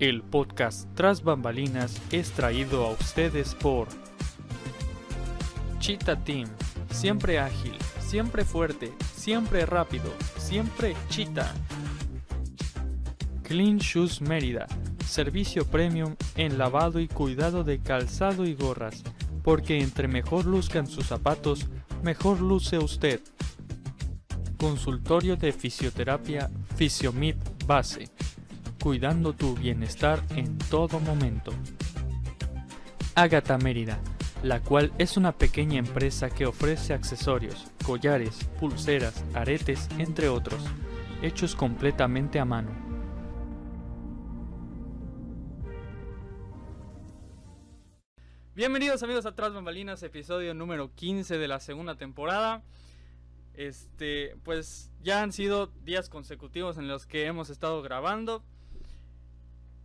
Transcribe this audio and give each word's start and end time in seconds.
El 0.00 0.22
podcast 0.22 0.88
Tras 0.94 1.22
Bambalinas 1.22 2.00
es 2.10 2.30
traído 2.30 2.86
a 2.86 2.92
ustedes 2.92 3.54
por 3.54 3.86
Cheetah 5.78 6.24
Team, 6.24 6.48
siempre 6.90 7.38
ágil, 7.38 7.74
siempre 8.00 8.46
fuerte, 8.46 8.94
siempre 9.14 9.66
rápido, 9.66 10.10
siempre 10.38 10.96
Cheetah. 11.10 11.52
Clean 13.42 13.76
Shoes 13.76 14.22
Mérida, 14.22 14.66
servicio 15.04 15.66
premium 15.66 16.16
en 16.34 16.56
lavado 16.56 16.98
y 16.98 17.06
cuidado 17.06 17.62
de 17.62 17.80
calzado 17.80 18.46
y 18.46 18.54
gorras, 18.54 19.02
porque 19.44 19.82
entre 19.82 20.08
mejor 20.08 20.46
luzcan 20.46 20.86
sus 20.86 21.08
zapatos, 21.08 21.66
mejor 22.02 22.40
luce 22.40 22.78
usted. 22.78 23.20
Consultorio 24.56 25.36
de 25.36 25.52
fisioterapia 25.52 26.48
Fisiomit 26.76 27.36
Base, 27.66 28.08
cuidando 28.80 29.34
tu 29.34 29.54
bienestar 29.54 30.24
en 30.36 30.56
todo 30.56 31.00
momento. 31.00 31.52
Ágata 33.14 33.58
Mérida, 33.58 34.00
la 34.42 34.60
cual 34.60 34.92
es 34.98 35.18
una 35.18 35.32
pequeña 35.32 35.78
empresa 35.78 36.30
que 36.30 36.46
ofrece 36.46 36.94
accesorios, 36.94 37.70
collares, 37.84 38.44
pulseras, 38.58 39.22
aretes, 39.34 39.88
entre 39.98 40.30
otros, 40.30 40.64
hechos 41.20 41.54
completamente 41.54 42.40
a 42.40 42.46
mano. 42.46 42.70
Bienvenidos 48.54 49.02
amigos 49.02 49.26
a 49.26 49.34
Tras 49.34 49.52
Bambalinas, 49.52 50.02
episodio 50.02 50.54
número 50.54 50.94
15 50.94 51.36
de 51.36 51.48
la 51.48 51.60
segunda 51.60 51.96
temporada. 51.96 52.62
Este, 53.52 54.36
pues 54.42 54.90
ya 55.02 55.22
han 55.22 55.32
sido 55.32 55.66
días 55.82 56.08
consecutivos 56.08 56.78
en 56.78 56.88
los 56.88 57.06
que 57.06 57.26
hemos 57.26 57.50
estado 57.50 57.82
grabando. 57.82 58.42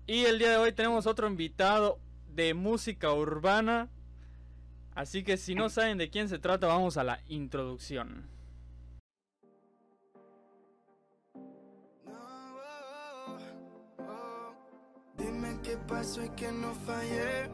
Y 0.08 0.26
el 0.26 0.38
día 0.38 0.52
de 0.52 0.58
hoy 0.58 0.72
tenemos 0.72 1.08
otro 1.08 1.28
invitado 1.28 2.00
de 2.30 2.54
música 2.54 3.12
urbana. 3.12 3.90
Así 4.94 5.24
que 5.24 5.36
si 5.36 5.56
no 5.56 5.70
saben 5.70 5.98
de 5.98 6.12
quién 6.12 6.30
se 6.30 6.38
trata, 6.38 6.68
vamos 6.68 6.98
a 6.98 7.04
la 7.04 7.22
introducción. 7.28 8.30
Dime 15.18 15.60
qué 15.64 15.76
pasó 15.88 16.24
y 16.24 16.30
que 16.30 16.52
no 16.52 16.76
fallé. 16.76 17.50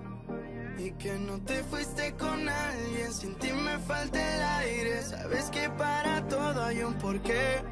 Y 0.77 0.91
que 0.93 1.17
no 1.19 1.39
te 1.43 1.63
fuiste 1.63 2.13
con 2.15 2.49
alguien, 2.49 3.13
sin 3.13 3.35
ti 3.35 3.51
me 3.53 3.77
falta 3.79 4.35
el 4.35 4.41
aire. 4.65 5.01
Sabes 5.03 5.49
que 5.51 5.69
para 5.69 6.27
todo 6.27 6.63
hay 6.63 6.81
un 6.83 6.95
porqué. 6.95 7.63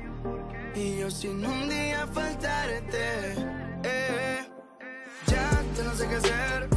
Y 0.74 1.00
yo 1.00 1.12
sin 1.12 1.46
un 1.46 1.68
día 1.68 2.08
faltarte. 2.08 3.69
No 5.84 5.94
sé 5.96 6.08
qué 6.08 6.16
hacer 6.16 6.70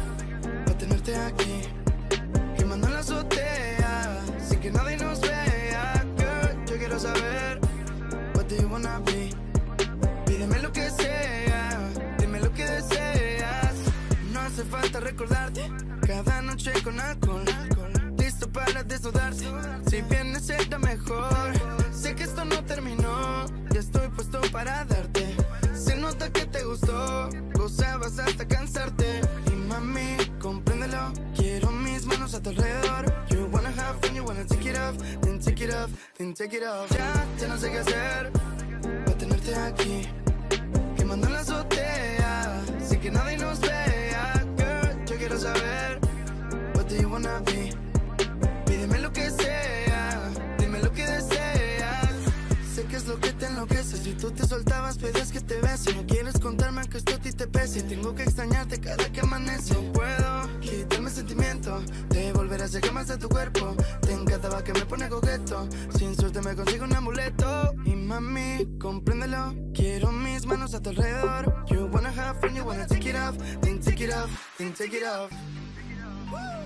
para 0.64 0.78
tenerte 0.78 1.16
aquí. 1.16 1.62
Quemando 2.56 2.88
la 2.88 3.00
azotea, 3.00 3.51
Ya, 36.62 36.86
ya 37.40 37.48
no 37.48 37.58
sé 37.58 37.72
qué 37.72 37.78
hacer, 37.78 38.30
para 39.04 39.18
tenerte 39.18 39.52
aquí 39.52 40.08
quemando 40.96 41.26
en 41.26 41.32
la 41.32 41.40
azotea 41.40 42.62
sin 42.88 43.00
que 43.00 43.10
nadie 43.10 43.36
nos 43.36 43.58
vea. 43.58 44.46
Girl, 44.56 45.04
yo 45.04 45.16
quiero 45.16 45.40
saber 45.40 45.98
what 46.76 46.84
do 46.86 46.94
you 46.94 47.08
wanna 47.08 47.40
be. 47.40 47.74
Pídeme 48.64 49.00
lo 49.00 49.12
que 49.12 49.28
sea, 49.32 50.30
dime 50.56 50.78
lo 50.78 50.92
que 50.92 51.04
deseas. 51.04 52.14
Sé 52.72 52.84
que 52.84 52.94
es 52.94 53.06
lo 53.06 53.18
que 53.18 53.32
te 53.32 53.46
enloquece. 53.46 53.96
Si 53.96 54.12
tú 54.12 54.30
te 54.30 54.46
soltabas, 54.46 54.98
pedías 54.98 55.32
que 55.32 55.40
te 55.40 55.56
bese. 55.56 55.90
Compréndelo. 68.92 69.54
Quiero 69.72 70.12
mis 70.12 70.44
manos 70.44 70.74
a 70.74 70.80
tu 70.80 70.90
alrededor. 70.90 71.64
You 71.70 71.88
wanna 71.90 72.10
have 72.10 72.38
fun, 72.40 72.54
you 72.54 72.64
wanna 72.64 72.86
take 72.86 73.08
it 73.08 73.16
off. 73.16 73.36
Then 73.62 73.80
take 73.80 74.04
it 74.04 74.12
off, 74.12 74.30
then 74.58 74.72
take 74.74 74.92
it 74.94 75.04
off. 75.04 75.30
Woo! 76.30 76.62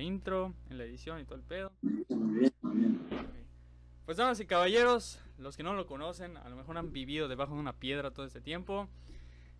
La 0.00 0.04
intro, 0.04 0.54
en 0.70 0.78
la 0.78 0.84
edición 0.84 1.20
y 1.20 1.24
todo 1.24 1.34
el 1.34 1.42
pedo. 1.42 1.72
Bien, 1.82 2.52
bien. 2.62 3.00
Pues 4.06 4.16
damas 4.16 4.40
y 4.40 4.46
caballeros, 4.46 5.20
los 5.36 5.58
que 5.58 5.62
no 5.62 5.74
lo 5.74 5.86
conocen, 5.86 6.38
a 6.38 6.48
lo 6.48 6.56
mejor 6.56 6.78
han 6.78 6.90
vivido 6.90 7.28
debajo 7.28 7.52
de 7.52 7.60
una 7.60 7.78
piedra 7.78 8.10
todo 8.10 8.24
este 8.24 8.40
tiempo. 8.40 8.88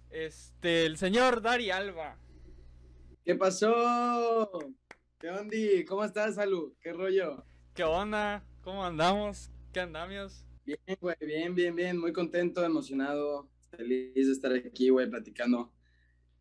Este, 0.08 0.86
el 0.86 0.96
señor 0.96 1.42
Dari 1.42 1.70
Alba. 1.70 2.16
¿Qué 3.22 3.34
pasó? 3.34 4.48
¿Qué 5.18 5.28
onda? 5.28 5.54
¿Cómo 5.86 6.04
estás, 6.04 6.36
Salud? 6.36 6.72
¿Qué 6.80 6.94
rollo? 6.94 7.44
¿Qué 7.74 7.84
onda? 7.84 8.42
¿Cómo 8.62 8.82
andamos? 8.82 9.50
¿Qué 9.74 9.80
andamios? 9.80 10.46
Bien, 10.64 10.78
güey, 11.02 11.16
bien, 11.20 11.54
bien, 11.54 11.76
bien. 11.76 11.98
Muy 11.98 12.14
contento, 12.14 12.64
emocionado, 12.64 13.50
feliz 13.76 14.26
de 14.26 14.32
estar 14.32 14.52
aquí, 14.54 14.88
güey, 14.88 15.08
platicando. 15.10 15.70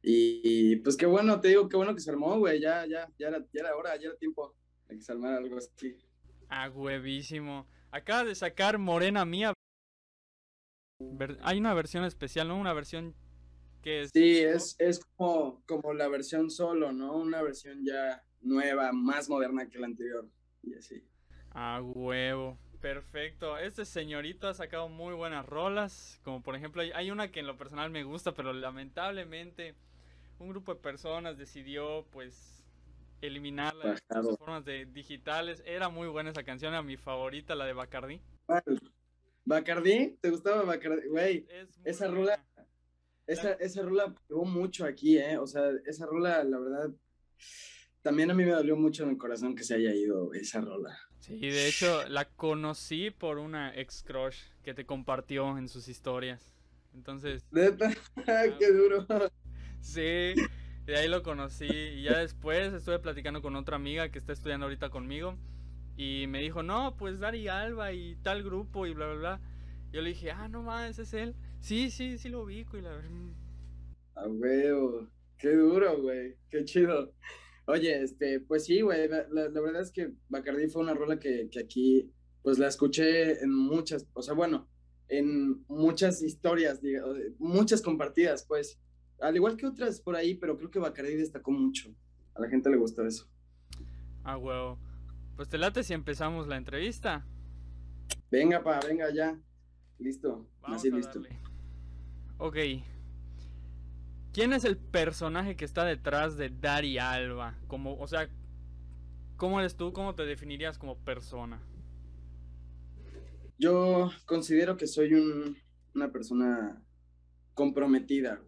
Y, 0.01 0.77
pues 0.77 0.95
qué 0.95 1.05
bueno, 1.05 1.39
te 1.41 1.49
digo, 1.49 1.67
qué 1.67 1.75
bueno 1.77 1.93
que 1.93 2.01
se 2.01 2.09
armó, 2.11 2.37
güey. 2.39 2.59
Ya, 2.59 2.85
ya, 2.85 3.09
ya 3.17 3.27
era, 3.27 3.39
ya 3.39 3.61
era 3.61 3.75
hora, 3.75 3.95
ya 3.97 4.07
era 4.09 4.17
tiempo 4.17 4.55
de 4.87 4.95
que 4.95 5.01
se 5.01 5.11
armara 5.11 5.37
algo 5.37 5.57
así. 5.57 5.97
Ah, 6.47 6.69
huevísimo. 6.69 7.67
Acaba 7.91 8.23
de 8.23 8.35
sacar 8.35 8.77
Morena 8.77 9.25
Mía. 9.25 9.53
Ver- 10.99 11.37
Hay 11.43 11.59
una 11.59 11.73
versión 11.73 12.03
especial, 12.05 12.47
¿no? 12.47 12.57
Una 12.57 12.73
versión 12.73 13.15
que 13.81 14.03
es... 14.03 14.09
Sí, 14.13 14.39
es, 14.39 14.75
es 14.79 14.99
como, 15.15 15.63
como 15.65 15.93
la 15.93 16.07
versión 16.07 16.49
solo, 16.49 16.91
¿no? 16.91 17.15
Una 17.17 17.41
versión 17.41 17.83
ya 17.85 18.23
nueva, 18.41 18.91
más 18.91 19.29
moderna 19.29 19.69
que 19.69 19.79
la 19.79 19.87
anterior. 19.87 20.27
Y 20.63 20.75
así. 20.75 21.03
Ah, 21.51 21.81
huevo. 21.83 22.57
Perfecto. 22.81 23.57
Este 23.57 23.83
señorito 23.85 24.47
ha 24.47 24.53
sacado 24.53 24.87
muy 24.87 25.13
buenas 25.13 25.45
rolas. 25.45 26.19
Como 26.23 26.41
por 26.41 26.55
ejemplo, 26.55 26.81
hay 26.93 27.11
una 27.11 27.31
que 27.31 27.41
en 27.41 27.47
lo 27.47 27.57
personal 27.57 27.89
me 27.91 28.03
gusta, 28.03 28.33
pero 28.33 28.53
lamentablemente 28.53 29.75
un 30.39 30.49
grupo 30.49 30.73
de 30.73 30.79
personas 30.81 31.37
decidió 31.37 32.05
pues 32.11 32.63
eliminarla 33.21 33.83
de 33.85 33.91
las 33.91 34.01
plataformas 34.01 34.65
de 34.65 34.85
digitales. 34.85 35.61
Era 35.65 35.89
muy 35.89 36.07
buena 36.07 36.29
esa 36.31 36.43
canción, 36.43 36.73
era 36.73 36.81
mi 36.81 36.97
favorita, 36.97 37.55
la 37.55 37.65
de 37.65 37.73
Bacardi. 37.73 38.21
¿Cuál? 38.45 38.63
¿Bacardí? 39.45 40.17
¿Te 40.21 40.29
gustaba 40.29 40.61
Bacardí? 40.63 41.07
Güey, 41.07 41.45
Es 41.49 41.69
Esa 41.83 42.07
buena. 42.07 42.21
rola- 42.21 42.45
Esa, 43.27 43.53
esa 43.53 43.81
rola 43.83 44.13
pegó 44.27 44.45
mucho 44.45 44.85
aquí, 44.85 45.17
¿eh? 45.17 45.37
O 45.37 45.45
sea, 45.45 45.69
esa 45.85 46.05
rola, 46.05 46.43
la 46.43 46.57
verdad, 46.59 46.89
también 48.01 48.31
a 48.31 48.33
mí 48.33 48.43
me 48.43 48.51
dolió 48.51 48.75
mucho 48.75 49.03
en 49.03 49.09
el 49.09 49.17
corazón 49.17 49.55
que 49.55 49.63
se 49.63 49.75
haya 49.75 49.93
ido 49.93 50.33
esa 50.33 50.61
rola. 50.61 50.97
Sí, 51.19 51.37
de 51.39 51.67
hecho 51.67 52.07
la 52.07 52.25
conocí 52.25 53.11
por 53.11 53.37
una 53.37 53.75
ex 53.75 54.01
crush 54.03 54.37
que 54.63 54.73
te 54.73 54.85
compartió 54.85 55.57
en 55.57 55.67
sus 55.67 55.87
historias. 55.89 56.55
Entonces, 56.93 57.43
qué 58.59 58.71
duro. 58.71 59.05
Sí, 59.81 60.33
de 60.85 60.97
ahí 60.97 61.07
lo 61.07 61.23
conocí 61.23 61.67
y 61.67 62.03
ya 62.03 62.19
después 62.19 62.73
estuve 62.73 62.99
platicando 62.99 63.41
con 63.41 63.55
otra 63.55 63.75
amiga 63.75 64.09
que 64.09 64.19
está 64.19 64.33
estudiando 64.33 64.65
ahorita 64.65 64.89
conmigo 64.89 65.37
y 65.99 66.27
me 66.27 66.39
dijo, 66.39 66.63
no, 66.63 66.95
pues 66.97 67.19
Dari 67.19 67.49
Alba 67.49 67.91
y 67.91 68.15
tal 68.23 68.41
grupo 68.41 68.85
y 68.87 68.93
bla, 68.93 69.07
bla, 69.07 69.15
bla. 69.15 69.41
Yo 69.91 70.01
le 70.01 70.09
dije, 70.09 70.31
ah, 70.31 70.47
no 70.47 70.63
más, 70.63 70.91
ese 70.91 71.01
es 71.01 71.13
él. 71.13 71.35
Sí, 71.59 71.91
sí, 71.91 72.17
sí 72.17 72.29
lo 72.29 72.43
ubico 72.43 72.77
y 72.77 72.81
la 72.81 72.91
verdad. 72.91 73.11
A 74.15 74.27
huevo, 74.27 75.09
qué 75.37 75.49
duro, 75.49 76.01
güey, 76.01 76.37
qué 76.49 76.63
chido. 76.63 77.13
Oye, 77.65 78.01
este, 78.01 78.39
pues 78.39 78.65
sí, 78.65 78.81
güey, 78.81 79.07
la, 79.09 79.27
la, 79.29 79.61
verdad 79.61 79.81
es 79.81 79.91
que 79.91 80.13
Bacardi 80.29 80.69
fue 80.69 80.81
una 80.81 80.93
rola 80.93 81.19
que, 81.19 81.49
que, 81.51 81.59
aquí, 81.59 82.09
pues 82.41 82.57
la 82.59 82.67
escuché 82.67 83.43
en 83.43 83.53
muchas, 83.53 84.07
o 84.13 84.21
sea, 84.21 84.33
bueno, 84.33 84.69
en 85.09 85.65
muchas 85.67 86.21
historias, 86.21 86.81
digamos, 86.81 87.17
muchas 87.37 87.81
compartidas, 87.81 88.45
pues, 88.47 88.79
al 89.21 89.35
igual 89.35 89.57
que 89.57 89.65
otras 89.65 89.99
por 89.99 90.15
ahí, 90.15 90.35
pero 90.35 90.57
creo 90.57 90.71
que 90.71 90.79
Bacardi 90.79 91.15
destacó 91.15 91.51
mucho. 91.51 91.89
A 92.35 92.41
la 92.41 92.49
gente 92.49 92.69
le 92.69 92.77
gustó 92.77 93.05
eso. 93.05 93.27
Ah, 94.23 94.37
huevo. 94.37 94.79
Pues 95.35 95.49
te 95.49 95.57
late 95.57 95.83
si 95.83 95.93
empezamos 95.93 96.47
la 96.47 96.57
entrevista. 96.57 97.25
Venga, 98.31 98.63
pa, 98.63 98.79
venga 98.85 99.13
ya. 99.13 99.39
Listo. 99.97 100.47
Vamos 100.61 100.77
Así 100.77 100.91
listo. 100.91 101.21
Ok. 102.37 102.57
¿Quién 104.33 104.53
es 104.53 104.63
el 104.63 104.77
personaje 104.77 105.55
que 105.55 105.65
está 105.65 105.83
detrás 105.83 106.37
de 106.37 106.49
Dari 106.49 106.97
Alba? 106.97 107.57
Como, 107.67 107.97
o 107.97 108.07
sea, 108.07 108.29
¿cómo 109.37 109.59
eres 109.59 109.75
tú? 109.75 109.91
¿Cómo 109.91 110.15
te 110.15 110.25
definirías 110.25 110.77
como 110.77 110.97
persona? 110.97 111.61
Yo 113.57 114.11
considero 114.25 114.77
que 114.77 114.87
soy 114.87 115.55
una 115.93 116.11
persona 116.11 116.81
comprometida 117.53 118.41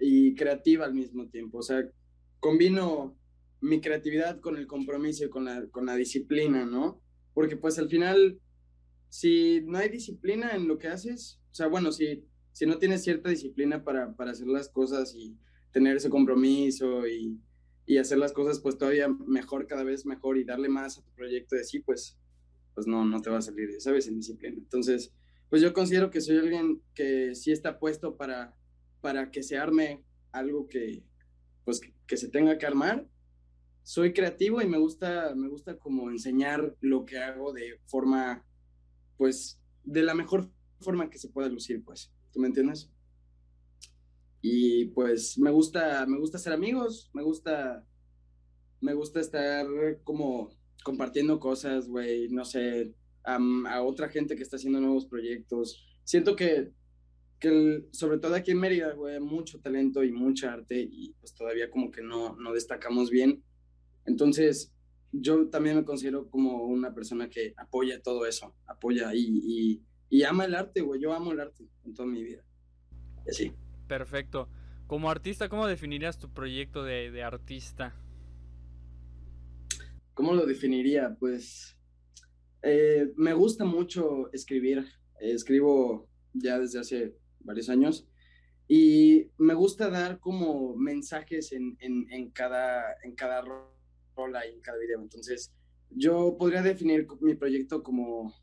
y 0.00 0.34
creativa 0.34 0.84
al 0.84 0.94
mismo 0.94 1.28
tiempo. 1.28 1.58
O 1.58 1.62
sea, 1.62 1.82
combino 2.40 3.16
mi 3.60 3.80
creatividad 3.80 4.40
con 4.40 4.56
el 4.56 4.66
compromiso 4.66 5.24
y 5.24 5.30
con 5.30 5.46
la, 5.46 5.66
con 5.68 5.86
la 5.86 5.96
disciplina, 5.96 6.66
¿no? 6.66 7.00
Porque 7.32 7.56
pues 7.56 7.78
al 7.78 7.88
final, 7.88 8.38
si 9.08 9.62
no 9.64 9.78
hay 9.78 9.88
disciplina 9.88 10.54
en 10.54 10.68
lo 10.68 10.78
que 10.78 10.88
haces, 10.88 11.40
o 11.50 11.54
sea, 11.54 11.66
bueno, 11.66 11.90
si, 11.90 12.24
si 12.52 12.66
no 12.66 12.78
tienes 12.78 13.02
cierta 13.02 13.30
disciplina 13.30 13.82
para, 13.82 14.14
para 14.14 14.32
hacer 14.32 14.46
las 14.46 14.68
cosas 14.68 15.14
y 15.14 15.38
tener 15.72 15.96
ese 15.96 16.10
compromiso 16.10 17.06
y, 17.06 17.40
y, 17.86 17.96
hacer 17.96 18.18
las 18.18 18.32
cosas 18.32 18.60
pues 18.60 18.76
todavía 18.76 19.08
mejor, 19.08 19.66
cada 19.66 19.82
vez 19.82 20.04
mejor 20.04 20.36
y 20.36 20.44
darle 20.44 20.68
más 20.68 20.98
a 20.98 21.02
tu 21.02 21.10
proyecto 21.12 21.56
de 21.56 21.64
sí, 21.64 21.80
pues, 21.80 22.18
pues 22.74 22.86
no, 22.86 23.04
no 23.04 23.20
te 23.22 23.30
va 23.30 23.38
a 23.38 23.42
salir, 23.42 23.80
¿sabes? 23.80 24.06
En 24.06 24.16
disciplina. 24.16 24.56
Entonces, 24.58 25.12
pues 25.48 25.62
yo 25.62 25.72
considero 25.72 26.10
que 26.10 26.20
soy 26.20 26.36
alguien 26.36 26.82
que 26.94 27.34
sí 27.34 27.50
está 27.50 27.78
puesto 27.78 28.16
para, 28.16 28.54
para 29.04 29.30
que 29.30 29.42
se 29.42 29.58
arme 29.58 30.02
algo 30.32 30.66
que, 30.66 31.04
pues, 31.64 31.80
que 32.06 32.16
se 32.16 32.28
tenga 32.28 32.56
que 32.56 32.66
armar 32.66 33.06
soy 33.84 34.14
creativo 34.14 34.62
y 34.62 34.66
me 34.66 34.78
gusta, 34.78 35.34
me 35.36 35.46
gusta 35.46 35.78
como 35.78 36.10
enseñar 36.10 36.74
lo 36.80 37.04
que 37.04 37.18
hago 37.18 37.52
de 37.52 37.78
forma, 37.84 38.44
pues, 39.18 39.60
de 39.84 40.02
la 40.02 40.14
mejor 40.14 40.50
forma 40.80 41.10
que 41.10 41.18
se 41.18 41.28
pueda 41.28 41.48
lucir, 41.48 41.84
pues. 41.84 42.10
¿Tú 42.32 42.40
me 42.40 42.48
entiendes? 42.48 42.90
Y 44.40 44.86
pues 44.86 45.38
me 45.38 45.50
gusta, 45.50 46.04
me 46.06 46.18
gusta 46.18 46.38
ser 46.38 46.54
amigos, 46.54 47.10
me 47.12 47.22
gusta, 47.22 47.86
me 48.80 48.94
gusta 48.94 49.20
estar 49.20 49.66
como 50.02 50.50
compartiendo 50.82 51.38
cosas, 51.38 51.86
güey, 51.86 52.28
no 52.30 52.44
sé, 52.44 52.94
a, 53.22 53.82
otra 53.82 54.08
gente 54.08 54.34
que 54.34 54.42
está 54.42 54.56
haciendo 54.56 54.80
nuevos 54.80 55.06
proyectos. 55.06 55.86
Siento 56.04 56.36
que, 56.36 56.72
que 57.48 57.84
sobre 57.92 58.18
todo 58.18 58.34
aquí 58.34 58.50
en 58.50 58.58
Mérida, 58.58 58.92
güey, 58.92 59.20
mucho 59.20 59.60
talento 59.60 60.02
y 60.02 60.12
mucha 60.12 60.52
arte 60.52 60.80
y 60.80 61.14
pues 61.20 61.34
todavía 61.34 61.70
como 61.70 61.90
que 61.90 62.02
no, 62.02 62.36
no 62.36 62.52
destacamos 62.52 63.10
bien 63.10 63.42
entonces, 64.06 64.72
yo 65.12 65.48
también 65.48 65.76
me 65.76 65.84
considero 65.84 66.28
como 66.28 66.64
una 66.64 66.94
persona 66.94 67.28
que 67.28 67.54
apoya 67.56 68.02
todo 68.02 68.26
eso, 68.26 68.54
apoya 68.66 69.12
y, 69.14 69.82
ama 70.26 70.44
el 70.44 70.54
arte, 70.54 70.80
güey. 70.80 71.00
Yo 71.00 71.12
amo 71.12 71.32
el 71.32 71.40
arte 71.40 71.66
en 71.84 71.94
toda 71.94 72.08
mi 72.08 72.22
vida. 72.22 72.44
Y 73.26 73.30
así. 73.30 73.52
Perfecto. 73.88 74.48
Como 74.86 75.10
artista, 75.10 75.48
¿cómo 75.48 75.66
definirías 75.66 76.18
tu 76.18 76.32
proyecto 76.32 76.84
de, 76.84 77.22
artista? 77.22 77.94
¿Cómo 80.12 80.34
lo 80.34 80.46
definiría? 80.46 81.16
Pues 81.18 81.76
eh, 82.62 83.12
me 83.16 83.32
gusta 83.32 83.64
mucho 83.64 84.32
escribir. 84.32 84.86
escribo 85.18 86.08
ya 86.32 86.58
desde 86.58 86.80
hace 86.80 87.16
varios 87.44 87.68
años 87.68 88.08
y 88.66 89.30
me 89.38 89.54
gusta 89.54 89.90
dar 89.90 90.18
como 90.18 90.74
mensajes 90.76 91.52
en, 91.52 91.76
en 91.80 92.30
cada, 92.30 92.96
en 93.02 93.14
cada 93.14 93.42
rola 94.16 94.44
en 94.44 94.60
cada 94.60 94.78
video. 94.78 95.00
Entonces, 95.00 95.52
yo 95.90 96.36
podría 96.38 96.62
definir 96.62 97.06
mi 97.20 97.34
proyecto 97.34 97.82
como, 97.82 98.34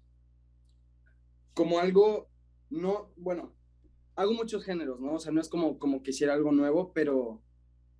como 1.53 1.79
algo, 1.79 2.29
no, 2.69 3.11
bueno, 3.17 3.55
hago 4.15 4.33
muchos 4.33 4.63
géneros, 4.63 4.99
¿no? 4.99 5.13
O 5.13 5.19
sea, 5.19 5.31
no 5.31 5.41
es 5.41 5.49
como, 5.49 5.79
como 5.79 6.03
quisiera 6.03 6.33
algo 6.33 6.51
nuevo, 6.51 6.93
pero, 6.93 7.41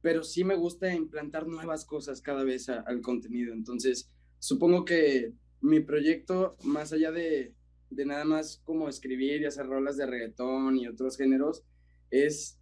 pero 0.01 0.23
sí 0.23 0.43
me 0.43 0.55
gusta 0.55 0.93
implantar 0.93 1.47
nuevas 1.47 1.85
cosas 1.85 2.21
cada 2.21 2.43
vez 2.43 2.69
al 2.69 3.01
contenido. 3.01 3.53
Entonces, 3.53 4.11
supongo 4.39 4.85
que 4.85 5.33
mi 5.61 5.79
proyecto, 5.79 6.57
más 6.63 6.93
allá 6.93 7.11
de, 7.11 7.55
de 7.91 8.05
nada 8.05 8.25
más 8.25 8.61
como 8.63 8.89
escribir 8.89 9.41
y 9.41 9.45
hacer 9.45 9.67
rolas 9.67 9.97
de 9.97 10.05
reggaetón 10.05 10.77
y 10.77 10.87
otros 10.87 11.17
géneros, 11.17 11.63
es 12.09 12.57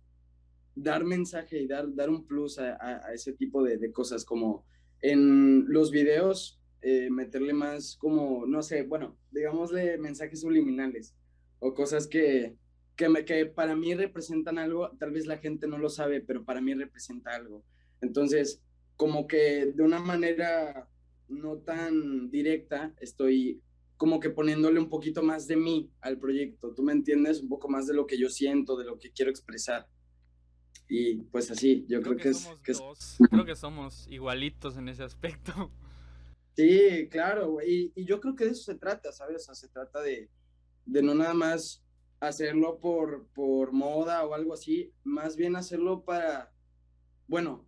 dar 0.76 1.06
mensaje 1.06 1.60
y 1.62 1.68
dar, 1.68 1.94
dar 1.94 2.10
un 2.10 2.26
plus 2.26 2.60
a, 2.60 3.02
ese 3.14 3.34
tipo 3.34 3.64
de, 3.64 3.78
de, 3.78 3.92
cosas 3.92 4.26
como 4.26 4.66
en 5.02 5.66
los 5.72 5.92
videos 5.92 6.60
eh, 6.82 7.10
meterle 7.10 7.54
más 7.54 7.98
como, 7.98 8.46
no 8.46 8.62
sé, 8.62 8.84
bueno, 8.84 9.18
digámosle 9.32 9.98
mensajes 9.98 10.42
subliminales 10.42 11.14
o 11.60 11.74
cosas 11.74 12.08
que, 12.08 12.56
que, 12.96 13.10
me, 13.10 13.26
que 13.26 13.46
para 13.46 13.76
mí 13.76 13.94
representan 13.94 14.58
algo, 14.58 14.92
tal 14.98 15.12
vez 15.12 15.26
la 15.26 15.38
gente 15.38 15.68
no 15.68 15.78
lo 15.78 15.90
sabe, 15.90 16.22
pero 16.22 16.46
para 16.46 16.62
mí 16.62 16.74
representa 16.74 17.36
algo. 17.36 17.64
Entonces, 18.02 18.62
como 18.96 19.28
que 19.28 19.74
de 19.76 19.84
una 19.84 20.00
manera 20.00 20.88
no 21.28 21.58
tan 21.58 22.32
directa, 22.32 22.94
estoy 23.00 23.62
como 24.00 24.22
que 24.22 24.30
poniéndole 24.30 24.80
un 24.80 24.88
poquito 24.88 25.22
más 25.22 25.46
de 25.46 25.58
mí 25.58 25.92
al 26.00 26.18
proyecto, 26.18 26.74
¿tú 26.74 26.84
me 26.84 26.94
entiendes? 26.94 27.42
Un 27.42 27.50
poco 27.50 27.68
más 27.68 27.86
de 27.86 27.94
lo 27.94 28.08
que 28.08 28.18
yo 28.18 28.30
siento, 28.30 28.78
de 28.78 28.86
lo 28.86 28.98
que 28.98 29.12
quiero 29.12 29.30
expresar. 29.30 29.90
Y 30.88 31.24
pues 31.24 31.52
así, 31.52 31.86
yo 31.90 32.02
creo, 32.02 32.16
que, 32.16 32.30
es, 32.30 32.48
Creo 33.30 33.44
que 33.44 33.58
somos 33.58 34.08
igualitos 34.08 34.78
en 34.78 34.88
ese 34.88 35.04
aspecto. 35.04 35.70
Sí, 36.56 37.10
claro, 37.12 37.52
güey. 37.52 37.92
Y, 37.94 38.06
yo 38.06 38.22
creo 38.22 38.38
que 38.38 38.46
de 38.46 38.52
eso 38.52 38.64
se 38.64 38.76
trata, 38.76 39.12
¿sabes? 39.12 39.36
O 39.36 39.40
sea, 39.40 39.56
se 39.56 39.68
trata 39.68 40.02
de, 40.02 40.30
de 40.86 41.04
no 41.04 41.14
nada 41.14 41.34
más 41.34 41.84
hacerlo 42.22 42.80
por, 42.80 43.28
por 43.34 43.74
moda 43.74 44.26
o 44.26 44.34
algo 44.34 44.54
así, 44.54 44.94
más 45.04 45.36
bien 45.36 45.58
hacerlo 45.58 46.06
para, 46.06 46.54
bueno, 47.28 47.68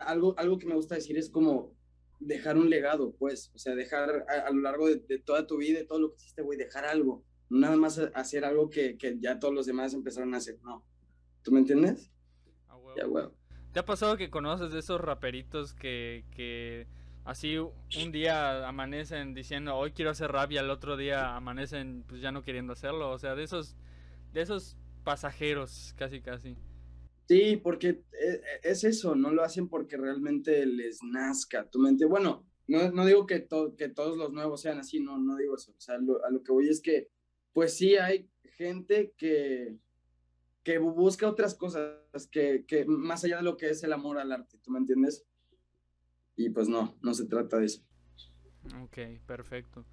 algo, 0.00 0.34
algo 0.38 0.58
que 0.58 0.66
me 0.66 0.74
gusta 0.74 0.96
decir 0.96 1.16
es 1.16 1.30
como 1.30 1.75
dejar 2.18 2.56
un 2.56 2.70
legado, 2.70 3.14
pues, 3.18 3.50
o 3.54 3.58
sea, 3.58 3.74
dejar 3.74 4.24
a, 4.28 4.50
lo 4.50 4.60
largo 4.60 4.88
de, 4.88 4.96
de, 4.96 5.18
toda 5.18 5.46
tu 5.46 5.58
vida, 5.58 5.78
de 5.78 5.84
todo 5.84 6.00
lo 6.00 6.10
que 6.10 6.16
hiciste, 6.16 6.42
güey, 6.42 6.58
dejar 6.58 6.84
algo, 6.84 7.24
no 7.48 7.58
nada 7.58 7.76
más 7.76 7.98
hacer 8.14 8.44
algo 8.44 8.70
que, 8.70 8.96
que 8.96 9.18
ya 9.20 9.38
todos 9.38 9.54
los 9.54 9.66
demás 9.66 9.94
empezaron 9.94 10.34
a 10.34 10.38
hacer, 10.38 10.58
no. 10.62 10.84
¿Tú 11.42 11.52
me 11.52 11.60
entiendes? 11.60 12.10
¿Te 13.72 13.80
ha 13.80 13.84
pasado 13.84 14.16
que 14.16 14.30
conoces 14.30 14.72
de 14.72 14.78
esos 14.78 15.00
raperitos 15.00 15.74
que, 15.74 16.24
que 16.30 16.86
así 17.24 17.58
un 17.58 18.10
día 18.10 18.66
amanecen 18.66 19.34
diciendo 19.34 19.76
hoy 19.76 19.92
quiero 19.92 20.10
hacer 20.12 20.32
rap 20.32 20.50
y 20.52 20.58
al 20.58 20.70
otro 20.70 20.96
día 20.96 21.36
amanecen 21.36 22.04
pues 22.08 22.20
ya 22.20 22.32
no 22.32 22.42
queriendo 22.42 22.72
hacerlo? 22.72 23.10
O 23.10 23.18
sea, 23.18 23.34
de 23.34 23.42
esos, 23.44 23.76
de 24.32 24.40
esos 24.40 24.76
pasajeros, 25.04 25.94
casi 25.96 26.20
casi. 26.20 26.56
Sí, 27.28 27.56
porque 27.56 28.04
eh, 28.12 28.40
es 28.62 28.84
eso, 28.84 29.16
no 29.16 29.32
lo 29.32 29.42
hacen 29.42 29.68
porque 29.68 29.96
realmente 29.96 30.64
les 30.64 31.02
nazca 31.02 31.68
tu 31.68 31.80
mente. 31.80 32.04
Bueno, 32.04 32.46
no, 32.68 33.04
digo 33.04 33.26
que, 33.26 33.48
que 33.76 33.88
todos 33.88 34.16
los 34.16 34.32
nuevos 34.32 34.60
sean 34.60 34.78
así, 34.78 35.00
no, 35.00 35.18
no 35.18 35.36
digo 35.36 35.56
eso. 35.56 35.72
O 35.72 35.80
sea, 35.80 35.96
a 35.96 36.30
lo 36.30 36.42
que 36.42 36.52
voy 36.52 36.68
es 36.68 36.80
que, 36.80 37.08
pues 37.52 37.76
sí 37.76 37.96
hay 37.96 38.30
gente 38.44 39.12
que, 39.16 39.76
que 40.62 40.78
busca 40.78 41.28
otras 41.28 41.54
cosas 41.54 41.98
que, 42.30 42.64
que, 42.66 42.84
más 42.86 43.24
allá 43.24 43.38
de 43.38 43.42
lo 43.42 43.56
que 43.56 43.70
es 43.70 43.82
el 43.82 43.92
amor 43.92 44.18
al 44.18 44.32
arte, 44.32 44.58
¿tú 44.58 44.70
me 44.70 44.78
entiendes? 44.78 45.24
Y 46.36 46.50
pues 46.50 46.68
no, 46.68 46.96
no 47.02 47.14
se 47.14 47.26
trata 47.26 47.58
de 47.58 47.66
eso. 47.66 47.82
Ok, 48.82 48.98
perfecto. 49.26 49.84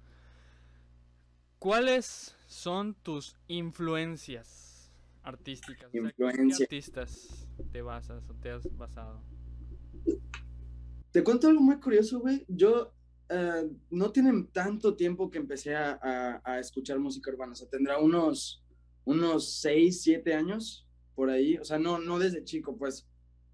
¿Cuáles 1.58 2.36
son 2.46 2.94
tus 2.94 3.36
influencias 3.46 4.63
artísticas? 5.24 5.90
¿Qué 5.90 6.62
artistas 6.62 7.48
te 7.72 7.82
basas 7.82 8.28
o 8.28 8.34
te 8.34 8.50
has 8.50 8.76
basado? 8.76 9.22
Te 11.10 11.24
cuento 11.24 11.48
algo 11.48 11.60
muy 11.60 11.80
curioso, 11.80 12.20
güey. 12.20 12.44
Yo 12.48 12.92
eh, 13.28 13.70
no 13.90 14.12
tienen 14.12 14.48
tanto 14.48 14.94
tiempo 14.94 15.30
que 15.30 15.38
empecé 15.38 15.74
a, 15.74 15.98
a, 16.02 16.42
a, 16.44 16.58
escuchar 16.60 16.98
música 16.98 17.30
urbana. 17.30 17.52
O 17.52 17.56
sea, 17.56 17.68
tendrá 17.68 17.98
unos 17.98 18.64
unos 19.04 19.60
6, 19.60 20.02
7 20.02 20.34
años 20.34 20.86
por 21.14 21.30
ahí, 21.30 21.56
o 21.58 21.64
sea, 21.64 21.78
no, 21.78 21.98
no 21.98 22.18
desde 22.18 22.44
chico, 22.44 22.76
pues, 22.76 23.06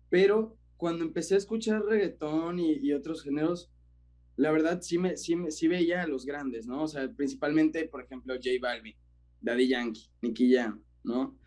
pero 0.08 0.56
cuando 0.76 1.04
empecé 1.04 1.34
a 1.34 1.38
escuchar 1.38 1.82
reggaetón 1.82 2.58
y, 2.58 2.92
otros 2.92 3.22
géneros, 3.22 3.70
la 4.36 4.50
verdad 4.50 4.80
sí, 4.80 4.96
me, 4.96 5.16
sí, 5.18 5.36
sí 5.50 5.68
veía 5.68 6.02
a 6.02 6.06
los 6.06 6.24
grandes, 6.24 6.66
¿no? 6.66 6.84
O 6.84 6.88
sea, 6.88 7.10
principalmente, 7.12 7.86
por 7.86 8.02
ejemplo, 8.02 8.34
J 8.34 8.50
Balvin, 8.60 8.96
Daddy 9.42 9.68
Yankee, 9.68 10.08
Nicky 10.22 10.54
Jam, 10.54 10.82
¿no? 11.04 11.38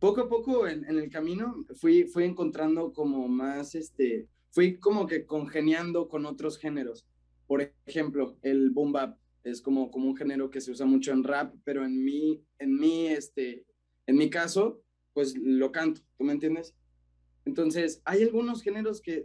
Poco 0.00 0.22
a 0.22 0.28
poco 0.30 0.66
en, 0.66 0.84
el 0.86 1.10
camino 1.10 1.54
fui, 1.74 2.06
encontrando 2.16 2.94
como 2.94 3.28
más, 3.28 3.74
este, 3.74 4.28
fui 4.50 4.78
como 4.78 5.06
que 5.06 5.26
congeniando 5.26 6.08
con 6.08 6.24
otros 6.24 6.56
géneros. 6.56 7.06
Por 7.46 7.74
ejemplo, 7.84 8.38
el 8.40 8.70
boom 8.70 8.92
bap 8.92 9.18
es 9.44 9.60
como, 9.60 9.90
como 9.90 10.08
un 10.08 10.16
género 10.16 10.48
que 10.48 10.62
se 10.62 10.70
usa 10.70 10.86
mucho 10.86 11.12
en 11.12 11.22
rap, 11.22 11.54
pero 11.64 11.84
en 11.84 12.02
mi, 12.02 12.42
en 12.58 12.78
mi, 12.78 13.08
este, 13.08 13.66
en 14.06 14.16
mi 14.16 14.30
caso, 14.30 14.82
pues 15.12 15.36
lo 15.36 15.70
canto, 15.70 16.00
¿tú 16.16 16.24
me 16.24 16.32
entiendes? 16.32 16.74
Entonces, 17.44 18.00
hay 18.06 18.22
algunos 18.22 18.62
géneros 18.62 19.02
que 19.02 19.18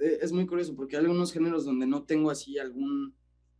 eh, 0.00 0.18
es 0.22 0.32
muy 0.32 0.46
curioso 0.46 0.74
porque 0.74 0.96
hay 0.96 1.02
algunos 1.02 1.30
géneros 1.34 1.66
donde 1.66 1.86
no 1.86 2.04
tengo 2.04 2.30
así 2.30 2.58
algún, 2.58 3.14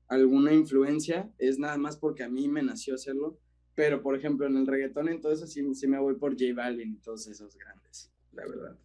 alguna 0.09 0.55
influencia, 0.55 1.31
es 1.37 1.59
nada 1.59 1.76
más 1.76 1.99
porque 1.99 2.23
a 2.23 2.31
mí 2.31 2.49
me 2.49 2.62
nació 2.62 2.95
hacerlo, 2.95 3.38
pero 3.75 4.02
por 4.02 4.17
ejemplo 4.17 4.47
en 4.47 4.57
el 4.57 4.67
reggaetón 4.67 5.09
entonces 5.09 5.52
sí, 5.52 5.75
sí 5.75 5.87
me 5.87 5.99
voy 5.99 6.14
por 6.14 6.33
J 6.33 6.55
Balvin 6.55 6.95
y 6.95 6.99
todos 6.99 7.26
esos 7.26 7.57
grandes, 7.57 8.12
la 8.33 8.47
verdad. 8.47 8.79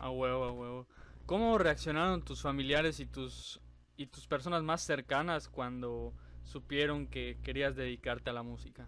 A 0.00 0.10
huevo, 0.10 0.44
a 0.44 0.52
huevo. 0.52 0.86
¿Cómo 1.26 1.56
reaccionaron 1.58 2.22
tus 2.22 2.42
familiares 2.42 3.00
y 3.00 3.06
tus, 3.06 3.60
y 3.96 4.06
tus 4.06 4.26
personas 4.26 4.62
más 4.62 4.82
cercanas 4.82 5.48
cuando 5.48 6.12
supieron 6.42 7.06
que 7.06 7.38
querías 7.42 7.76
dedicarte 7.76 8.30
a 8.30 8.34
la 8.34 8.42
música? 8.42 8.86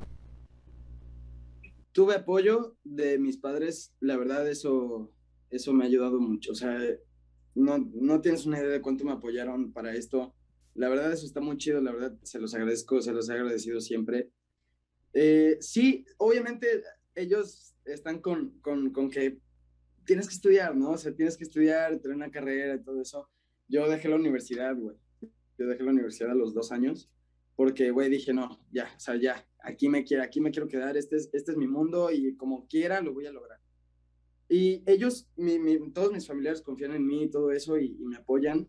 Tuve 1.93 2.17
apoyo 2.17 2.77
de 2.85 3.19
mis 3.19 3.39
padres, 3.39 3.95
la 4.01 4.19
verdad 4.19 4.47
eso, 4.49 5.11
eso 5.49 5.73
me 5.73 5.85
ha 5.85 5.87
ayudado 5.87 6.21
mucho. 6.21 6.53
O 6.53 6.55
sea, 6.55 6.79
no, 7.55 7.79
no 7.79 8.21
tienes 8.21 8.45
una 8.45 8.59
idea 8.59 8.69
de 8.69 8.83
cuánto 8.83 9.05
me 9.05 9.13
apoyaron 9.13 9.73
para 9.73 9.95
esto. 9.95 10.35
La 10.75 10.91
verdad 10.91 11.11
eso 11.11 11.25
está 11.25 11.41
muy 11.41 11.57
chido, 11.57 11.81
la 11.81 11.93
verdad 11.93 12.19
se 12.23 12.39
los 12.39 12.55
agradezco, 12.55 13.01
se 13.01 13.13
los 13.13 13.31
he 13.31 13.33
agradecido 13.33 13.81
siempre. 13.81 14.31
Eh, 15.19 15.57
sí, 15.61 16.05
obviamente 16.19 16.83
ellos 17.15 17.75
están 17.87 18.21
con, 18.21 18.51
con, 18.61 18.91
con 18.91 19.09
que 19.09 19.39
tienes 20.05 20.29
que 20.29 20.35
estudiar, 20.35 20.77
¿no? 20.77 20.91
O 20.91 20.99
sea, 20.99 21.15
tienes 21.15 21.39
que 21.39 21.45
estudiar, 21.45 21.99
tener 22.01 22.15
una 22.17 22.31
carrera 22.31 22.75
y 22.75 22.83
todo 22.83 23.01
eso. 23.01 23.31
Yo 23.67 23.89
dejé 23.89 24.11
la 24.11 24.17
universidad, 24.17 24.77
güey. 24.77 24.97
Yo 25.59 25.67
dejé 25.67 25.83
la 25.85 25.93
universidad 25.93 26.33
a 26.33 26.35
los 26.35 26.53
dos 26.53 26.71
años 26.71 27.11
porque, 27.57 27.91
güey, 27.91 28.11
dije, 28.11 28.35
no, 28.35 28.61
ya, 28.71 28.93
o 28.95 29.01
sea, 29.01 29.17
ya, 29.17 29.49
aquí 29.61 29.89
me 29.89 30.05
quiero, 30.05 30.23
aquí 30.23 30.43
me 30.43 30.51
quiero 30.51 30.69
quedar, 30.69 30.99
este 30.99 31.17
es, 31.17 31.31
este 31.33 31.53
es 31.53 31.57
mi 31.57 31.67
mundo 31.67 32.11
y 32.11 32.37
como 32.37 32.67
quiera 32.69 33.01
lo 33.01 33.15
voy 33.15 33.25
a 33.25 33.33
lograr. 33.33 33.59
Y 34.51 34.83
ellos, 34.85 35.31
mi, 35.37 35.59
mi, 35.59 35.91
todos 35.93 36.13
mis 36.13 36.27
familiares 36.27 36.61
confían 36.61 36.93
en 36.93 37.07
mí 37.07 37.25
y 37.25 37.31
todo 37.31 37.51
eso 37.51 37.79
y, 37.79 37.97
y, 37.99 38.05
me 38.05 38.19
apoyan, 38.19 38.69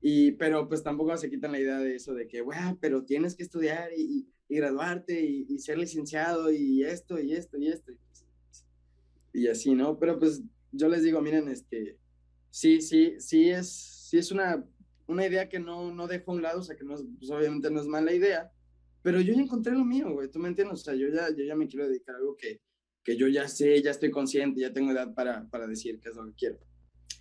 y, 0.00 0.30
pero 0.32 0.68
pues 0.68 0.84
tampoco 0.84 1.14
se 1.16 1.28
quitan 1.28 1.50
la 1.50 1.58
idea 1.58 1.78
de 1.78 1.96
eso, 1.96 2.14
de 2.14 2.28
que, 2.28 2.40
güey, 2.40 2.58
pero 2.80 3.04
tienes 3.04 3.34
que 3.34 3.42
estudiar 3.42 3.90
y, 3.96 4.28
y 4.50 4.56
graduarte 4.56 5.18
y, 5.22 5.58
ser 5.60 5.78
licenciado 5.78 6.52
y 6.52 6.82
esto 6.82 7.18
y 7.18 7.32
esto 7.32 7.56
y 7.56 7.68
esto. 7.68 7.92
Y 9.32 9.46
así, 9.46 9.74
¿no? 9.74 9.98
Pero 9.98 10.18
pues 10.18 10.42
yo 10.72 10.88
les 10.88 11.04
digo, 11.04 11.22
miren, 11.22 11.48
este, 11.48 11.96
sí, 12.50 12.82
sí, 12.82 13.14
sí 13.18 13.48
es, 13.48 13.70
sí 13.70 14.18
es 14.18 14.32
una 14.32 14.66
una 15.10 15.26
idea 15.26 15.48
que 15.48 15.58
no, 15.58 15.92
no 15.92 16.06
dejo 16.06 16.30
a 16.30 16.34
un 16.34 16.42
lado, 16.42 16.60
o 16.60 16.62
sea, 16.62 16.76
que 16.76 16.84
no 16.84 16.94
pues 16.94 17.30
obviamente 17.30 17.70
no 17.70 17.80
es 17.80 17.86
mala 17.86 18.12
idea, 18.12 18.52
pero 19.02 19.20
yo 19.20 19.34
ya 19.34 19.40
encontré 19.40 19.72
lo 19.72 19.84
mío, 19.84 20.12
güey, 20.12 20.30
tú 20.30 20.38
me 20.38 20.48
entiendes, 20.48 20.80
o 20.80 20.84
sea, 20.84 20.94
yo 20.94 21.08
ya, 21.08 21.28
yo 21.30 21.44
ya 21.44 21.56
me 21.56 21.66
quiero 21.66 21.88
dedicar 21.88 22.14
a 22.14 22.18
algo 22.18 22.36
que, 22.36 22.60
que 23.02 23.16
yo 23.16 23.26
ya 23.26 23.48
sé, 23.48 23.82
ya 23.82 23.90
estoy 23.90 24.10
consciente, 24.10 24.60
ya 24.60 24.72
tengo 24.72 24.92
edad 24.92 25.12
para, 25.12 25.48
para 25.48 25.66
decir 25.66 25.98
qué 26.00 26.10
es 26.10 26.14
lo 26.14 26.26
que 26.26 26.34
quiero, 26.34 26.58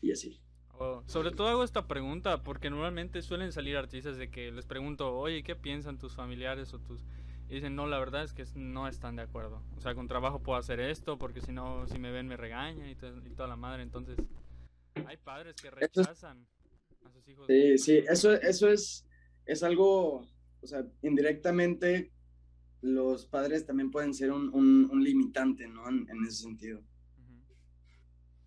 y 0.02 0.12
así. 0.12 0.40
Oh, 0.80 1.04
sobre 1.08 1.32
todo 1.32 1.48
hago 1.48 1.64
esta 1.64 1.88
pregunta 1.88 2.42
porque 2.42 2.70
normalmente 2.70 3.22
suelen 3.22 3.52
salir 3.52 3.78
artistas 3.78 4.18
de 4.18 4.30
que 4.30 4.52
les 4.52 4.66
pregunto, 4.66 5.16
oye, 5.16 5.44
¿qué 5.44 5.56
piensan 5.56 5.98
tus 5.98 6.16
familiares 6.16 6.74
o 6.74 6.80
tus...? 6.80 7.06
Y 7.50 7.56
dicen, 7.56 7.76
no, 7.76 7.88
la 7.88 7.98
verdad 7.98 8.24
es 8.24 8.34
que 8.34 8.46
no 8.56 8.88
están 8.88 9.16
de 9.16 9.24
acuerdo. 9.24 9.64
O 9.76 9.82
sea, 9.82 9.96
con 9.96 10.08
trabajo 10.08 10.42
puedo 10.42 10.58
hacer 10.58 10.80
esto 10.80 11.18
porque 11.18 11.42
si 11.42 11.52
no, 11.52 11.88
si 11.88 11.98
me 11.98 12.12
ven 12.12 12.28
me 12.28 12.38
regaña 12.38 12.88
y, 12.88 12.92
y 12.92 13.30
toda 13.36 13.48
la 13.48 13.56
madre. 13.56 13.82
Entonces, 13.82 14.18
hay 15.06 15.18
padres 15.18 15.56
que 15.56 15.72
rechazan. 15.72 16.48
Sí, 17.48 17.78
sí, 17.78 18.04
eso, 18.08 18.34
eso 18.34 18.70
es, 18.70 19.06
es 19.46 19.64
algo, 19.64 20.28
o 20.62 20.68
sea, 20.68 20.86
indirectamente 21.02 22.12
los 22.82 23.26
padres 23.26 23.66
también 23.66 23.92
pueden 23.92 24.14
ser 24.14 24.32
un, 24.32 24.54
un, 24.54 25.04
limitante, 25.04 25.68
¿no? 25.68 25.88
En, 25.88 26.08
ese 26.26 26.44
sentido. 26.44 26.82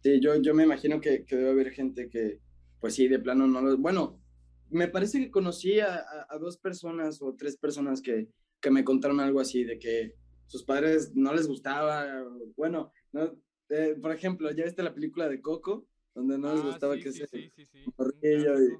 Sí, 0.03 0.21
yo, 0.21 0.35
yo 0.37 0.55
me 0.55 0.65
imagino 0.65 1.01
que, 1.01 1.25
que, 1.25 1.37
debe 1.37 1.51
haber 1.51 1.71
gente 1.71 2.09
que, 2.09 2.41
pues 2.81 2.95
sí, 2.95 3.09
de 3.09 3.19
plano 3.19 3.47
no 3.47 3.61
lo... 3.61 3.77
Bueno, 3.79 4.21
me 4.69 4.89
parece 4.89 5.21
que 5.21 5.31
conocí 5.31 5.79
a, 5.81 6.05
a, 6.29 6.39
dos 6.39 6.57
personas 6.57 7.23
o 7.23 7.35
tres 7.37 7.57
personas 7.57 8.03
que, 8.03 8.29
que, 8.61 8.71
me 8.71 8.85
contaron 8.85 9.21
algo 9.21 9.41
así, 9.41 9.65
de 9.65 9.79
que 9.79 10.15
sus 10.47 10.65
padres 10.65 11.13
no 11.15 11.33
les 11.33 11.47
gustaba, 11.47 12.25
bueno, 12.57 12.93
no, 13.13 13.33
eh, 13.69 13.97
por 14.01 14.13
ejemplo, 14.13 14.51
¿ya 14.51 14.65
viste 14.65 14.83
la 14.83 14.95
película 14.95 15.29
de 15.29 15.41
Coco? 15.41 15.87
donde 16.15 16.39
no 16.39 16.53
les 16.53 16.63
ah, 16.63 16.67
gustaba 16.67 16.97
que 16.97 17.13
se 17.13 17.27
sí, 17.27 17.53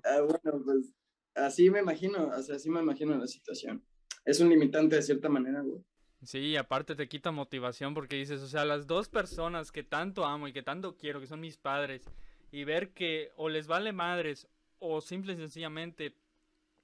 ah, 0.05 0.21
bueno, 0.21 0.65
pues 0.65 0.93
así 1.35 1.71
me 1.71 1.81
imagino, 1.81 2.29
o 2.29 2.43
sea, 2.43 2.57
así 2.57 2.71
me 2.71 2.81
imagino 2.81 3.17
la 3.17 3.27
situación. 3.27 3.83
Es 4.25 4.41
un 4.41 4.51
limitante 4.51 4.97
de 4.97 5.03
cierta 5.03 5.29
manera, 5.29 5.63
güey. 5.63 5.83
Sí, 6.25 6.57
aparte 6.57 6.95
te 6.95 7.09
quita 7.09 7.33
motivación 7.33 7.95
porque 7.95 8.17
dices, 8.17 8.43
o 8.43 8.47
sea, 8.47 8.65
las 8.65 8.87
dos 8.87 9.09
personas 9.09 9.73
que 9.73 9.83
tanto 9.83 10.25
amo 10.25 10.47
y 10.47 10.53
que 10.53 10.63
tanto 10.63 10.97
quiero, 10.97 11.21
que 11.21 11.27
son 11.27 11.41
mis 11.41 11.57
padres, 11.57 12.09
y 12.53 12.65
ver 12.65 12.91
que 12.93 13.33
o 13.37 13.49
les 13.49 13.67
vale 13.67 13.93
madres 13.93 14.47
o 14.79 15.01
simple 15.01 15.33
y 15.33 15.37
sencillamente 15.37 16.17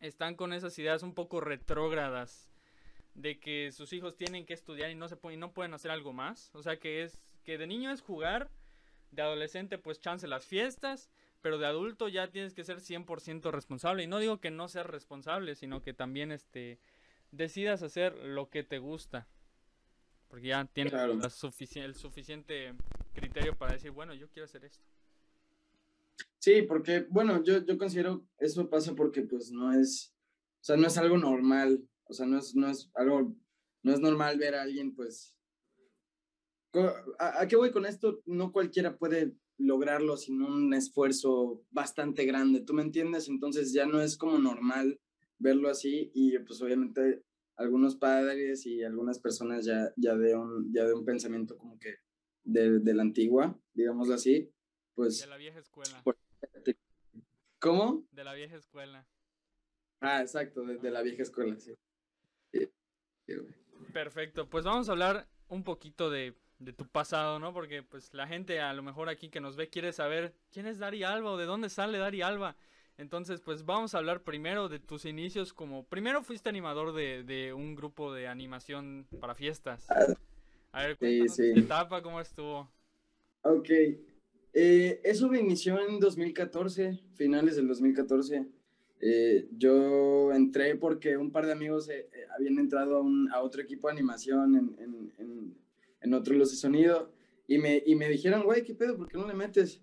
están 0.01 0.35
con 0.35 0.53
esas 0.53 0.79
ideas 0.79 1.03
un 1.03 1.15
poco 1.15 1.41
retrógradas 1.41 2.51
de 3.15 3.39
que 3.39 3.71
sus 3.73 3.93
hijos 3.93 4.17
tienen 4.17 4.47
que 4.47 4.55
estudiar 4.55 4.91
y 4.91 4.95
no 4.95 5.09
se 5.09 5.17
pueden, 5.17 5.41
no 5.41 5.53
pueden 5.53 5.75
hacer 5.75 5.91
algo 5.91 6.13
más, 6.13 6.51
o 6.55 6.63
sea, 6.63 6.79
que 6.79 7.03
es 7.03 7.21
que 7.45 7.59
de 7.59 7.67
niño 7.67 7.91
es 7.91 8.03
jugar 8.03 8.51
de 9.11 9.23
adolescente, 9.23 9.79
pues 9.79 10.01
chance 10.01 10.27
las 10.27 10.45
fiestas. 10.45 11.11
Pero 11.41 11.59
de 11.59 11.67
adulto 11.67 12.09
ya 12.09 12.29
tienes 12.29 12.53
que 12.53 12.65
ser 12.65 12.81
100% 12.81 13.53
responsable. 13.53 14.03
Y 14.03 14.07
no 14.09 14.19
digo 14.19 14.41
que 14.41 14.51
no 14.51 14.69
seas 14.69 14.87
responsable, 14.87 15.55
sino 15.55 15.83
que 15.83 15.95
también 15.95 16.33
este, 16.33 16.81
decidas 17.31 17.83
hacer 17.83 18.15
lo 18.15 18.51
que 18.51 18.63
te 18.63 18.79
gusta. 18.79 19.29
Porque 20.29 20.49
ya 20.49 20.65
tienes 20.67 20.93
el 20.93 21.95
suficiente 21.95 22.75
criterio 23.15 23.57
para 23.57 23.73
decir, 23.73 23.91
bueno, 23.93 24.13
yo 24.15 24.29
quiero 24.29 24.45
hacer 24.45 24.65
esto. 24.65 24.85
Sí, 26.39 26.63
porque, 26.63 27.07
bueno, 27.09 27.43
yo, 27.43 27.65
yo 27.65 27.79
considero 27.79 28.27
eso 28.39 28.69
pasa 28.69 28.95
porque 28.95 29.23
pues 29.23 29.51
no 29.51 29.73
es, 29.73 30.15
o 30.61 30.65
sea, 30.65 30.77
no 30.77 30.87
es 30.87 30.99
algo 30.99 31.17
normal, 31.17 31.83
o 32.05 32.13
sea, 32.13 32.27
no 32.27 32.39
es, 32.39 32.55
no 32.55 32.69
es 32.69 32.91
algo, 32.95 33.35
no 33.83 33.93
es 33.93 34.01
normal 34.01 34.39
ver 34.39 34.55
a 34.55 34.63
alguien 34.63 34.95
pues 34.95 35.39
¿A, 37.19 37.47
qué 37.49 37.57
voy 37.57 37.71
con 37.71 37.87
esto? 37.87 38.21
No 38.27 38.53
cualquiera 38.53 38.97
puede 38.99 39.35
lograrlo 39.57 40.17
sin 40.17 40.43
un 40.43 40.73
esfuerzo 40.75 41.63
bastante 41.71 42.25
grande, 42.25 42.61
¿tú 42.61 42.75
me 42.75 42.83
entiendes? 42.83 43.29
Entonces 43.29 43.73
ya 43.73 43.87
no 43.87 44.01
es 44.01 44.17
como 44.17 44.39
normal 44.39 45.01
verlo 45.39 45.69
así 45.69 46.11
y 46.15 46.39
pues 46.41 46.61
obviamente 46.63 47.25
algunos 47.57 47.97
padres 47.97 48.67
y 48.67 48.85
algunas 48.85 49.19
personas 49.19 49.65
ya, 49.65 49.93
ya, 49.97 50.15
de, 50.17 50.35
un, 50.35 50.73
ya 50.73 50.85
de 50.85 50.95
un 50.95 51.05
pensamiento 51.05 51.57
como 51.57 51.79
que 51.79 51.97
de, 52.45 52.81
de 52.81 52.95
la 52.95 53.03
antigua, 53.03 53.59
digámoslo 53.75 54.15
así, 54.15 54.53
pues... 54.95 55.21
De 55.21 55.27
la 55.27 55.37
vieja 55.37 55.59
escuela. 55.59 56.03
¿Cómo? 57.59 58.07
De 58.13 58.25
la 58.25 58.35
vieja 58.35 58.57
escuela. 58.57 59.09
Ah, 60.01 60.21
exacto, 60.21 60.63
de, 60.63 60.79
de 60.79 60.91
la 60.91 61.03
vieja 61.03 61.23
escuela, 61.23 61.59
sí. 61.59 61.75
Perfecto, 63.93 64.49
pues 64.49 64.65
vamos 64.65 64.89
a 64.89 64.93
hablar 64.93 65.29
un 65.49 65.65
poquito 65.65 66.11
de 66.11 66.37
de 66.59 66.73
tu 66.73 66.89
pasado, 66.89 67.39
¿no? 67.39 67.53
Porque 67.53 67.83
pues 67.83 68.13
la 68.15 68.27
gente 68.27 68.61
a 68.61 68.73
lo 68.73 68.83
mejor 68.83 69.09
aquí 69.09 69.31
que 69.31 69.41
nos 69.41 69.57
ve 69.57 69.69
quiere 69.71 69.93
saber 69.93 70.35
quién 70.51 70.67
es 70.67 70.79
Dari 70.79 71.05
Alba 71.05 71.33
o 71.33 71.37
de 71.37 71.47
dónde 71.47 71.71
sale 71.71 71.99
Dari 71.99 72.23
Alba. 72.23 72.57
Entonces, 72.99 73.41
pues 73.41 73.65
vamos 73.65 73.95
a 73.95 73.99
hablar 73.99 74.23
primero 74.23 74.69
de 74.69 74.79
tus 74.79 75.05
inicios 75.05 75.53
como... 75.53 75.85
Primero 75.85 76.23
fuiste 76.23 76.49
animador 76.49 76.93
de, 76.93 77.23
de 77.23 77.53
un 77.53 77.75
grupo 77.75 78.13
de 78.13 78.27
animación 78.29 79.07
para 79.21 79.35
fiestas. 79.35 79.87
A 80.73 80.83
ver, 80.83 80.97
sí, 81.01 81.29
sí. 81.29 81.53
etapa, 81.57 82.03
cómo 82.03 82.21
estuvo. 82.21 82.71
Ok. 83.43 83.71
Eh, 84.53 85.01
eso 85.05 85.29
me 85.29 85.41
inició 85.41 85.81
en 85.89 86.01
2014, 86.01 87.01
finales 87.15 87.57
del 87.57 87.69
2014. 87.69 88.47
Eh, 89.01 89.49
yo 89.53 90.33
entré 90.33 90.75
porque 90.75 91.17
un 91.17 91.31
par 91.31 91.47
de 91.47 91.53
amigos 91.53 91.89
eh, 91.89 92.11
habían 92.37 92.59
entrado 92.59 92.97
a, 92.97 93.01
un, 93.01 93.31
a, 93.33 93.41
otro 93.41 93.63
equipo 93.63 93.87
de 93.87 93.93
animación 93.93 94.57
en, 94.57 94.77
en 95.19 95.59
en 96.01 96.15
otro 96.15 96.35
luz 96.35 96.51
de 96.51 96.57
sonido, 96.57 97.13
y 97.47 97.59
me, 97.59 97.83
y 97.85 97.95
me 97.95 98.09
dijeron, 98.09 98.43
güey, 98.45 98.63
¿qué 98.63 98.75
pedo? 98.75 98.97
¿Por 98.97 99.09
qué 99.09 99.17
no 99.17 99.27
le 99.27 99.35
metes? 99.35 99.81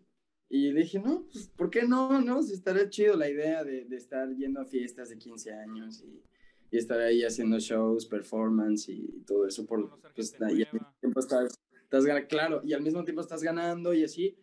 Y 0.49 0.71
le 0.71 0.81
dije, 0.81 0.99
no, 0.99 1.25
pues, 1.31 1.47
¿por 1.49 1.69
qué 1.69 1.83
no? 1.83 2.21
No, 2.21 2.41
si 2.43 2.53
estaría 2.53 2.89
chido 2.89 3.15
la 3.15 3.29
idea 3.29 3.63
de, 3.63 3.85
de, 3.85 3.95
estar 3.95 4.29
yendo 4.35 4.61
a 4.61 4.65
fiestas 4.65 5.09
de 5.09 5.17
15 5.17 5.53
años 5.53 6.03
y, 6.03 6.23
y, 6.71 6.77
estar 6.77 6.99
ahí 6.99 7.23
haciendo 7.23 7.59
shows, 7.59 8.05
performance 8.05 8.89
y 8.89 9.23
todo 9.25 9.47
eso. 9.47 9.65
Por, 9.65 9.99
pues, 10.13 10.39
ahí 10.41 10.63
al 10.63 10.73
mismo 10.73 10.93
tiempo 10.99 11.19
estás, 11.19 11.59
estás, 11.81 12.05
claro, 12.29 12.61
y 12.63 12.73
al 12.73 12.81
mismo 12.81 13.03
tiempo 13.03 13.21
estás 13.21 13.41
ganando 13.41 13.93
y 13.93 14.03
así. 14.03 14.37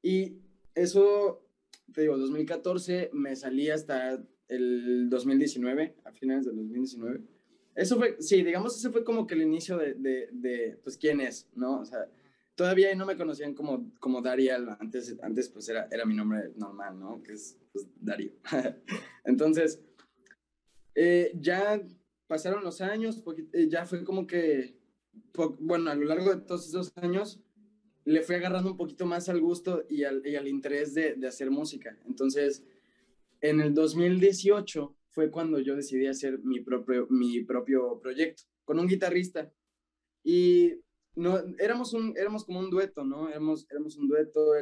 Y 0.00 0.38
eso, 0.74 1.44
te 1.92 2.02
digo, 2.02 2.16
2014 2.16 3.10
me 3.12 3.34
salí 3.34 3.68
hasta 3.68 4.24
el 4.46 5.10
2019, 5.10 5.96
a 6.04 6.12
finales 6.12 6.46
del 6.46 6.56
2019 6.56 7.38
eso 7.78 7.96
fue, 7.96 8.16
sí, 8.18 8.42
digamos, 8.42 8.76
ese 8.76 8.90
fue 8.90 9.04
como 9.04 9.24
que 9.24 9.34
el 9.34 9.42
inicio 9.42 9.78
de, 9.78 9.94
de, 9.94 10.28
de, 10.32 10.80
pues, 10.82 10.98
quién 10.98 11.20
es, 11.20 11.48
¿no? 11.54 11.78
O 11.78 11.84
sea, 11.84 12.08
todavía 12.58 12.92
no 12.96 13.06
me 13.06 13.16
conocían 13.16 13.54
como, 13.54 13.92
como 14.00 14.20
Daryl, 14.20 14.68
antes, 14.80 15.16
antes 15.22 15.48
pues 15.48 15.68
era, 15.68 15.86
era 15.92 16.04
mi 16.04 16.16
nombre 16.16 16.50
normal, 16.56 16.98
¿no? 16.98 17.22
Que 17.22 17.34
es 17.34 17.56
pues, 17.72 17.86
Darío. 18.00 18.32
Entonces, 19.24 19.80
eh, 20.96 21.30
ya 21.36 21.80
pasaron 22.26 22.64
los 22.64 22.80
años, 22.80 23.22
eh, 23.52 23.68
ya 23.70 23.86
fue 23.86 24.02
como 24.02 24.26
que, 24.26 24.76
bueno, 25.60 25.88
a 25.88 25.94
lo 25.94 26.04
largo 26.06 26.34
de 26.34 26.40
todos 26.40 26.66
esos 26.66 26.92
años, 26.96 27.40
le 28.04 28.22
fui 28.22 28.34
agarrando 28.34 28.72
un 28.72 28.76
poquito 28.76 29.06
más 29.06 29.28
al 29.28 29.40
gusto 29.40 29.84
y 29.88 30.02
al, 30.02 30.26
y 30.26 30.34
al 30.34 30.48
interés 30.48 30.94
de, 30.94 31.14
de, 31.14 31.28
hacer 31.28 31.52
música. 31.52 31.96
Entonces, 32.06 32.64
en 33.40 33.60
el 33.60 33.72
2018 33.72 34.96
fue 35.10 35.30
cuando 35.30 35.60
yo 35.60 35.76
decidí 35.76 36.08
hacer 36.08 36.40
mi 36.40 36.58
propio, 36.58 37.06
mi 37.08 37.40
propio 37.44 38.00
proyecto 38.00 38.42
con 38.64 38.80
un 38.80 38.88
guitarrista. 38.88 39.52
Y 40.24 40.80
no, 41.18 41.42
éramos, 41.58 41.94
un, 41.94 42.14
éramos 42.16 42.44
como 42.44 42.60
un 42.60 42.70
dueto, 42.70 43.04
¿no? 43.04 43.28
Éramos, 43.28 43.66
éramos 43.70 43.96
un 43.96 44.06
dueto, 44.06 44.52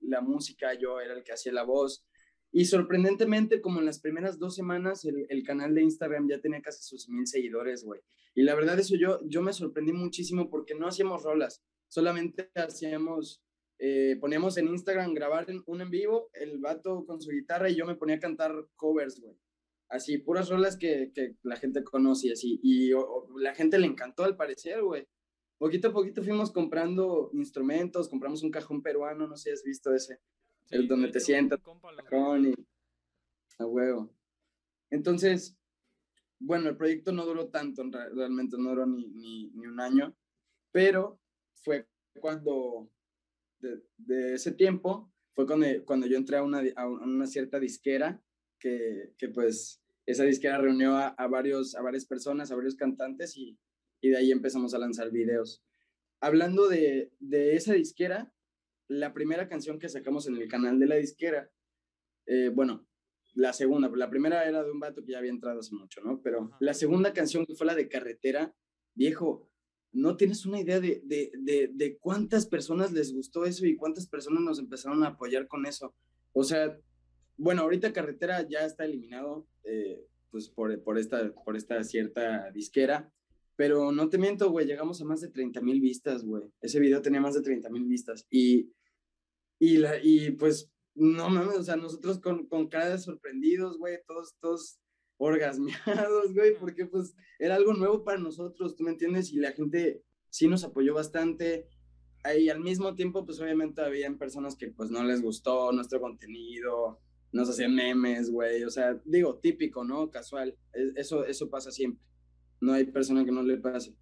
la 0.00 0.20
música, 0.20 0.74
yo 0.74 1.00
era 1.00 1.14
el 1.14 1.22
que 1.22 1.32
hacía 1.32 1.52
la 1.52 1.62
voz. 1.62 2.04
Y 2.50 2.64
sorprendentemente, 2.64 3.60
como 3.60 3.78
en 3.78 3.86
las 3.86 4.00
primeras 4.00 4.38
dos 4.40 4.56
semanas, 4.56 5.04
el, 5.04 5.26
el 5.28 5.44
canal 5.44 5.74
de 5.74 5.82
Instagram 5.82 6.28
ya 6.28 6.40
tenía 6.40 6.60
casi 6.60 6.82
sus 6.82 7.08
mil 7.08 7.26
seguidores, 7.26 7.84
güey. 7.84 8.00
Y 8.34 8.42
la 8.42 8.56
verdad, 8.56 8.80
eso 8.80 8.96
yo, 8.96 9.20
yo 9.26 9.42
me 9.42 9.52
sorprendí 9.52 9.92
muchísimo 9.92 10.50
porque 10.50 10.74
no 10.74 10.88
hacíamos 10.88 11.22
rolas, 11.22 11.62
solamente 11.86 12.50
hacíamos, 12.56 13.40
eh, 13.78 14.16
poníamos 14.20 14.56
en 14.56 14.68
Instagram 14.68 15.14
grabar 15.14 15.46
un 15.66 15.80
en 15.82 15.90
vivo, 15.90 16.30
el 16.32 16.58
vato 16.58 17.04
con 17.06 17.20
su 17.22 17.30
guitarra 17.30 17.70
y 17.70 17.76
yo 17.76 17.86
me 17.86 17.94
ponía 17.94 18.16
a 18.16 18.20
cantar 18.20 18.52
covers, 18.74 19.20
güey. 19.20 19.36
Así, 19.88 20.18
puras 20.18 20.48
rolas 20.48 20.76
que, 20.76 21.12
que 21.14 21.36
la 21.42 21.56
gente 21.56 21.84
conoce 21.84 22.28
y 22.28 22.32
así. 22.32 22.60
Y 22.62 22.90
la 23.40 23.54
gente 23.54 23.78
le 23.78 23.86
encantó 23.86 24.24
al 24.24 24.36
parecer, 24.36 24.82
güey 24.82 25.06
poquito 25.62 25.88
a 25.88 25.92
poquito 25.92 26.24
fuimos 26.24 26.50
comprando 26.50 27.30
instrumentos, 27.34 28.08
compramos 28.08 28.42
un 28.42 28.50
cajón 28.50 28.82
peruano, 28.82 29.28
no 29.28 29.36
sé 29.36 29.44
si 29.44 29.50
has 29.50 29.62
visto 29.62 29.94
ese, 29.94 30.18
el 30.70 30.88
donde 30.88 31.12
te 31.12 31.20
sientas, 31.20 31.60
cajón 32.10 32.48
y 32.48 32.54
a 33.60 33.66
huevo. 33.66 34.12
Entonces, 34.90 35.56
bueno, 36.40 36.68
el 36.68 36.76
proyecto 36.76 37.12
no 37.12 37.24
duró 37.24 37.46
tanto, 37.46 37.84
realmente 38.12 38.56
no 38.58 38.70
duró 38.70 38.86
ni, 38.86 39.06
ni, 39.06 39.50
ni 39.50 39.66
un 39.68 39.78
año, 39.78 40.16
pero 40.72 41.20
fue 41.54 41.86
cuando, 42.18 42.90
de, 43.60 43.84
de, 43.98 44.34
ese 44.34 44.50
tiempo, 44.50 45.12
fue 45.32 45.46
cuando, 45.46 45.66
cuando 45.84 46.08
yo 46.08 46.16
entré 46.16 46.38
a 46.38 46.42
una, 46.42 46.60
a 46.74 46.88
una 46.88 47.28
cierta 47.28 47.60
disquera, 47.60 48.20
que, 48.58 49.14
que 49.16 49.28
pues 49.28 49.80
esa 50.06 50.24
disquera 50.24 50.58
reunió 50.58 50.96
a, 50.96 51.06
a, 51.06 51.28
varios, 51.28 51.76
a 51.76 51.82
varias 51.82 52.04
personas, 52.04 52.50
a 52.50 52.56
varios 52.56 52.74
cantantes 52.74 53.36
y 53.36 53.56
y 54.02 54.10
de 54.10 54.18
ahí 54.18 54.30
empezamos 54.30 54.74
a 54.74 54.78
lanzar 54.78 55.10
videos. 55.10 55.64
Hablando 56.20 56.68
de, 56.68 57.12
de 57.20 57.56
esa 57.56 57.72
disquera, 57.72 58.34
la 58.88 59.14
primera 59.14 59.48
canción 59.48 59.78
que 59.78 59.88
sacamos 59.88 60.26
en 60.26 60.36
el 60.36 60.48
canal 60.48 60.78
de 60.78 60.86
la 60.86 60.96
disquera, 60.96 61.50
eh, 62.26 62.50
bueno, 62.50 62.86
la 63.34 63.52
segunda, 63.52 63.90
la 63.94 64.10
primera 64.10 64.46
era 64.46 64.62
de 64.62 64.70
un 64.70 64.80
vato 64.80 65.02
que 65.02 65.12
ya 65.12 65.18
había 65.18 65.30
entrado 65.30 65.60
hace 65.60 65.74
mucho, 65.74 66.02
¿no? 66.02 66.20
Pero 66.20 66.50
la 66.60 66.74
segunda 66.74 67.14
canción 67.14 67.46
que 67.46 67.54
fue 67.54 67.66
la 67.66 67.74
de 67.74 67.88
Carretera, 67.88 68.54
viejo, 68.94 69.48
no 69.92 70.16
tienes 70.16 70.44
una 70.44 70.60
idea 70.60 70.80
de, 70.80 71.02
de, 71.04 71.32
de, 71.38 71.70
de, 71.72 71.98
cuántas 71.98 72.46
personas 72.46 72.92
les 72.92 73.12
gustó 73.12 73.44
eso 73.44 73.66
y 73.66 73.76
cuántas 73.76 74.06
personas 74.06 74.42
nos 74.42 74.58
empezaron 74.58 75.04
a 75.04 75.08
apoyar 75.08 75.46
con 75.48 75.66
eso. 75.66 75.94
O 76.32 76.44
sea, 76.44 76.78
bueno, 77.36 77.62
ahorita 77.62 77.92
Carretera 77.92 78.46
ya 78.48 78.64
está 78.64 78.84
eliminado, 78.84 79.46
eh, 79.64 80.06
pues 80.30 80.48
por, 80.48 80.82
por, 80.82 80.98
esta, 80.98 81.32
por 81.44 81.56
esta 81.56 81.82
cierta 81.84 82.50
disquera, 82.52 83.12
pero 83.56 83.92
no 83.92 84.08
te 84.08 84.18
miento, 84.18 84.50
güey, 84.50 84.66
llegamos 84.66 85.00
a 85.00 85.04
más 85.04 85.20
de 85.20 85.28
30 85.28 85.60
mil 85.60 85.80
vistas, 85.80 86.24
güey. 86.24 86.44
Ese 86.60 86.80
video 86.80 87.02
tenía 87.02 87.20
más 87.20 87.34
de 87.34 87.42
30 87.42 87.68
mil 87.70 87.84
vistas. 87.84 88.26
Y, 88.30 88.72
y, 89.58 89.76
la, 89.78 90.02
y 90.02 90.32
pues, 90.32 90.72
no 90.94 91.28
mames, 91.28 91.58
o 91.58 91.62
sea, 91.62 91.76
nosotros 91.76 92.18
con, 92.18 92.46
con 92.46 92.68
cara 92.68 92.90
de 92.90 92.98
sorprendidos, 92.98 93.78
güey, 93.78 93.98
todos, 94.06 94.36
todos 94.40 94.78
orgasmeados, 95.18 96.34
güey, 96.34 96.58
porque 96.58 96.86
pues 96.86 97.14
era 97.38 97.54
algo 97.54 97.74
nuevo 97.74 98.04
para 98.04 98.18
nosotros, 98.18 98.74
¿tú 98.76 98.84
me 98.84 98.90
entiendes? 98.90 99.32
Y 99.32 99.36
la 99.36 99.52
gente 99.52 100.02
sí 100.30 100.48
nos 100.48 100.64
apoyó 100.64 100.94
bastante. 100.94 101.68
Y 102.38 102.48
al 102.48 102.60
mismo 102.60 102.94
tiempo, 102.94 103.24
pues 103.26 103.40
obviamente 103.40 103.82
habían 103.82 104.16
personas 104.16 104.56
que 104.56 104.68
pues 104.68 104.90
no 104.90 105.02
les 105.02 105.22
gustó 105.22 105.72
nuestro 105.72 106.00
contenido, 106.00 107.00
nos 107.32 107.48
hacían 107.48 107.74
memes, 107.74 108.30
güey, 108.30 108.62
o 108.62 108.70
sea, 108.70 109.00
digo, 109.04 109.38
típico, 109.38 109.84
¿no? 109.84 110.10
Casual, 110.10 110.56
e, 110.72 110.92
eso, 110.96 111.24
eso 111.24 111.50
pasa 111.50 111.72
siempre 111.72 112.11
no 112.62 112.72
hay 112.72 112.84
persona 112.84 113.24
que 113.24 113.32
no 113.32 113.42
le 113.42 113.58
pase. 113.58 113.94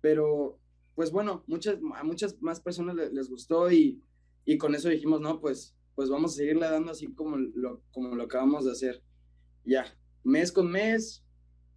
Pero, 0.00 0.58
pues 0.94 1.10
bueno, 1.10 1.42
muchas, 1.48 1.78
a 1.96 2.04
muchas 2.04 2.40
más 2.40 2.60
personas 2.60 2.94
les, 2.94 3.28
gustó 3.28 3.70
y, 3.70 4.00
y, 4.44 4.56
con 4.58 4.74
eso 4.76 4.88
dijimos, 4.88 5.20
no, 5.20 5.40
pues, 5.40 5.76
pues 5.96 6.08
vamos 6.08 6.32
a 6.32 6.36
seguirle 6.36 6.70
dando 6.70 6.92
así 6.92 7.12
como 7.12 7.36
lo, 7.36 7.82
como 7.90 8.14
lo 8.14 8.22
acabamos 8.22 8.64
de 8.64 8.70
hacer. 8.70 9.02
Ya, 9.64 9.84
mes 10.22 10.52
con 10.52 10.70
mes, 10.70 11.24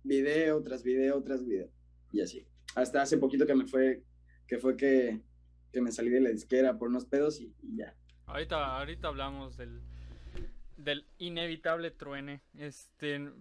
video 0.04 0.62
tras 0.62 0.84
video 0.84 1.22
tras 1.24 1.44
video. 1.44 1.70
Y 2.12 2.22
así. 2.22 2.48
Hasta 2.76 3.02
hace 3.02 3.18
poquito 3.18 3.48
que 3.48 3.56
me 3.56 3.66
fue, 3.66 4.04
que 4.48 4.60
fue 4.60 4.78
que, 4.78 5.20
que 5.72 5.82
me 5.82 5.92
salí 5.92 6.12
de 6.12 6.22
la 6.22 6.30
disquera 6.30 6.78
por 6.78 6.90
unos 6.90 7.06
pedos 7.06 7.42
y, 7.42 7.52
ya. 7.76 7.98
Ahorita, 8.28 8.78
ahorita 8.78 9.08
hablamos 9.08 9.58
del, 9.58 9.82
del 10.78 11.08
inevitable 11.18 11.90
truene. 11.90 12.44
Este, 12.56 13.32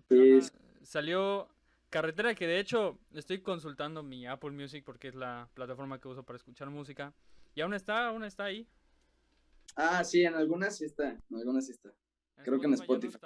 salió 0.83 1.51
Carretera 1.93 2.35
que 2.35 2.47
de 2.47 2.59
hecho 2.59 2.99
estoy 3.13 3.43
consultando 3.43 4.03
mi 4.03 4.27
Apple 4.27 4.53
Music 4.53 4.83
porque 4.83 5.09
es 5.09 5.15
la 5.15 5.51
plataforma 5.53 6.01
que 6.01 6.09
uso 6.09 6.23
para 6.23 6.39
escuchar 6.39 6.71
música. 6.71 7.13
Y 7.55 7.61
aún 7.61 7.75
está, 7.75 8.07
aún 8.07 8.25
está 8.25 8.45
ahí. 8.45 8.67
Ah, 9.77 10.03
sí, 10.03 10.23
en 10.23 10.35
algunas 10.35 10.79
sí 10.79 10.87
está, 10.87 11.11
en 11.11 11.37
algunas 11.37 11.67
sí 11.67 11.73
está. 11.73 11.93
Creo 12.45 12.59
que 12.59 12.67
en 12.67 12.73
Spotify. 12.73 13.19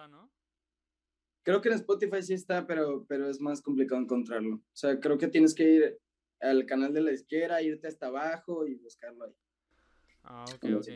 Creo 1.44 1.62
que 1.62 1.68
en 1.68 1.76
Spotify 1.76 2.20
sí 2.24 2.35
está, 2.35 2.66
pero, 2.66 3.07
pero 3.07 3.31
es 3.31 3.40
más 3.40 3.62
complicado 3.62 4.00
encontrarlo. 4.00 4.57
O 4.57 4.76
sea, 4.76 4.98
creo 4.98 5.16
que 5.16 5.29
tienes 5.29 5.55
que 5.55 5.62
ir 5.62 6.00
al 6.40 6.66
canal 6.66 6.92
de 6.92 7.02
la 7.02 7.12
izquierda, 7.12 7.62
irte 7.62 7.87
hasta 7.87 8.09
abajo 8.09 8.66
y 8.66 8.74
buscarlo 8.74 9.26
ahí. 9.26 9.37
Ah, 10.24 10.44
ok, 10.52 10.64
ok. 10.79 10.88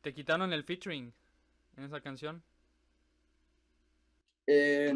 ¿Te 0.00 0.14
quitaron 0.14 0.52
el 0.52 0.62
featuring 0.62 1.12
en 1.76 1.84
esa 1.84 2.00
canción? 2.00 2.44
Eh, 4.46 4.94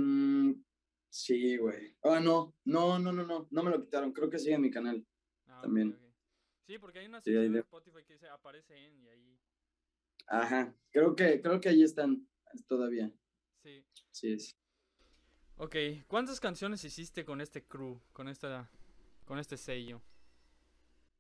Sí, 1.15 1.57
güey. 1.59 1.97
Ah, 2.03 2.19
no, 2.19 2.57
no, 2.65 2.99
no, 2.99 3.13
no, 3.13 3.25
no, 3.25 3.47
no 3.49 3.63
me 3.63 3.71
lo 3.71 3.81
quitaron. 3.81 4.13
Creo 4.13 4.29
que 4.29 4.41
sigue 4.41 4.57
en 4.57 4.63
mi 4.63 4.71
canal 4.73 5.07
ah, 5.47 5.61
también. 5.63 5.91
Okay, 5.91 6.09
okay. 6.09 6.15
Sí, 6.67 6.79
porque 6.81 6.99
hay 6.99 7.07
una 7.07 7.21
sección 7.21 7.53
de 7.53 7.61
Spotify 7.61 8.05
que 8.05 8.15
dice 8.15 8.29
aparece 8.29 8.77
en 8.77 9.01
y 9.01 9.09
ahí. 9.09 9.39
Ajá, 10.27 10.75
creo 10.91 11.15
que, 11.15 11.41
creo 11.41 11.61
que 11.61 11.69
ahí 11.69 11.85
están 11.85 12.29
todavía. 12.67 13.13
Sí. 13.63 13.87
Sí 14.11 14.33
es. 14.33 14.59
Ok, 15.57 15.77
¿cuántas 16.09 16.41
canciones 16.41 16.83
hiciste 16.83 17.25
con 17.25 17.41
este 17.41 17.65
crew, 17.65 18.01
con 18.13 18.27
esta, 18.27 18.69
con 19.25 19.39
este 19.39 19.57
sello? 19.57 20.03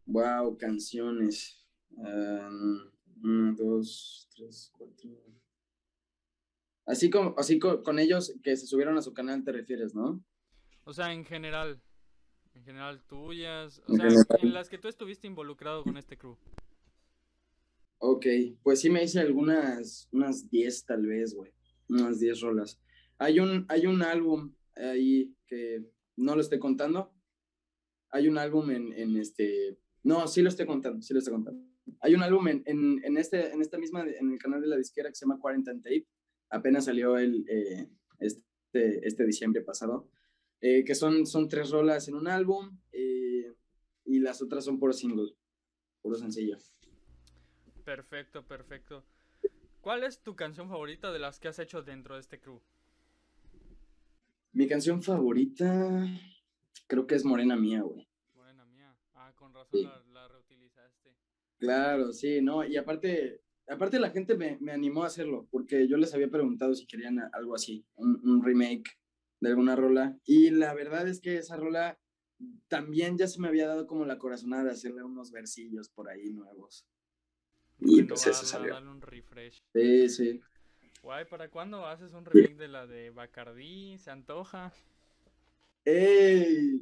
Wow, 0.07 0.59
canciones. 0.59 1.68
Um, 1.90 2.90
uno, 3.22 3.54
dos, 3.57 4.28
tres, 4.35 4.72
cuatro. 4.76 5.11
Así, 6.87 7.09
como, 7.09 7.35
así 7.38 7.59
con, 7.59 7.99
ellos 7.99 8.35
que 8.42 8.57
se 8.57 8.66
subieron 8.66 8.97
a 8.99 9.03
su 9.03 9.14
canal 9.14 9.42
te 9.42 9.53
refieres, 9.53 9.94
¿no? 9.94 10.23
O 10.85 10.92
sea, 10.92 11.12
en 11.12 11.25
general. 11.25 11.81
En 12.55 12.62
general 12.62 13.03
tuyas. 13.05 13.83
O 13.88 13.97
sea, 13.97 14.07
en 14.40 14.53
las 14.53 14.68
que 14.68 14.79
tú 14.79 14.88
estuviste 14.88 15.27
involucrado 15.27 15.83
con 15.83 15.97
este 15.97 16.16
crew. 16.18 16.37
Ok, 17.99 18.27
pues 18.62 18.81
sí 18.81 18.90
me 18.90 19.03
hice 19.03 19.20
algunas, 19.20 20.09
unas 20.12 20.51
10 20.51 20.85
tal 20.85 21.07
vez, 21.07 21.35
güey. 21.35 21.53
Unas 21.88 22.20
10 22.20 22.40
rolas. 22.42 22.79
Hay 23.18 23.40
un, 23.40 23.64
hay 23.68 23.87
un 23.87 24.03
álbum 24.03 24.55
ahí 24.77 25.35
que 25.47 25.83
no 26.16 26.35
lo 26.35 26.42
estoy 26.42 26.59
contando. 26.59 27.12
Hay 28.11 28.29
un 28.29 28.37
álbum 28.37 28.70
en, 28.70 28.92
en 28.92 29.16
este... 29.16 29.79
No, 30.03 30.29
sí 30.29 30.42
lo 30.42 30.51
estoy 30.51 30.66
contando, 30.66 31.01
sí 31.01 31.14
lo 31.14 31.18
estoy 31.18 31.33
contando. 31.33 31.64
Hay 32.01 32.14
un 32.14 32.23
álbum 32.23 32.47
en, 32.49 32.62
en, 32.66 33.03
en, 33.05 33.16
este, 33.16 33.53
en 33.53 33.62
esta 33.62 33.79
misma, 33.79 34.03
en 34.03 34.33
el 34.33 34.38
canal 34.38 34.61
de 34.61 34.68
la 34.68 34.77
disquera 34.77 35.09
que 35.09 35.14
se 35.14 35.25
llama 35.25 35.40
Quarantine 35.40 35.81
Tape 35.81 36.07
apenas 36.55 36.85
salió 36.85 37.19
el, 37.19 37.45
eh, 37.49 37.88
este, 38.19 39.07
este 39.07 39.27
diciembre 39.27 39.62
pasado, 39.62 40.09
eh, 40.61 40.85
que 40.85 40.95
son, 40.95 41.27
son 41.27 41.49
tres 41.49 41.71
rolas 41.71 42.09
en 42.09 42.14
un 42.14 42.29
álbum 42.29 42.79
eh, 42.93 43.53
y 44.05 44.21
las 44.21 44.40
otras 44.40 44.64
son 44.64 44.79
por 44.79 44.95
single, 44.95 45.33
puro 46.01 46.17
sencillo. 46.17 46.57
Perfecto, 47.85 48.47
perfecto. 48.47 49.05
¿Cuál 49.81 50.05
es 50.05 50.23
tu 50.23 50.35
canción 50.37 50.69
favorita 50.69 51.12
de 51.12 51.19
las 51.19 51.38
que 51.38 51.49
has 51.49 51.59
hecho 51.59 51.83
dentro 51.83 52.14
de 52.14 52.21
este 52.21 52.40
crew? 52.40 52.62
Mi 54.53 54.69
canción 54.69 55.03
favorita 55.03 56.07
creo 56.87 57.07
que 57.07 57.17
es 57.17 57.25
Morena 57.25 57.57
Mía, 57.57 57.83
güey. 57.83 58.09
Morena 58.35 58.64
Mía. 58.64 58.97
Ah, 59.14 59.35
con 59.35 59.53
razón 59.53 59.83
la, 59.83 60.03
la, 60.12 60.29
reutilizaste. 60.29 61.14
Claro, 61.59 62.12
sí, 62.12 62.40
no, 62.40 62.64
y 62.64 62.77
aparte 62.77 63.43
aparte 63.68 63.98
la 63.98 64.11
gente 64.11 64.37
me, 64.37 64.59
me, 64.61 64.72
animó 64.72 65.05
a 65.05 65.09
hacerlo, 65.09 65.46
porque 65.50 65.88
yo 65.88 65.96
les 65.96 66.14
había 66.14 66.31
preguntado 66.31 66.74
si 66.74 66.87
querían 66.87 67.18
algo 67.33 67.55
así, 67.55 67.85
un, 67.96 68.42
remake 68.42 68.90
de 69.40 69.50
alguna 69.50 69.77
rola. 69.77 70.18
Y 70.24 70.50
la 70.50 70.74
verdad 70.74 71.09
es 71.09 71.20
que 71.20 71.37
esa 71.37 71.57
rola 71.57 71.98
también 72.68 73.16
ya 73.16 73.27
se 73.27 73.40
me 73.40 73.48
había 73.48 73.66
dado 73.66 73.87
como 73.87 74.05
la 74.05 74.18
corazonada 74.18 74.64
de 74.64 74.70
hacerle 74.72 75.03
unos 75.03 75.31
versillos 75.31 75.88
por 75.88 76.09
ahí 76.09 76.33
nuevos. 76.33 76.87
Y 77.79 77.96
Bueno, 77.96 78.09
pues 78.09 78.27
va- 78.27 78.31
eso 78.31 78.46
salió. 78.46 78.74
darle 78.74 78.90
un 78.90 79.00
refresh. 79.00 79.62
Sí, 79.72 80.09
sí. 80.09 80.40
Guay, 81.03 81.27
¿para 81.27 81.50
cuándo 81.50 81.87
haces 81.87 82.14
un 82.14 82.24
remake 82.24 82.57
de 82.57 82.68
la 82.68 82.87
de 82.87 83.11
Bacardí? 83.11 83.98
¿Se 83.98 84.11
antoja? 84.11 84.72
Ey, 85.85 86.81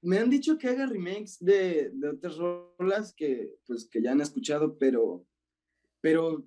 me 0.00 0.18
han 0.18 0.30
dicho 0.30 0.56
que 0.58 0.68
haga 0.68 0.86
remakes 0.86 1.38
de, 1.40 1.90
de 1.92 2.08
otras 2.08 2.36
rolas 2.36 3.12
que, 3.12 3.56
pues, 3.66 3.88
que 3.88 4.00
ya 4.00 4.12
han 4.12 4.20
escuchado, 4.20 4.78
pero, 4.78 5.26
pero 6.02 6.46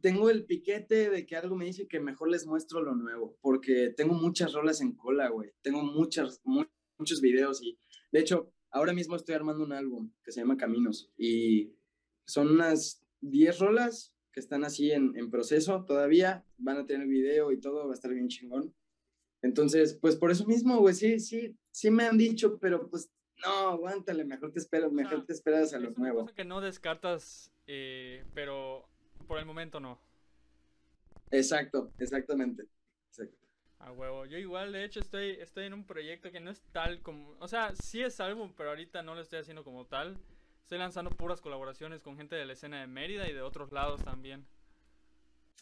tengo 0.00 0.30
el 0.30 0.44
piquete 0.46 1.10
de 1.10 1.26
que 1.26 1.36
algo 1.36 1.56
me 1.56 1.66
dice 1.66 1.88
que 1.88 2.00
mejor 2.00 2.30
les 2.30 2.46
muestro 2.46 2.82
lo 2.82 2.94
nuevo, 2.94 3.38
porque 3.40 3.92
tengo 3.96 4.14
muchas 4.14 4.52
rolas 4.52 4.80
en 4.80 4.94
cola, 4.94 5.28
güey. 5.28 5.52
Tengo 5.62 5.82
muchas, 5.82 6.40
mu- 6.44 6.64
muchos 6.98 7.20
videos 7.20 7.62
y, 7.62 7.78
de 8.12 8.20
hecho, 8.20 8.52
ahora 8.70 8.92
mismo 8.92 9.16
estoy 9.16 9.34
armando 9.34 9.64
un 9.64 9.72
álbum 9.72 10.12
que 10.22 10.32
se 10.32 10.40
llama 10.40 10.56
Caminos 10.56 11.12
y 11.16 11.74
son 12.26 12.48
unas 12.50 13.04
10 13.20 13.58
rolas 13.58 14.14
que 14.32 14.40
están 14.40 14.64
así 14.64 14.90
en, 14.90 15.16
en 15.16 15.30
proceso 15.30 15.84
todavía, 15.86 16.44
van 16.58 16.78
a 16.78 16.86
tener 16.86 17.06
video 17.06 17.52
y 17.52 17.60
todo, 17.60 17.86
va 17.86 17.92
a 17.92 17.94
estar 17.94 18.12
bien 18.12 18.28
chingón. 18.28 18.74
Entonces, 19.42 19.98
pues 20.00 20.16
por 20.16 20.30
eso 20.30 20.46
mismo, 20.46 20.78
güey, 20.78 20.94
sí, 20.94 21.20
sí, 21.20 21.56
sí 21.70 21.90
me 21.90 22.04
han 22.04 22.18
dicho, 22.18 22.58
pero 22.58 22.88
pues 22.90 23.10
no, 23.42 23.68
aguántale, 23.70 24.24
mejor 24.24 24.52
te 24.52 24.58
esperas, 24.60 24.92
mejor 24.92 25.24
te 25.26 25.32
esperas 25.32 25.72
a 25.74 25.78
Es 25.78 25.82
lo 25.82 25.90
una 25.90 25.98
nuevo. 25.98 26.20
cosa 26.22 26.34
que 26.34 26.44
no 26.44 26.60
descartas, 26.60 27.50
eh, 27.66 28.24
pero 28.34 28.88
por 29.26 29.38
el 29.38 29.46
momento 29.46 29.80
no. 29.80 30.00
Exacto, 31.30 31.92
exactamente. 31.98 32.66
exacto. 33.08 33.36
A 33.78 33.92
huevo. 33.92 34.24
Yo 34.26 34.38
igual, 34.38 34.72
de 34.72 34.84
hecho, 34.84 35.00
estoy, 35.00 35.32
estoy 35.32 35.66
en 35.66 35.74
un 35.74 35.84
proyecto 35.84 36.30
que 36.30 36.40
no 36.40 36.50
es 36.50 36.62
tal 36.72 37.02
como... 37.02 37.36
O 37.40 37.48
sea, 37.48 37.74
sí 37.76 38.02
es 38.02 38.18
álbum, 38.20 38.52
pero 38.56 38.70
ahorita 38.70 39.02
no 39.02 39.14
lo 39.14 39.20
estoy 39.20 39.40
haciendo 39.40 39.62
como 39.64 39.86
tal. 39.86 40.18
Estoy 40.62 40.78
lanzando 40.78 41.10
puras 41.10 41.40
colaboraciones 41.42 42.00
con 42.00 42.16
gente 42.16 42.34
de 42.36 42.46
la 42.46 42.54
escena 42.54 42.80
de 42.80 42.86
Mérida 42.86 43.28
y 43.28 43.32
de 43.34 43.42
otros 43.42 43.72
lados 43.72 44.02
también. 44.02 44.46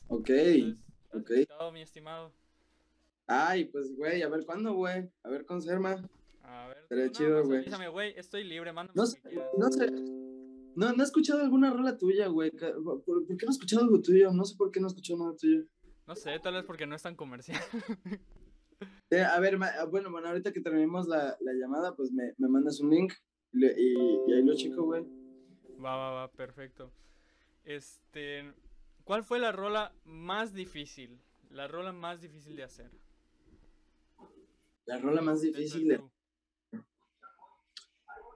Ok. 0.08 0.30
Entonces, 0.30 0.76
¿estás 1.04 1.20
ok. 1.22 1.30
invitado, 1.30 1.72
mi 1.72 1.82
estimado? 1.82 2.32
Ay, 3.26 3.64
pues, 3.66 3.96
güey, 3.96 4.22
a 4.22 4.28
ver 4.28 4.44
cuándo, 4.44 4.74
güey. 4.74 5.10
A 5.24 5.28
ver, 5.28 5.44
conserva. 5.46 6.00
A 6.42 6.68
ver, 6.68 6.86
tú 6.88 7.08
chido, 7.12 7.44
güey. 7.44 7.60
avísame, 7.60 7.88
güey, 7.88 8.14
estoy 8.16 8.44
libre, 8.44 8.72
mándame 8.72 8.96
No 8.96 9.06
sé, 9.06 9.20
no 9.58 9.70
sé. 9.70 9.90
No, 10.74 10.92
no 10.92 11.02
he 11.02 11.06
escuchado 11.06 11.40
alguna 11.42 11.70
rola 11.72 11.96
tuya, 11.98 12.28
güey. 12.28 12.50
¿Por, 12.50 13.04
por 13.04 13.26
qué 13.26 13.46
no 13.46 13.50
he 13.50 13.54
escuchado 13.54 13.82
algo 13.82 14.00
tuyo? 14.00 14.32
No 14.32 14.44
sé 14.44 14.56
por 14.56 14.70
qué 14.70 14.80
no 14.80 14.86
he 14.86 14.88
escuchado 14.88 15.18
nada 15.20 15.36
tuyo. 15.36 15.64
No 16.06 16.16
sé, 16.16 16.38
tal 16.40 16.54
vez 16.54 16.64
porque 16.64 16.86
no 16.86 16.94
es 16.96 17.02
tan 17.02 17.14
comercial. 17.16 17.60
Eh, 19.10 19.20
a 19.22 19.38
ver, 19.38 19.56
ah, 19.62 19.84
bueno, 19.84 20.10
bueno, 20.10 20.26
ahorita 20.28 20.52
que 20.52 20.60
terminemos 20.60 21.06
la, 21.06 21.36
la 21.40 21.52
llamada, 21.52 21.94
pues 21.94 22.10
me, 22.12 22.32
me 22.38 22.48
mandas 22.48 22.80
un 22.80 22.90
link 22.90 23.12
y, 23.52 23.64
y- 23.66 24.20
y 24.26 24.32
ahí 24.32 24.42
lo 24.42 24.54
checo, 24.56 24.84
güey. 24.84 25.04
Va, 25.84 25.94
va, 25.96 26.10
va, 26.10 26.30
perfecto. 26.32 26.90
Este, 27.62 28.52
¿cuál 29.04 29.22
fue 29.22 29.38
la 29.38 29.52
rola 29.52 29.94
más 30.04 30.52
difícil? 30.54 31.20
La 31.50 31.68
rola 31.68 31.92
más 31.92 32.22
difícil 32.22 32.56
de 32.56 32.62
hacer. 32.64 32.90
La 34.86 34.98
rola 34.98 35.20
más 35.20 35.42
difícil 35.42 35.86
de... 35.86 36.00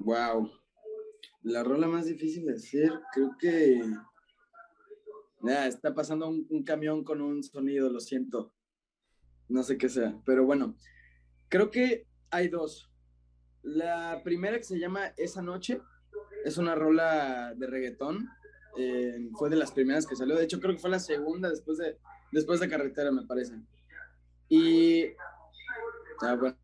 Wow. 0.06 0.52
La 1.42 1.64
rola 1.64 1.88
más 1.88 2.06
difícil 2.06 2.46
de 2.46 2.54
hacer, 2.54 2.92
creo 3.12 3.36
que... 3.40 3.82
Está 5.66 5.94
pasando 5.94 6.28
un, 6.28 6.46
un 6.48 6.62
camión 6.62 7.02
con 7.02 7.20
un 7.20 7.42
sonido, 7.42 7.90
lo 7.90 7.98
siento. 7.98 8.52
No 9.48 9.64
sé 9.64 9.76
qué 9.76 9.88
sea, 9.88 10.16
pero 10.24 10.44
bueno. 10.44 10.76
Creo 11.48 11.72
que 11.72 12.06
hay 12.30 12.46
dos. 12.48 12.88
La 13.62 14.22
primera 14.22 14.56
que 14.56 14.62
se 14.62 14.78
llama 14.78 15.12
Esa 15.16 15.42
Noche 15.42 15.80
es 16.44 16.56
una 16.56 16.76
rola 16.76 17.52
de 17.56 17.66
reggaetón. 17.66 18.28
eh, 18.78 19.28
fue 19.36 19.50
de 19.50 19.56
las 19.56 19.72
primeras 19.72 20.06
que 20.06 20.14
salió. 20.14 20.36
De 20.36 20.44
hecho, 20.44 20.60
creo 20.60 20.74
que 20.74 20.80
fue 20.80 20.90
la 20.90 21.00
segunda 21.00 21.50
después 21.50 21.78
de, 21.78 21.98
después 22.30 22.60
de 22.60 22.68
Carretera, 22.68 23.10
me 23.10 23.26
parece. 23.26 23.60
Y... 24.48 25.06
Ah, 26.22 26.36
bueno. 26.38 26.56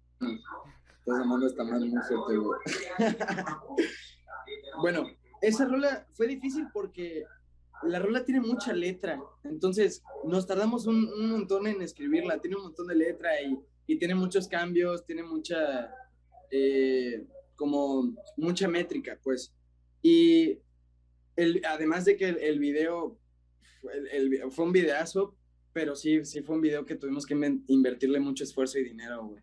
Estás 1.05 1.19
llamando 1.19 1.47
esta 1.47 1.65
madre 1.65 1.89
muy 1.89 2.01
fuerte, 2.03 2.37
güey. 2.37 2.61
bueno, 4.83 5.07
esa 5.41 5.67
rola 5.67 6.07
fue 6.13 6.29
difícil 6.29 6.69
porque 6.73 7.25
la 7.83 7.99
rola 7.99 8.25
tiene 8.25 8.41
mucha 8.41 8.73
letra. 8.73 9.21
Entonces, 9.43 10.03
nos 10.25 10.47
tardamos 10.47 10.87
un, 10.87 11.13
un 11.13 11.31
montón 11.31 11.67
en 11.67 11.83
escribirla. 11.83 12.41
Tiene 12.41 12.57
un 12.57 12.63
montón 12.63 12.87
de 12.87 12.95
letra 12.95 13.41
y, 13.43 13.59
y 13.87 13.99
tiene 13.99 14.15
muchos 14.15 14.47
cambios, 14.47 15.05
tiene 15.05 15.25
mucha. 15.25 15.93
eh, 16.53 17.27
como 17.57 18.13
mucha 18.37 18.69
métrica, 18.69 19.19
pues. 19.23 19.53
Y 20.03 20.59
el, 21.37 21.63
además 21.65 22.05
de 22.05 22.17
que 22.17 22.29
el, 22.29 22.59
video 22.59 23.19
fue, 24.51 24.65
un 24.65 24.73
videazo, 24.73 25.37
pero 25.73 25.95
sí, 25.95 26.25
sí 26.25 26.43
fue 26.43 26.57
un 26.57 26.61
video 26.61 26.85
que 26.85 26.97
tuvimos 26.97 27.25
que 27.25 27.35
invertirle 27.69 28.21
mucho 28.21 28.45
esfuerzo 28.45 28.79
y 28.79 28.85
dinero, 28.85 29.27
güey. 29.27 29.43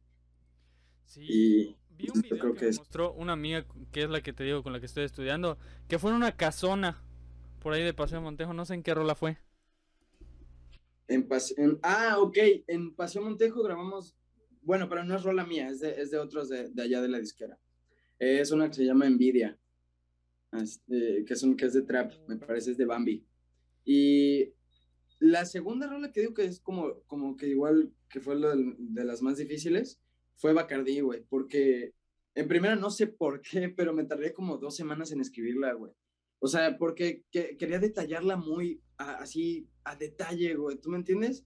Sí, 1.10 1.22
Y 1.28 1.76
vi 1.98 2.08
yo 2.08 2.13
un 2.13 2.22
video 2.22 2.39
creo 2.39 2.56
que, 2.56 2.60
que 2.60 2.67
me 2.67 2.69
es- 2.69 2.78
mostró 2.78 3.13
una 3.13 3.34
amiga 3.34 3.65
que 3.91 4.04
es 4.04 4.10
la 4.10 4.22
que 4.22 4.34
te 4.34 4.43
digo 4.43 4.63
con 4.63 4.74
la 4.74 4.80
que 4.80 4.86
estoy 4.88 5.04
estudiando, 5.06 5.58
que 5.88 6.00
fue 6.00 6.12
en 6.12 6.17
una 6.17 6.38
casona 6.38 7.02
por 7.60 7.74
ahí 7.74 7.84
de 7.84 7.93
Paseo 7.93 8.22
Montejo, 8.22 8.54
no 8.54 8.65
sé 8.65 8.76
en 8.76 8.84
qué 8.84 8.93
rola 8.95 9.15
fue. 9.15 9.38
En 11.08 11.28
Pase- 11.28 11.56
en- 11.58 11.80
ah, 11.84 12.17
ok, 12.19 12.38
en 12.67 12.93
Paseo 12.95 13.22
Montejo 13.24 13.63
grabamos, 13.63 14.15
bueno, 14.62 14.88
pero 14.88 15.04
no 15.04 15.15
es 15.15 15.24
rola 15.24 15.45
mía, 15.45 15.69
es 15.69 15.80
de, 15.80 16.00
es 16.02 16.12
de 16.12 16.19
otros 16.19 16.50
de, 16.50 16.69
de 16.69 16.84
allá 16.84 17.02
de 17.02 17.10
la 17.10 17.19
disquera. 17.19 17.60
Es 18.19 18.52
una 18.52 18.69
que 18.69 18.76
se 18.76 18.86
llama 18.86 19.08
Envidia, 19.08 19.60
este, 20.54 21.26
que, 21.26 21.34
es 21.34 21.43
un, 21.43 21.56
que 21.58 21.65
es 21.65 21.74
de 21.74 21.84
trap, 21.84 22.13
me 22.28 22.38
parece 22.38 22.72
es 22.72 22.78
de 22.78 22.86
Bambi. 22.86 23.26
Y 23.86 24.54
la 25.19 25.45
segunda 25.45 25.88
rola 25.88 26.12
que 26.12 26.22
digo 26.22 26.34
que 26.36 26.45
es 26.45 26.60
como, 26.62 27.02
como 27.08 27.38
que 27.38 27.48
igual 27.48 27.93
que 28.10 28.22
fue 28.22 28.36
la 28.38 28.50
del- 28.52 28.76
de 28.80 29.06
las 29.06 29.22
más 29.22 29.38
difíciles, 29.38 30.00
fue 30.39 30.54
Bacardí, 30.54 31.02
güey, 31.02 31.23
porque 31.30 31.93
en 32.34 32.47
primera 32.47 32.75
no 32.75 32.89
sé 32.89 33.06
por 33.08 33.41
qué, 33.41 33.69
pero 33.78 33.93
me 33.93 34.06
tardé 34.06 34.34
como 34.34 34.58
dos 34.58 34.75
semanas 34.75 35.12
en 35.12 35.21
escribirla, 35.21 35.73
güey. 35.73 35.93
O 36.39 36.47
sea, 36.47 36.78
porque 36.78 37.25
que- 37.32 37.58
quería 37.58 37.80
detallarla 37.80 38.38
muy 38.38 38.82
a- 38.97 39.15
así 39.15 39.67
a 39.84 39.95
detalle, 39.95 40.56
güey. 40.56 40.78
¿Tú 40.78 40.89
me 40.89 40.97
entiendes? 40.97 41.45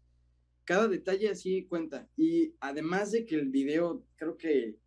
Cada 0.65 0.87
detalle 0.87 1.29
así 1.29 1.65
cuenta. 1.65 2.07
Y 2.15 2.53
además 2.59 3.11
de 3.11 3.25
que 3.25 3.35
el 3.35 3.49
video, 3.49 4.05
creo 4.15 4.37
que 4.37 4.77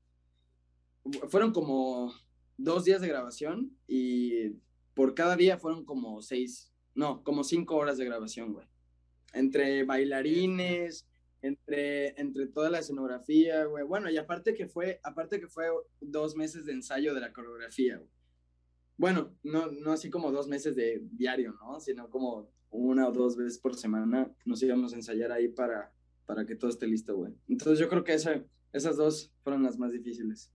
fueron 1.28 1.52
como 1.52 2.14
dos 2.56 2.84
días 2.84 3.00
de 3.00 3.08
grabación 3.08 3.76
y 3.86 4.50
por 4.94 5.14
cada 5.14 5.36
día 5.36 5.58
fueron 5.58 5.84
como 5.84 6.22
seis, 6.22 6.72
no, 6.94 7.22
como 7.22 7.44
cinco 7.44 7.76
horas 7.76 7.98
de 7.98 8.04
grabación, 8.06 8.52
güey. 8.54 8.66
Entre 9.34 9.84
bailarines, 9.84 11.06
entre, 11.42 12.20
entre 12.20 12.46
toda 12.46 12.70
la 12.70 12.78
escenografía, 12.78 13.64
güey. 13.64 13.84
Bueno, 13.84 14.10
y 14.10 14.16
aparte 14.16 14.54
que 14.54 14.66
fue, 14.66 15.00
aparte 15.02 15.40
que 15.40 15.48
fue 15.48 15.66
dos 16.00 16.36
meses 16.36 16.66
de 16.66 16.72
ensayo 16.72 17.14
de 17.14 17.20
la 17.20 17.32
coreografía, 17.32 17.96
güey. 17.96 18.10
Bueno, 18.98 19.36
no, 19.42 19.70
no 19.70 19.92
así 19.92 20.08
como 20.08 20.32
dos 20.32 20.48
meses 20.48 20.74
de 20.74 21.02
diario, 21.12 21.52
¿no? 21.52 21.80
Sino 21.80 22.08
como 22.08 22.50
una 22.70 23.08
o 23.08 23.12
dos 23.12 23.36
veces 23.36 23.58
por 23.58 23.74
semana 23.74 24.30
nos 24.44 24.62
íbamos 24.62 24.92
a 24.92 24.96
ensayar 24.96 25.32
ahí 25.32 25.48
para, 25.48 25.92
para 26.24 26.46
que 26.46 26.56
todo 26.56 26.70
esté 26.70 26.86
listo, 26.86 27.16
güey. 27.16 27.34
Entonces 27.48 27.78
yo 27.78 27.88
creo 27.88 28.04
que 28.04 28.14
esa, 28.14 28.42
esas 28.72 28.96
dos 28.96 29.32
fueron 29.42 29.62
las 29.62 29.78
más 29.78 29.92
difíciles. 29.92 30.50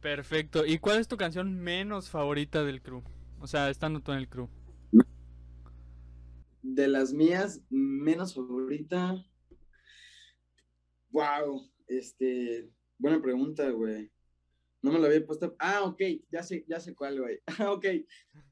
Perfecto. 0.00 0.64
¿Y 0.64 0.78
cuál 0.78 1.00
es 1.00 1.08
tu 1.08 1.16
canción 1.16 1.58
menos 1.58 2.08
favorita 2.08 2.62
del 2.62 2.82
crew? 2.82 3.02
O 3.40 3.46
sea, 3.46 3.70
estando 3.70 4.00
tú 4.00 4.12
en 4.12 4.18
el 4.18 4.28
crew. 4.28 4.48
De 6.62 6.88
las 6.88 7.12
mías, 7.12 7.62
menos 7.70 8.34
favorita. 8.34 9.24
Wow, 11.10 11.70
este, 11.86 12.70
buena 12.98 13.20
pregunta, 13.20 13.68
güey. 13.70 14.10
No 14.80 14.92
me 14.92 14.98
lo 15.00 15.06
había 15.06 15.26
puesto. 15.26 15.56
Ah, 15.58 15.82
ok, 15.84 16.00
ya 16.30 16.42
sé, 16.42 16.64
ya 16.68 16.78
sé 16.78 16.94
cuál, 16.94 17.20
güey. 17.20 17.40
Ah, 17.66 17.72
ok. 17.72 17.84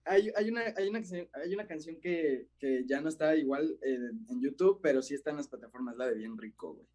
Hay, 0.05 0.31
hay, 0.35 0.49
una, 0.51 0.63
hay, 0.77 0.89
una, 0.89 0.99
canción- 1.01 1.29
hay 1.33 1.55
una 1.55 1.67
canción 1.67 2.01
que, 2.01 2.49
que 2.59 2.85
ya 2.87 3.01
no 3.01 3.09
está 3.09 3.37
igual 3.37 3.79
en 3.83 4.41
YouTube, 4.41 4.81
pero 4.83 5.03
sí 5.03 5.15
está 5.15 5.31
en 5.31 5.37
las 5.37 5.49
plataformas, 5.49 5.97
la 5.97 6.07
de 6.09 6.15
Bien 6.17 6.37
Rico, 6.37 6.75
güey. 6.75 6.87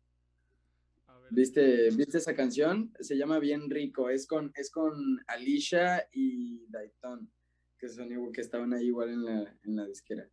¿Viste, 1.29 1.89
¿Viste 1.91 2.17
esa 2.17 2.35
canción? 2.35 2.91
Se 2.99 3.15
llama 3.15 3.39
Bien 3.39 3.69
Rico. 3.69 4.09
Es 4.09 4.27
con, 4.27 4.51
es 4.55 4.69
con 4.69 5.17
Alicia 5.27 6.05
y 6.11 6.65
Dayton, 6.67 7.31
que 7.79 7.87
son 7.87 8.11
igual, 8.11 8.31
que 8.33 8.41
estaban 8.41 8.73
ahí 8.73 8.87
igual 8.87 9.09
en 9.11 9.23
la, 9.23 9.57
en 9.63 9.75
la 9.77 9.85
disquera. 9.85 10.27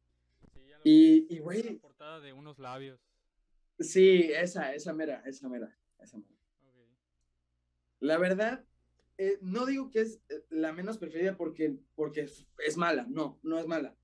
sí, 0.52 0.60
ya 0.68 0.76
lo 0.76 0.82
Y, 0.82 1.20
vi. 1.20 1.26
y 1.30 1.36
Es 1.36 1.42
güey, 1.42 1.78
portada 1.78 2.18
de 2.20 2.32
unos 2.32 2.58
labios. 2.58 3.00
Sí, 3.78 4.30
esa, 4.32 4.74
esa 4.74 4.92
mera, 4.92 5.22
esa 5.26 5.48
mera, 5.48 5.76
esa 5.98 6.18
mera. 6.18 6.34
La 8.00 8.16
verdad, 8.18 8.64
eh, 9.18 9.38
no 9.40 9.66
digo 9.66 9.90
que 9.90 10.00
es 10.02 10.20
eh, 10.28 10.44
la 10.50 10.72
menos 10.72 10.98
preferida 10.98 11.36
porque, 11.36 11.76
porque 11.94 12.22
es- 12.22 12.76
mala, 12.76 13.06
no, 13.08 13.38
no 13.42 13.58
es 13.58 13.66
mala. 13.66 13.96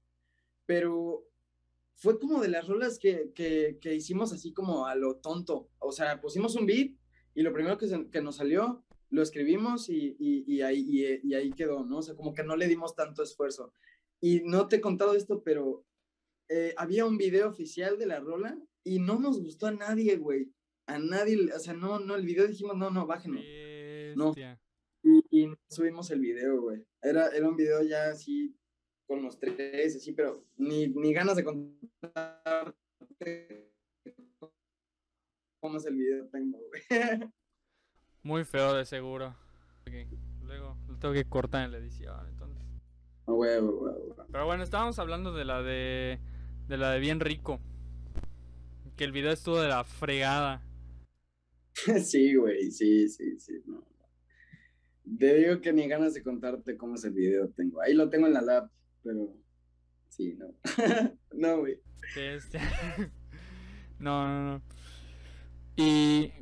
Pero 0.67 1.29
fue 1.95 2.19
como 2.19 2.41
de 2.43 2.49
las 2.49 2.67
rolas 2.67 2.99
que, 2.99 3.33
que, 3.35 3.79
que 3.81 3.95
hicimos 3.95 4.33
así 4.33 4.53
como 4.53 4.87
a 4.87 4.95
lo 4.97 5.17
tonto. 5.17 5.71
O 5.79 5.93
sea, 5.93 6.21
pusimos 6.21 6.57
un 6.57 6.67
beat 6.67 6.93
y 7.35 7.43
lo 7.43 7.53
primero 7.53 7.79
que, 7.79 7.87
se- 7.87 8.11
que 8.11 8.21
nos 8.21 8.37
salió, 8.37 8.85
lo 9.11 9.23
escribimos 9.23 9.89
y, 9.89 10.17
y, 10.19 10.61
ahí, 10.63 11.21
y, 11.23 11.35
ahí 11.35 11.53
quedó, 11.53 11.85
¿no? 11.85 11.99
O 11.99 12.03
sea, 12.03 12.17
como 12.17 12.35
que 12.35 12.43
no 12.43 12.57
le 12.57 12.67
dimos 12.67 12.97
tanto 12.97 13.23
esfuerzo. 13.23 13.73
Y 14.21 14.41
no 14.41 14.67
te 14.67 14.77
he 14.77 14.81
contado 14.81 15.15
esto, 15.15 15.45
pero 15.45 15.85
eh, 16.49 16.75
había 16.77 17.07
un 17.07 17.17
video 17.17 17.49
oficial 17.49 17.97
de 17.99 18.07
la 18.07 18.19
rola 18.19 18.59
y 18.85 18.99
no 18.99 19.19
nos 19.19 19.41
gustó 19.41 19.67
a 19.67 19.73
nadie, 19.73 20.17
güey. 20.17 20.53
A 20.87 20.99
nadie, 20.99 21.51
o 21.53 21.59
sea, 21.59 21.73
no, 21.73 21.99
no, 21.99 22.15
el 22.15 22.27
video 22.27 22.47
dijimos, 22.47 22.77
no, 22.77 22.91
no, 22.91 23.07
bájenlo. 23.07 23.41
No. 24.17 24.35
Y, 25.03 25.49
subimos 25.69 26.11
el 26.11 26.21
video, 26.21 26.61
güey. 26.61 26.85
Era, 27.03 27.29
era 27.29 27.49
un 27.49 27.57
video 27.57 27.83
ya 27.83 28.11
así, 28.11 28.55
con 29.07 29.23
los 29.23 29.39
tres, 29.39 29.97
así, 29.97 30.13
pero 30.13 30.45
ni, 30.57 30.89
ni 30.89 31.13
ganas 31.13 31.37
de 31.37 31.45
contar 31.45 32.75
cómo 35.61 35.79
es 35.79 35.87
el 35.87 35.97
video 35.97 36.27
tengo, 36.29 36.59
güey. 36.59 37.31
Muy 38.23 38.45
feo 38.45 38.75
de 38.75 38.85
seguro. 38.85 39.35
Luego 40.43 40.77
lo 40.89 40.99
tengo 40.99 41.15
que 41.15 41.25
cortar 41.25 41.65
en 41.65 41.73
la 41.73 41.79
edición, 41.79 42.29
entonces. 42.29 42.65
Pero 43.27 44.47
bueno, 44.47 44.63
estábamos 44.63 44.99
hablando 44.99 45.33
de 45.33 45.45
la 45.45 45.63
de 45.63 46.21
de 46.69 46.77
la 46.77 46.91
de 46.91 47.01
bien 47.01 47.21
rico. 47.21 47.61
Que 48.97 49.05
el 49.05 49.13
video 49.13 49.33
estuvo 49.33 49.61
de 49.61 49.69
la 49.69 49.83
fregada. 49.83 50.63
sí, 52.05 52.35
güey, 52.37 52.71
sí, 52.71 53.09
sí, 53.09 53.39
sí. 53.41 53.53
No. 53.67 53.85
Te 55.19 55.35
digo 55.35 55.61
que 55.61 55.73
ni 55.73 55.89
ganas 55.89 56.15
de 56.15 56.23
contarte 56.23 56.77
cómo 56.77 56.95
es 56.95 57.05
el 57.05 57.13
video 57.13 57.51
tengo. 57.51 57.83
Ahí 57.83 57.95
lo 57.95 58.09
tengo 58.09 58.27
en 58.27 58.35
la 58.35 58.41
lab, 58.41 58.71
pero 59.03 59.37
sí, 60.09 60.35
no. 60.35 60.47
no, 61.33 61.59
güey. 61.59 61.81
Este... 62.17 62.59
no, 63.99 64.29
no, 64.29 64.53
no. 64.53 64.63
¿Y 65.77 66.33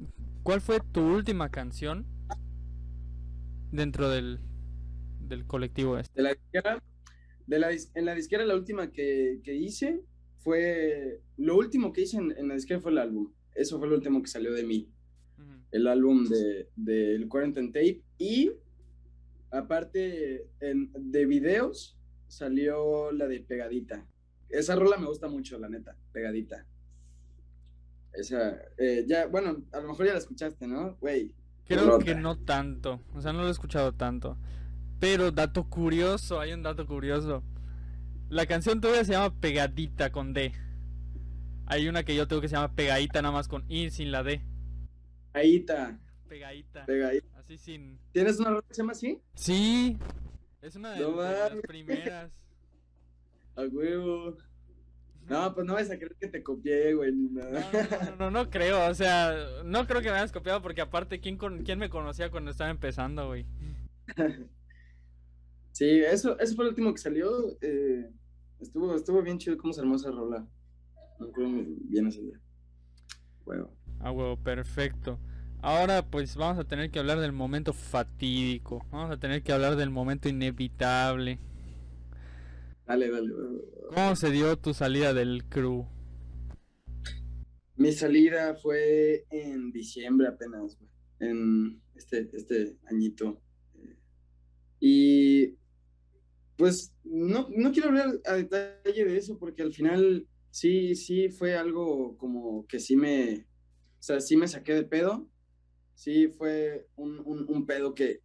cuál 0.43 0.61
fue 0.61 0.81
tu 0.81 1.01
última 1.01 1.51
canción 1.51 2.07
dentro 3.71 4.11
del, 4.11 4.41
del 5.21 5.47
colectivo 5.47 5.97
este? 5.97 6.21
De 6.21 6.23
la 6.23 6.35
disquera, 6.35 6.83
de 7.47 7.59
la, 7.59 7.71
en 7.73 8.05
la 8.05 8.15
disquera 8.15 8.45
la 8.45 8.55
última 8.55 8.91
que, 8.93 9.41
que 9.43 9.55
hice 9.55 10.05
fue, 10.43 11.21
lo 11.37 11.57
último 11.57 11.93
que 11.93 12.03
hice 12.03 12.19
en, 12.19 12.49
la 12.49 12.55
disquera 12.55 12.81
fue 12.81 12.93
el 12.93 12.99
álbum. 12.99 13.33
Eso 13.55 13.79
fue 13.79 13.89
lo 13.89 13.95
último 13.95 14.23
que 14.23 14.29
salió 14.29 14.53
de 14.53 14.65
mí. 14.65 14.89
El 15.71 15.87
álbum 15.87 16.25
del 16.29 16.69
de, 16.77 17.19
de 17.19 17.29
Quarantine 17.29 17.69
Tape. 17.69 18.03
Y 18.19 18.53
aparte 19.51 20.47
de 20.61 21.27
videos, 21.27 21.97
salió 22.27 23.13
la 23.13 23.27
de 23.27 23.41
Pegadita. 23.41 24.07
Esa 24.49 24.75
rola 24.75 24.97
me 24.99 25.07
gusta 25.07 25.29
mucho, 25.29 25.59
la 25.59 25.69
neta, 25.69 25.97
Pegadita. 26.13 26.67
Esa, 28.13 28.59
eh, 28.77 29.05
ya, 29.07 29.27
bueno, 29.27 29.63
a 29.73 29.81
lo 29.81 29.89
mejor 29.89 30.07
ya 30.07 30.13
la 30.13 30.19
escuchaste, 30.19 30.67
¿no? 30.67 30.97
Güey. 31.01 31.35
Creo 31.67 31.99
que 31.99 32.15
no 32.15 32.39
tanto, 32.39 33.01
o 33.15 33.23
sea, 33.23 33.33
no 33.33 33.43
lo 33.43 33.49
he 33.49 33.53
escuchado 33.53 33.93
tanto. 33.93 34.37
Pero 34.99 35.31
dato 35.31 35.69
curioso, 35.69 36.39
hay 36.39 36.53
un 36.53 36.63
dato 36.63 36.87
curioso. 36.87 37.43
La 38.33 38.47
canción 38.47 38.81
todavía 38.81 39.05
se 39.05 39.13
llama 39.13 39.39
Pegadita 39.39 40.11
con 40.11 40.33
D. 40.33 40.53
Hay 41.67 41.87
una 41.87 42.03
que 42.03 42.15
yo 42.15 42.27
tengo 42.27 42.41
que 42.41 42.49
se 42.49 42.55
llama 42.55 42.75
Pegadita 42.75 43.21
nada 43.21 43.31
más 43.31 43.47
con 43.47 43.63
I 43.69 43.91
sin 43.91 44.11
la 44.11 44.23
D. 44.23 44.41
Pegadita. 45.35 46.01
Pegadita. 46.31 46.87
Pegadita. 46.87 47.39
Así 47.39 47.59
sin. 47.59 47.99
¿Tienes 48.11 48.41
una 48.41 48.49
rola 48.49 48.63
que 48.67 48.73
se 48.73 48.81
llama 48.81 48.93
así? 48.93 49.21
Sí. 49.35 49.99
Es 50.63 50.75
una 50.77 50.93
de, 50.93 51.01
las 51.01 51.53
primeras. 51.61 52.33
A 53.57 53.65
huevo. 53.65 54.39
No, 55.29 55.55
pues 55.55 55.67
no 55.67 55.75
vas 55.75 55.91
a 55.91 55.99
creer 55.99 56.17
que 56.19 56.29
te 56.29 56.43
copié, 56.43 56.95
güey, 56.95 57.13
No, 57.13 57.43
no, 57.43 58.17
no, 58.17 58.31
no, 58.31 58.51
creo, 58.51 58.89
o 58.89 58.95
sea, 58.95 59.37
no 59.63 59.87
creo 59.87 60.01
que 60.01 60.09
me 60.09 60.17
hayas 60.17 60.33
copiado 60.33 60.63
porque 60.63 60.81
aparte, 60.81 61.21
¿quién, 61.21 61.37
con, 61.37 61.65
quién 61.65 61.79
me 61.79 61.91
conocía 61.91 62.31
cuando 62.31 62.51
estaba 62.51 62.71
empezando, 62.71 63.27
güey? 63.27 63.45
sí, 65.73 66.01
eso, 66.01 66.39
eso 66.41 66.57
fue 66.57 66.65
el 66.65 66.71
último 66.71 66.95
que 66.95 66.99
salió. 66.99 67.59
Eh, 67.61 68.11
Estuvo, 68.63 68.95
estuvo 68.95 69.23
bien 69.23 69.39
chido 69.39 69.59
cómo 69.59 69.73
se 69.73 69.81
armó 69.81 69.97
esa 69.97 70.13
rola. 70.13 70.47
Bien 71.37 72.07
ese 72.07 72.23
día. 72.23 72.41
Huevo. 73.45 73.77
Ah, 73.99 74.13
huevo, 74.13 74.37
perfecto. 74.37 75.19
Ahora 75.61 76.09
pues 76.09 76.37
vamos 76.37 76.59
a 76.59 76.65
tener 76.65 76.91
que 76.91 77.01
hablar 77.01 77.19
del 77.19 77.33
momento 77.33 77.73
fatídico. 77.73 78.87
Vamos 78.91 79.11
a 79.11 79.19
tener 79.19 79.43
que 79.43 79.53
hablar 79.53 79.77
del 79.77 79.91
momento 79.91 80.29
inevitable. 80.29 81.41
Dale, 82.87 83.11
dale. 83.11 83.33
¿Cómo 83.95 84.17
se 84.17 84.31
dio 84.31 84.57
tu 84.57 84.75
salida 84.75 85.13
del 85.13 85.45
crew? 85.49 85.87
Mi 87.77 87.93
salida 87.93 88.55
fue 88.55 89.27
en 89.31 89.73
diciembre 89.73 90.29
apenas, 90.29 90.79
En 91.19 91.83
este, 91.97 92.31
este 92.33 92.77
añito. 92.89 93.41
Y 94.79 95.57
pues 96.57 96.92
no, 97.05 97.49
no 97.51 97.73
quiero 97.73 97.89
hablar 97.89 98.21
a 98.25 98.35
detalle 98.35 99.05
de 99.05 99.17
eso 99.17 99.39
porque 99.39 99.63
al 99.63 99.73
final 99.73 100.27
sí, 100.51 100.95
sí 100.95 101.29
fue 101.29 101.57
algo 101.57 102.17
como 102.19 102.67
que 102.67 102.79
sí 102.79 102.97
me, 102.97 103.47
o 104.03 104.05
sea, 104.05 104.21
sí 104.21 104.37
me 104.37 104.49
saqué 104.49 104.75
de 104.75 104.85
pedo. 104.85 105.29
Sí 105.95 106.27
fue 106.29 106.89
un, 106.97 107.21
un, 107.25 107.67
pedo 107.67 107.95
que 107.95 108.21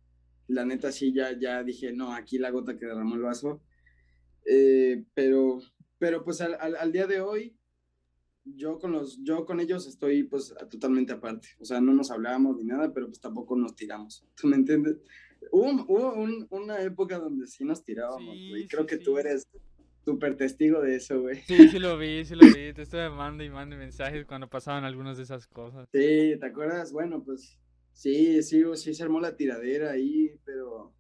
la 0.47 0.65
neta 0.65 0.91
sí 0.91 1.13
ya, 1.13 1.37
ya 1.37 1.63
dije, 1.63 1.93
no, 1.93 2.13
aquí 2.13 2.39
la 2.39 2.49
gota 2.49 2.77
que 2.77 2.85
derramó 2.85 3.15
el 3.15 3.21
vaso. 3.21 3.61
Eh, 4.45 5.03
pero, 5.13 5.59
pero 5.99 6.23
pues 6.23 6.41
al, 6.41 6.55
al, 6.55 6.91
día 6.91 7.05
de 7.05 7.21
hoy, 7.21 7.55
yo 8.45 8.79
con, 8.79 8.93
los, 8.93 9.21
yo 9.23 9.45
con 9.45 9.59
ellos 9.59 9.85
estoy 9.85 10.23
pues 10.23 10.53
totalmente 10.71 11.13
aparte. 11.13 11.49
O 11.59 11.65
sea, 11.65 11.79
no 11.79 11.93
nos 11.93 12.09
hablábamos 12.09 12.57
ni 12.57 12.63
nada, 12.63 12.91
pero 12.93 13.07
pues 13.07 13.19
tampoco 13.19 13.55
nos 13.55 13.75
tiramos. 13.75 14.25
¿Tú 14.35 14.47
me 14.47 14.55
entiendes? 14.55 14.97
Hubo, 15.51 16.13
una 16.49 16.81
época 16.81 17.19
donde 17.19 17.47
sí 17.47 17.63
nos 17.63 17.83
tirábamos, 17.83 18.35
güey. 18.49 18.67
Creo 18.67 18.85
que 18.85 18.97
tú 18.97 19.17
eres 19.17 19.47
súper 20.05 20.37
testigo 20.37 20.81
de 20.81 20.95
eso, 20.95 21.21
güey. 21.21 21.41
Sí, 21.41 21.67
sí 21.67 21.79
lo 21.79 21.97
vi, 21.97 22.23
sí 22.23 22.35
lo 22.35 22.47
vi. 22.47 22.73
Te 22.73 22.83
estuve 22.83 23.09
mandando 23.09 23.43
y 23.43 23.49
mandando 23.49 23.77
mensajes 23.77 24.25
cuando 24.25 24.49
pasaban 24.49 24.85
algunas 24.85 25.17
de 25.17 25.23
esas 25.23 25.47
cosas. 25.47 25.87
Sí, 25.91 26.37
¿te 26.39 26.45
acuerdas? 26.45 26.91
Bueno, 26.93 27.23
pues 27.23 27.57
sí, 27.91 28.41
sí, 28.41 28.63
sí 28.75 28.93
se 28.93 29.03
armó 29.03 29.19
la 29.19 29.35
tiradera 29.35 29.91
ahí, 29.91 30.31
pero... 30.45 30.93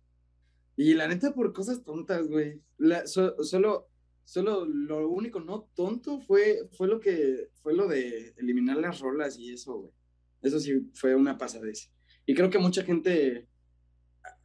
Y 0.75 0.93
la 0.93 1.07
neta 1.07 1.33
por 1.33 1.53
cosas 1.53 1.83
tontas, 1.83 2.27
güey. 2.27 2.61
solo, 3.05 3.87
solo 4.25 4.65
lo 4.65 5.09
único 5.09 5.39
no 5.39 5.69
tonto 5.73 6.19
fue, 6.19 6.67
fue 6.73 6.87
lo 6.87 6.99
que, 6.99 7.47
fue 7.63 7.73
lo 7.73 7.87
de 7.87 8.33
eliminar 8.37 8.77
las 8.77 8.99
rolas 8.99 9.39
y 9.39 9.53
eso, 9.53 9.79
güey. 9.79 9.93
Eso 10.41 10.59
sí 10.59 10.89
fue 10.93 11.15
una 11.15 11.37
pasadez. 11.37 11.91
Y 12.25 12.35
creo 12.35 12.49
que 12.49 12.59
mucha 12.59 12.83
gente 12.83 13.47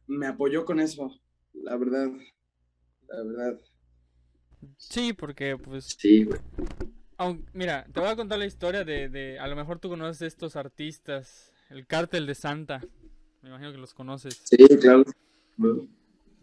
me 0.07 0.27
apoyó 0.27 0.65
con 0.65 0.79
eso, 0.79 1.09
la 1.53 1.77
verdad. 1.77 2.09
La 3.07 3.23
verdad. 3.23 3.59
Sí, 4.77 5.13
porque 5.13 5.57
pues... 5.57 5.95
Sí, 5.97 6.23
güey. 6.23 6.39
mira, 7.53 7.85
te 7.91 7.99
voy 7.99 8.09
a 8.09 8.15
contar 8.15 8.39
la 8.39 8.45
historia 8.45 8.83
de, 8.83 9.09
de, 9.09 9.39
a 9.39 9.47
lo 9.47 9.55
mejor 9.55 9.79
tú 9.79 9.89
conoces 9.89 10.21
estos 10.21 10.55
artistas, 10.55 11.53
el 11.69 11.85
cártel 11.85 12.25
de 12.25 12.35
Santa, 12.35 12.81
me 13.41 13.49
imagino 13.49 13.71
que 13.71 13.77
los 13.77 13.93
conoces. 13.93 14.41
Sí, 14.45 14.57
claro. 14.79 15.03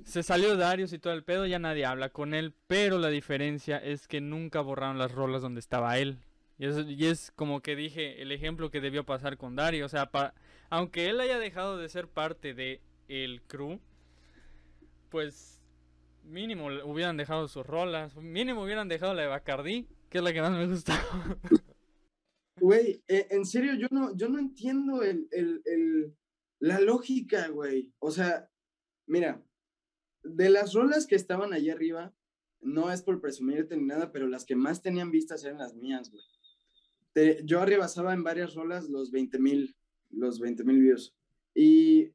Se 0.04 0.22
salió 0.22 0.56
Darius 0.56 0.92
y 0.92 0.98
todo 0.98 1.12
el 1.12 1.24
pedo, 1.24 1.46
ya 1.46 1.58
nadie 1.58 1.84
habla 1.84 2.10
con 2.10 2.34
él, 2.34 2.54
pero 2.66 2.98
la 2.98 3.08
diferencia 3.08 3.78
es 3.78 4.06
que 4.06 4.20
nunca 4.20 4.60
borraron 4.60 4.98
las 4.98 5.12
rolas 5.12 5.42
donde 5.42 5.60
estaba 5.60 5.98
él. 5.98 6.18
Y, 6.58 6.66
y 6.66 7.06
es 7.06 7.32
como 7.34 7.62
que 7.62 7.74
dije, 7.74 8.20
el 8.20 8.32
ejemplo 8.32 8.70
que 8.70 8.82
debió 8.82 9.04
pasar 9.04 9.38
con 9.38 9.56
Dario, 9.56 9.86
o 9.86 9.88
sea, 9.88 10.10
aunque 10.68 11.08
él 11.08 11.20
haya 11.20 11.38
dejado 11.38 11.78
de 11.78 11.88
ser 11.88 12.06
parte 12.06 12.52
de 12.52 12.82
el 13.10 13.42
crew, 13.42 13.80
pues 15.08 15.60
mínimo 16.22 16.66
hubieran 16.84 17.16
dejado 17.16 17.48
sus 17.48 17.66
rolas, 17.66 18.16
mínimo 18.16 18.62
hubieran 18.62 18.88
dejado 18.88 19.14
la 19.14 19.22
de 19.22 19.28
Bacardi, 19.28 19.88
que 20.08 20.18
es 20.18 20.24
la 20.24 20.32
que 20.32 20.40
más 20.40 20.52
me 20.52 20.66
gusta. 20.66 20.94
Güey, 22.60 23.02
eh, 23.08 23.26
en 23.30 23.46
serio, 23.46 23.72
yo 23.74 23.86
no, 23.90 24.14
yo 24.14 24.28
no 24.28 24.38
entiendo 24.38 25.02
el, 25.02 26.14
la 26.58 26.78
lógica, 26.78 27.48
güey. 27.48 27.90
O 28.00 28.10
sea, 28.10 28.50
mira, 29.06 29.42
de 30.22 30.50
las 30.50 30.74
rolas 30.74 31.06
que 31.06 31.14
estaban 31.14 31.54
allá 31.54 31.72
arriba, 31.72 32.14
no 32.60 32.92
es 32.92 33.00
por 33.00 33.18
presumirte 33.22 33.78
ni 33.78 33.84
nada, 33.84 34.12
pero 34.12 34.28
las 34.28 34.44
que 34.44 34.56
más 34.56 34.82
tenían 34.82 35.10
vistas 35.10 35.42
eran 35.42 35.56
las 35.56 35.74
mías, 35.74 36.10
güey. 36.10 36.22
yo 37.46 37.62
arrebasaba 37.62 38.12
en 38.12 38.24
varias 38.24 38.54
rolas 38.54 38.90
los 38.90 39.10
20 39.10 39.38
mil, 39.38 39.74
los 40.10 40.38
20 40.38 40.62
mil 40.64 40.82
views. 40.82 41.16
Y 41.54 42.12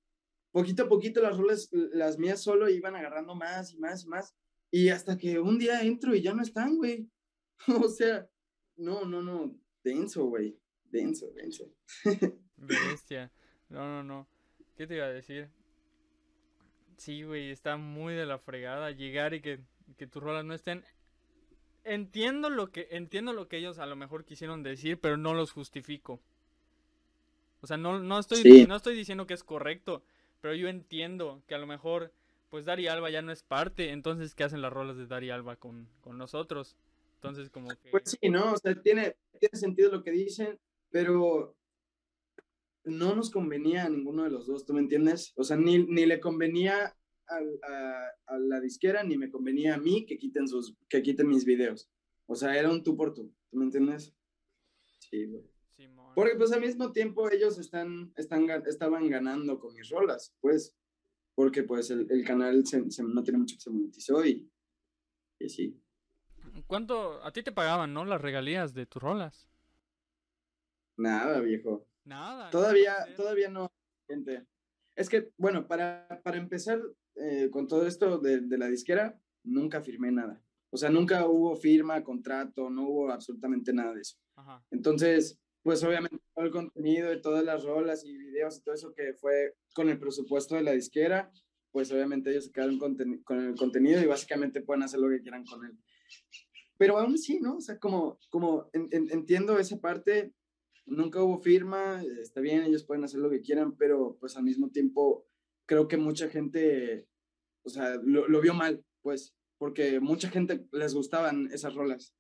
poquito 0.56 0.84
a 0.84 0.88
poquito 0.88 1.22
las 1.22 1.38
rolas, 1.38 1.70
las 1.72 2.18
mías 2.18 2.42
solo 2.42 2.70
iban 2.70 2.96
agarrando 2.96 3.36
más 3.36 3.74
y 3.74 3.78
más 3.78 4.06
y 4.06 4.08
más. 4.08 4.34
Y 4.72 4.88
hasta 4.88 5.18
que 5.18 5.38
un 5.38 5.60
día 5.60 5.82
entro 5.82 6.16
y 6.16 6.22
ya 6.22 6.34
no 6.34 6.42
están, 6.42 6.78
güey. 6.78 7.10
o 7.84 7.90
sea, 7.90 8.26
no, 8.78 9.04
no, 9.04 9.22
no. 9.22 9.54
Denso, 9.84 10.26
güey. 10.26 10.58
Denso, 10.86 11.30
denso. 11.36 11.70
Bestia. 12.56 13.32
No, 13.68 13.80
no, 13.80 14.04
no. 14.04 14.28
¿Qué 14.78 14.86
te 14.86 14.96
iba 14.96 15.06
a 15.06 15.10
decir? 15.10 15.50
Sí, 16.98 17.24
güey, 17.24 17.50
está 17.50 17.78
muy 17.78 18.14
de 18.14 18.28
la 18.28 18.38
fregada 18.38 18.92
llegar 18.92 19.34
y 19.34 19.42
que, 19.42 19.60
que 19.98 20.06
tus 20.06 20.22
rolas 20.22 20.46
no 20.46 20.54
estén. 20.54 20.84
Entiendo 21.84 22.52
lo 22.52 22.72
que 22.72 22.88
entiendo 22.92 23.34
lo 23.34 23.48
que 23.48 23.58
ellos 23.58 23.80
a 23.80 23.88
lo 23.88 23.96
mejor 23.96 24.24
quisieron 24.24 24.62
decir, 24.62 25.00
pero 25.02 25.18
no 25.18 25.34
los 25.34 25.52
justifico. 25.52 26.22
O 27.62 27.66
sea, 27.66 27.76
no, 27.76 28.00
no 28.00 28.20
estoy 28.20 28.68
no 28.68 28.76
estoy 28.76 28.96
diciendo 28.96 29.26
que 29.26 29.34
es 29.34 29.44
correcto, 29.44 30.04
pero 30.46 30.54
yo 30.54 30.68
entiendo 30.68 31.42
que 31.48 31.56
a 31.56 31.58
lo 31.58 31.66
mejor, 31.66 32.14
pues 32.52 32.66
Dari 32.66 32.86
Alba 32.86 33.10
ya 33.10 33.24
no 33.24 33.32
es 33.32 33.42
parte, 33.42 33.90
entonces, 33.90 34.36
¿qué 34.36 34.44
hacen 34.44 34.62
las 34.62 34.72
rolas 34.72 34.96
de 34.96 35.08
Dari 35.08 35.32
Alba 35.32 35.56
con, 35.56 35.90
con 36.02 36.20
nosotros? 36.20 36.78
Entonces, 37.16 37.50
como. 37.50 37.70
Pues 37.90 38.04
sí, 38.06 38.30
¿no? 38.30 38.54
O 38.54 38.58
sea, 38.58 38.80
tiene, 38.80 39.16
tiene 39.40 39.58
sentido 39.58 39.92
lo 39.92 40.04
que 40.04 40.12
dicen, 40.12 40.60
pero 40.92 41.58
no 42.84 43.16
nos 43.16 43.32
convenía 43.32 43.86
a 43.86 43.90
ninguno 43.90 44.24
de 44.24 44.30
los 44.30 44.46
dos, 44.46 44.68
¿tú 44.68 44.76
me 44.76 44.82
entiendes? 44.82 45.34
O 45.36 45.44
sea, 45.44 45.58
ni, 45.58 45.80
ni 45.80 46.06
le 46.06 46.20
convenía 46.20 46.96
a, 47.28 47.38
a, 47.64 48.04
a, 48.28 48.38
la 48.38 48.60
disquera, 48.60 49.04
ni 49.04 49.18
me 49.18 49.32
convenía 49.32 49.74
a 49.74 49.80
mí 49.80 50.06
que 50.06 50.20
quiten, 50.20 50.48
sus, 50.48 50.78
que 50.88 51.02
quiten 51.02 51.28
mis 51.28 51.44
videos. 51.44 51.90
O 52.28 52.36
sea, 52.36 52.56
era 52.56 52.70
un 52.70 52.84
tú 52.84 52.96
por 52.96 53.16
tú, 53.16 53.34
¿tú 53.50 53.58
me 53.58 53.66
entiendes? 53.66 54.14
Sí, 55.00 55.26
güey. 55.26 55.55
Porque 56.16 56.36
pues 56.38 56.52
al 56.54 56.62
mismo 56.62 56.94
tiempo 56.94 57.30
ellos 57.30 57.60
están, 57.60 58.14
están, 58.16 58.50
estaban 58.66 59.10
ganando 59.10 59.60
con 59.60 59.76
mis 59.76 59.90
rolas, 59.90 60.34
pues, 60.40 60.74
porque 61.36 61.64
pues 61.64 61.92
el, 61.92 62.10
el 62.10 62.24
canal 62.26 62.66
se, 62.66 62.90
se, 62.90 63.04
no 63.04 63.22
tiene 63.22 63.40
mucho 63.40 63.56
que 63.58 63.62
se 63.62 63.70
monetizó 63.70 64.26
y, 64.26 64.50
y 65.40 65.50
sí. 65.50 65.78
¿Cuánto 66.68 67.22
a 67.24 67.34
ti 67.34 67.44
te 67.44 67.52
pagaban, 67.52 67.94
no? 67.94 68.06
Las 68.06 68.22
regalías 68.22 68.74
de 68.74 68.86
tus 68.86 69.04
rolas. 69.04 69.50
Nada, 70.98 71.42
viejo. 71.42 71.86
Nada. 72.06 72.50
Todavía, 72.50 72.94
no 73.10 73.16
todavía 73.16 73.50
no, 73.50 73.72
gente. 74.08 74.46
Es 74.96 75.10
que, 75.10 75.34
bueno, 75.38 75.68
para, 75.68 76.22
para 76.24 76.38
empezar 76.38 76.82
eh, 77.16 77.50
con 77.52 77.68
todo 77.68 77.86
esto 77.86 78.20
de, 78.20 78.40
de, 78.40 78.58
la 78.58 78.68
disquera, 78.68 79.20
nunca 79.44 79.82
firmé 79.82 80.12
nada. 80.12 80.42
O 80.70 80.78
sea, 80.78 80.90
nunca 80.90 81.28
hubo 81.28 81.56
firma, 81.58 82.04
contrato, 82.04 82.70
no 82.70 82.88
hubo 82.88 83.12
absolutamente 83.12 83.74
nada 83.74 83.94
de 83.94 84.02
eso. 84.02 84.18
Ajá. 84.36 84.64
Entonces, 84.72 85.40
pues 85.66 85.84
obviamente 85.84 86.20
todo 86.36 86.46
el 86.46 86.52
contenido 86.52 87.12
y 87.12 87.22
todas 87.22 87.44
las 87.44 87.64
rolas 87.64 88.06
y 88.06 88.16
videos 88.16 88.56
y 88.56 88.62
todo 88.62 88.76
eso 88.76 88.94
que 88.94 89.16
fue 89.16 89.56
con 89.74 89.90
el 89.90 89.98
presupuesto 89.98 90.54
de 90.54 90.62
la 90.62 90.74
disquera, 90.74 91.32
pues 91.72 91.92
obviamente 91.92 92.30
ellos 92.30 92.46
se 92.46 92.52
quedaron 92.52 92.78
con, 92.78 92.96
el 93.00 93.56
contenido 93.56 94.00
y 94.00 94.06
básicamente 94.06 94.62
pueden 94.62 94.84
hacer 94.84 95.00
lo 95.00 95.10
que 95.10 95.24
quieran 95.24 95.44
con 95.44 95.66
él. 95.66 95.72
Pero 96.78 97.00
aún 97.00 97.18
sí, 97.18 97.40
¿no? 97.40 97.58
O 97.58 97.62
sea, 97.62 97.80
como, 97.80 98.20
como 98.30 98.70
en, 98.74 98.90
en, 98.92 99.10
entiendo 99.10 99.58
esa 99.58 99.82
parte, 99.82 100.36
nunca 100.86 101.24
hubo 101.24 101.40
firma, 101.40 102.04
está 102.22 102.42
bien, 102.42 102.62
ellos 102.62 102.84
pueden 102.84 103.04
hacer 103.04 103.20
lo 103.20 103.32
que 103.32 103.42
quieran, 103.42 103.76
pero 103.76 104.18
pues 104.20 104.38
al 104.38 104.44
mismo 104.44 104.70
tiempo 104.70 105.26
creo 105.66 105.88
que 105.88 105.98
mucha 105.98 106.30
gente, 106.30 107.08
o 107.64 107.70
sea, 107.70 107.96
lo 108.04 108.40
vio 108.40 108.54
mal, 108.54 108.86
pues, 109.02 109.36
porque 109.58 110.00
mucha 110.00 110.30
gente 110.30 110.68
les 110.72 110.94
gustaban 110.94 111.50
esas 111.52 111.74
rolas. 111.74 112.14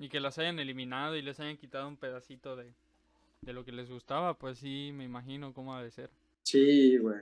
Y 0.00 0.08
que 0.08 0.18
las 0.18 0.38
hayan 0.38 0.58
eliminado 0.58 1.14
y 1.14 1.22
les 1.22 1.38
hayan 1.38 1.58
quitado 1.58 1.86
un 1.86 1.96
pedacito 1.96 2.56
de, 2.56 2.72
de 3.42 3.52
lo 3.52 3.64
que 3.64 3.70
les 3.70 3.88
gustaba, 3.88 4.36
pues 4.36 4.58
sí, 4.58 4.90
me 4.94 5.04
imagino 5.04 5.52
cómo 5.52 5.74
ha 5.74 5.82
de 5.82 5.90
ser. 5.90 6.10
Sí, 6.42 6.96
güey. 6.96 7.20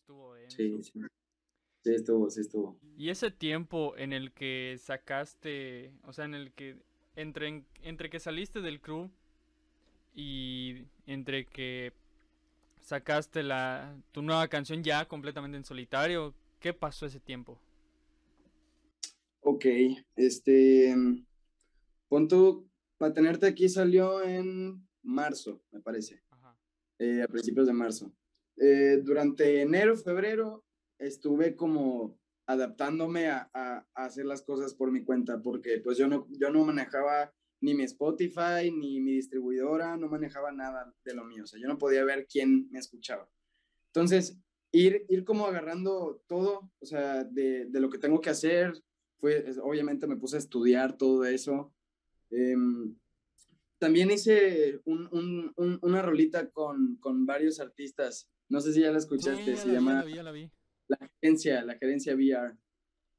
Estuvo 0.00 0.34
bien. 0.34 0.50
Sí, 0.50 0.82
sí. 0.82 1.00
Sí, 1.82 1.94
estuvo, 1.94 2.28
sí 2.28 2.40
estuvo. 2.40 2.76
Y 2.98 3.08
ese 3.08 3.30
tiempo 3.30 3.96
en 3.96 4.12
el 4.12 4.32
que 4.32 4.76
sacaste, 4.78 5.92
o 6.04 6.12
sea, 6.12 6.26
en 6.26 6.34
el 6.34 6.52
que 6.52 6.76
entre, 7.16 7.64
entre 7.82 8.10
que 8.10 8.20
saliste 8.20 8.60
del 8.60 8.80
crew 8.80 9.08
y 10.14 10.84
entre 11.06 11.46
que 11.46 11.92
sacaste 12.80 13.42
la 13.42 13.96
tu 14.12 14.22
nueva 14.22 14.48
canción 14.48 14.82
ya 14.82 15.06
completamente 15.06 15.56
en 15.56 15.64
solitario, 15.64 16.34
¿qué 16.58 16.74
pasó 16.74 17.06
ese 17.06 17.20
tiempo? 17.20 17.58
Ok, 19.42 19.64
este, 20.16 20.94
pon 22.10 22.26
tú, 22.26 22.68
para 22.98 23.14
tenerte 23.14 23.46
aquí 23.46 23.68
salió 23.68 24.22
en 24.22 24.86
marzo, 25.02 25.62
me 25.70 25.80
parece, 25.80 26.22
Ajá. 26.28 26.58
Eh, 26.98 27.22
a 27.22 27.28
principios 27.28 27.66
de 27.66 27.72
marzo. 27.72 28.12
Eh, 28.56 29.00
durante 29.02 29.62
enero, 29.62 29.96
febrero, 29.96 30.66
estuve 30.98 31.56
como 31.56 32.18
adaptándome 32.46 33.28
a, 33.28 33.48
a, 33.54 33.86
a, 33.94 34.04
hacer 34.04 34.26
las 34.26 34.42
cosas 34.42 34.74
por 34.74 34.90
mi 34.90 35.04
cuenta, 35.04 35.40
porque 35.40 35.78
pues 35.78 35.96
yo 35.96 36.08
no, 36.08 36.26
yo 36.30 36.50
no 36.50 36.64
manejaba 36.64 37.32
ni 37.62 37.74
mi 37.74 37.84
Spotify, 37.84 38.72
ni 38.74 39.00
mi 39.00 39.12
distribuidora, 39.12 39.96
no 39.96 40.08
manejaba 40.08 40.50
nada 40.50 40.92
de 41.04 41.14
lo 41.14 41.24
mío, 41.24 41.44
o 41.44 41.46
sea, 41.46 41.60
yo 41.60 41.68
no 41.68 41.78
podía 41.78 42.04
ver 42.04 42.26
quién 42.26 42.68
me 42.70 42.80
escuchaba. 42.80 43.30
Entonces, 43.94 44.36
ir, 44.72 45.06
ir 45.08 45.24
como 45.24 45.46
agarrando 45.46 46.22
todo, 46.26 46.72
o 46.80 46.86
sea, 46.86 47.22
de, 47.22 47.66
de 47.66 47.80
lo 47.80 47.88
que 47.88 47.98
tengo 47.98 48.20
que 48.20 48.30
hacer, 48.30 48.72
fue, 49.20 49.44
obviamente 49.62 50.06
me 50.08 50.16
puse 50.16 50.36
a 50.36 50.40
estudiar 50.40 50.96
todo 50.96 51.24
eso. 51.24 51.72
Eh, 52.30 52.56
también 53.78 54.10
hice 54.10 54.80
un, 54.84 55.08
un, 55.10 55.52
un, 55.56 55.78
una 55.82 56.02
rolita 56.02 56.50
con, 56.50 56.96
con, 56.96 57.24
varios 57.24 57.60
artistas, 57.60 58.30
no 58.48 58.60
sé 58.60 58.72
si 58.74 58.82
ya 58.82 58.92
la 58.92 58.98
escuchaste, 58.98 59.56
sí, 59.56 59.56
se 59.56 59.68
la 59.68 59.74
llama... 59.74 60.02
Vi, 60.04 60.14
la, 60.14 60.30
vi. 60.30 60.50
La 60.86 60.98
gerencia, 60.98 61.64
la 61.64 61.76
gerencia 61.78 62.14
VR. 62.14 62.56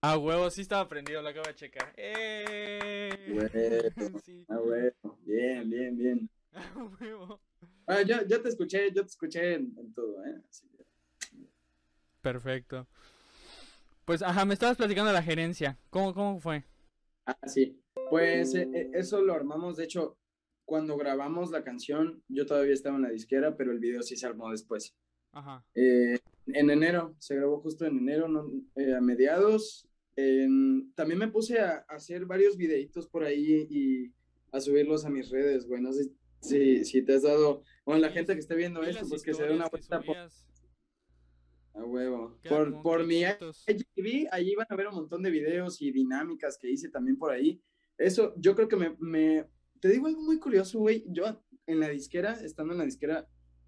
Ah, 0.01 0.17
huevo, 0.17 0.49
sí 0.49 0.61
estaba 0.61 0.87
prendido, 0.87 1.21
lo 1.21 1.29
acabo 1.29 1.47
de 1.47 1.55
checar. 1.55 1.93
¡Eh! 1.97 3.33
Huevo, 3.33 4.19
sí. 4.25 4.45
ah, 4.49 4.59
huevo. 4.59 5.19
Bien, 5.25 5.69
bien, 5.69 5.97
bien. 5.97 6.29
Ah, 6.53 6.73
huevo. 6.99 7.39
Ah, 7.87 8.01
yo, 8.01 8.27
yo 8.27 8.41
te 8.41 8.49
escuché, 8.49 8.91
yo 8.93 9.03
te 9.03 9.09
escuché 9.09 9.53
en, 9.53 9.73
en 9.77 9.93
todo, 9.93 10.23
¿eh? 10.25 10.41
Así 10.49 10.67
que... 10.67 10.85
Perfecto. 12.21 12.87
Pues, 14.05 14.21
ajá, 14.21 14.43
me 14.45 14.53
estabas 14.53 14.77
platicando 14.77 15.07
de 15.07 15.13
la 15.13 15.23
gerencia. 15.23 15.77
¿Cómo, 15.89 16.13
cómo 16.13 16.39
fue? 16.39 16.65
Ah, 17.25 17.37
sí. 17.47 17.81
Pues 18.11 18.53
eh, 18.55 18.91
eso 18.93 19.21
lo 19.21 19.33
armamos, 19.33 19.77
de 19.77 19.85
hecho, 19.85 20.17
cuando 20.65 20.97
grabamos 20.97 21.49
la 21.49 21.63
canción, 21.63 22.21
yo 22.27 22.45
todavía 22.45 22.73
estaba 22.73 22.97
en 22.97 23.03
la 23.03 23.09
disquera, 23.09 23.55
pero 23.55 23.71
el 23.71 23.79
video 23.79 24.01
sí 24.03 24.17
se 24.17 24.25
armó 24.25 24.51
después. 24.51 24.93
Ajá. 25.31 25.65
Eh, 25.75 26.19
en 26.47 26.69
enero, 26.69 27.15
se 27.19 27.37
grabó 27.37 27.61
justo 27.61 27.85
en 27.85 27.99
enero, 27.99 28.27
no, 28.27 28.51
eh, 28.75 28.93
a 28.93 28.99
mediados. 28.99 29.87
En, 30.17 30.91
también 30.93 31.19
me 31.19 31.29
puse 31.29 31.59
a, 31.59 31.85
a, 31.87 31.95
hacer 31.95 32.25
varios 32.25 32.57
videitos 32.57 33.07
por 33.07 33.23
ahí 33.23 33.65
y 33.69 34.13
a 34.51 34.59
subirlos 34.59 35.05
a 35.05 35.09
mis 35.09 35.29
redes, 35.29 35.65
güey. 35.65 35.81
No 35.81 35.93
sé 35.93 36.11
si, 36.41 36.83
si 36.83 37.03
te 37.03 37.13
has 37.13 37.21
dado, 37.21 37.63
bueno, 37.85 38.01
la 38.01 38.09
Sí, 38.09 38.15
gente 38.15 38.33
que 38.33 38.41
esté 38.41 38.55
viendo 38.55 38.81
Vi 38.81 38.89
esto, 38.89 39.07
pues 39.07 39.23
que 39.23 39.33
se 39.33 39.43
dé 39.43 39.53
una 39.53 39.69
vuelta 39.69 40.01
por, 40.01 40.17
a 40.17 41.85
huevo. 41.85 42.37
Por, 42.49 42.81
por 42.81 43.07
mi. 43.07 43.21
IGTV, 43.21 44.27
ahí 44.31 44.53
van 44.55 44.67
a 44.69 44.75
ver 44.75 44.87
un 44.87 44.95
montón 44.95 45.23
de 45.23 45.31
videos 45.31 45.81
y 45.81 45.93
dinámicas 45.93 46.57
que 46.57 46.69
hice 46.69 46.89
también 46.89 47.17
por 47.17 47.31
ahí. 47.31 47.61
Eso, 48.01 48.33
yo 48.37 48.55
creo 48.55 48.67
que 48.67 48.77
me, 48.99 49.47
te 49.79 49.89
digo 49.89 50.07
algo 50.07 50.21
muy 50.21 50.39
curioso, 50.39 50.79
güey. 50.79 51.05
Yo 51.07 51.43
en 51.67 51.79
la 51.79 51.89
disquera, 51.89 52.33
estando 52.33 52.73
en 52.73 52.79
la 52.79 52.85
disquera, 52.85 53.27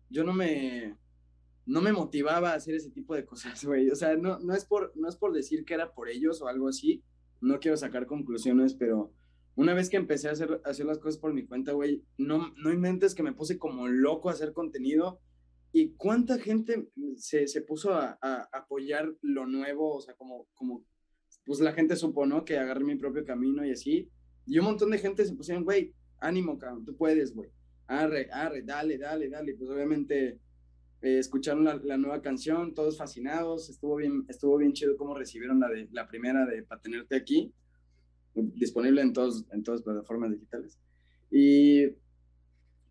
yo 0.09 0.23
no 0.23 0.33
me, 0.33 0.97
no 1.65 1.81
me 1.81 1.91
motivaba 1.91 2.51
a 2.51 2.55
hacer 2.55 2.75
ese 2.75 2.91
tipo 2.91 3.15
de 3.15 3.25
cosas, 3.25 3.63
güey. 3.65 3.89
O 3.89 3.95
sea, 3.95 4.15
no, 4.15 4.39
no, 4.39 4.53
es 4.53 4.65
por, 4.65 4.91
no 4.95 5.07
es 5.07 5.15
por 5.15 5.33
decir 5.33 5.65
que 5.65 5.73
era 5.73 5.93
por 5.93 6.09
ellos 6.09 6.41
o 6.41 6.47
algo 6.47 6.67
así. 6.67 7.03
No 7.41 7.59
quiero 7.59 7.77
sacar 7.77 8.05
conclusiones, 8.05 8.73
pero 8.73 9.13
una 9.55 9.73
vez 9.73 9.89
que 9.89 9.97
empecé 9.97 10.29
a 10.29 10.31
hacer, 10.31 10.61
hacer 10.63 10.85
las 10.85 10.99
cosas 10.99 11.19
por 11.19 11.33
mi 11.33 11.45
cuenta, 11.45 11.73
güey, 11.73 12.03
no, 12.17 12.53
no 12.57 12.71
inventes 12.71 13.13
que 13.13 13.23
me 13.23 13.33
puse 13.33 13.57
como 13.57 13.87
loco 13.87 14.29
a 14.29 14.33
hacer 14.33 14.53
contenido. 14.53 15.19
¿Y 15.71 15.95
cuánta 15.95 16.37
gente 16.37 16.87
se, 17.17 17.47
se 17.47 17.61
puso 17.61 17.93
a, 17.93 18.17
a, 18.21 18.47
apoyar 18.53 19.11
lo 19.21 19.47
nuevo? 19.47 19.95
O 19.95 20.01
sea, 20.01 20.13
como, 20.15 20.47
como, 20.53 20.85
pues 21.45 21.59
la 21.59 21.73
gente 21.73 21.95
supo, 21.95 22.25
¿no? 22.25 22.45
Que 22.45 22.57
agarré 22.57 22.83
mi 22.83 22.95
propio 22.95 23.25
camino 23.25 23.65
y 23.65 23.71
así. 23.71 24.09
Y 24.45 24.59
un 24.59 24.65
montón 24.65 24.91
de 24.91 24.97
gente 24.97 25.25
se 25.25 25.33
pusieron, 25.33 25.63
güey, 25.63 25.93
ánimo, 26.19 26.57
cabrón, 26.57 26.85
tú 26.85 26.95
puedes, 26.95 27.33
güey. 27.33 27.49
Arre, 27.87 28.29
arre, 28.31 28.63
dale, 28.63 28.97
dale, 28.97 29.29
dale. 29.29 29.55
Pues 29.55 29.69
obviamente 29.69 30.39
eh, 31.01 31.19
escucharon 31.19 31.63
la, 31.63 31.75
la, 31.83 31.97
nueva 31.97 32.21
canción, 32.21 32.73
todos 32.73 32.97
fascinados. 32.97 33.69
Estuvo 33.69 33.97
bien, 33.97 34.25
estuvo 34.29 34.57
bien 34.57 34.73
chido 34.73 34.97
cómo 34.97 35.13
recibieron 35.13 35.59
la, 35.59 35.69
de, 35.69 35.87
la 35.91 36.07
primera 36.07 36.45
de 36.45 36.63
Para 36.63 36.81
Tenerte 36.81 37.15
Aquí, 37.15 37.53
disponible 38.33 39.01
en, 39.01 39.13
todos, 39.13 39.45
en 39.51 39.63
todas 39.63 39.81
las 39.81 39.85
plataformas 39.85 40.31
digitales. 40.31 40.79
Y 41.29 41.87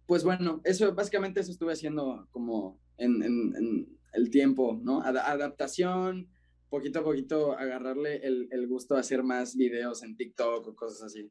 pues 0.07 0.25
bueno, 0.25 0.61
eso 0.65 0.95
básicamente 0.95 1.41
eso 1.41 1.53
estuve 1.53 1.73
haciendo 1.73 2.29
como 2.33 2.79
en, 2.99 3.23
en, 3.23 3.99
el 4.13 4.29
tiempo, 4.29 4.79
¿no? 4.83 5.01
Ad 5.01 5.17
adaptación, 5.17 6.29
poquito 6.69 6.99
a 6.99 7.05
poquito 7.05 7.53
agarrarle 7.53 8.17
el, 8.17 8.47
el, 8.51 8.69
gusto 8.69 8.95
a 8.95 9.01
hacer 9.01 9.23
más 9.23 9.57
videos 9.57 10.03
en 10.03 10.17
TikTok 10.17 10.69
o 10.69 10.75
cosas 10.75 11.03
así. 11.05 11.31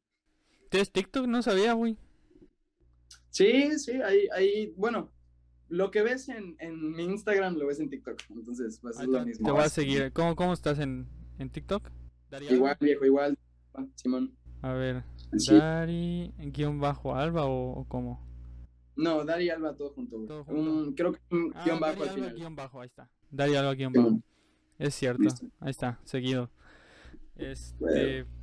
¿Tienes 0.72 0.90
TikTok? 0.92 1.28
No 1.28 1.42
sabía, 1.42 1.74
güey. 1.74 1.98
Sí, 3.30 3.78
sí, 3.78 4.02
ahí, 4.02 4.28
ahí, 4.34 4.74
bueno, 4.78 5.12
lo 5.68 5.92
que 5.92 6.02
ves 6.02 6.30
en, 6.30 6.56
en 6.60 6.92
mi 6.94 7.04
Instagram 7.04 7.56
lo 7.58 7.68
ves 7.68 7.80
en 7.82 7.90
TikTok, 7.90 8.20
entonces 8.30 8.80
pues 8.82 8.98
es 9.00 9.08
lo 9.08 9.26
mismo. 9.26 9.46
te 9.46 9.52
voy 9.52 9.62
a 9.62 9.70
seguir. 9.70 10.12
¿Cómo, 10.14 10.36
cómo 10.36 10.54
estás 10.54 10.80
en, 10.80 11.08
en 11.40 11.50
TikTok? 11.50 11.90
¿Daría 12.30 12.54
Igual, 12.54 12.72
algo? 12.72 12.86
viejo, 12.86 13.06
igual, 13.06 13.38
Simón. 13.96 14.34
A 14.62 14.74
ver, 14.74 15.04
Sí. 15.38 15.54
Dari 15.56 16.34
guion 16.38 16.80
bajo 16.80 17.16
Alba 17.16 17.46
o, 17.46 17.72
o 17.80 17.86
cómo? 17.88 18.26
No, 18.96 19.24
Dari 19.26 19.46
y 19.46 19.50
Alba 19.50 19.76
todo 19.76 19.90
junto, 19.92 20.16
güey. 20.18 20.28
Todo 20.28 20.44
junto. 20.46 20.62
Un- 20.62 20.94
creo 20.94 21.12
que 21.14 21.20
un 21.32 21.52
Ah, 21.56 21.64
guion 21.66 21.80
bajo 21.82 22.00
Dari 22.00 22.02
al 22.02 22.10
Alba 22.10 22.16
final. 22.16 22.36
guion 22.36 22.56
bajo, 22.56 22.82
ahí 22.82 22.88
está. 22.88 23.10
Dari 23.30 23.56
Alba 23.56 23.74
guion 23.74 23.94
bajo. 23.94 24.20
Es 24.80 24.96
cierto, 24.96 25.24
Listo. 25.24 25.46
ahí 25.60 25.70
está, 25.72 26.00
seguido. 26.06 26.50
Este. 27.36 27.76
Bueno. 28.24 28.41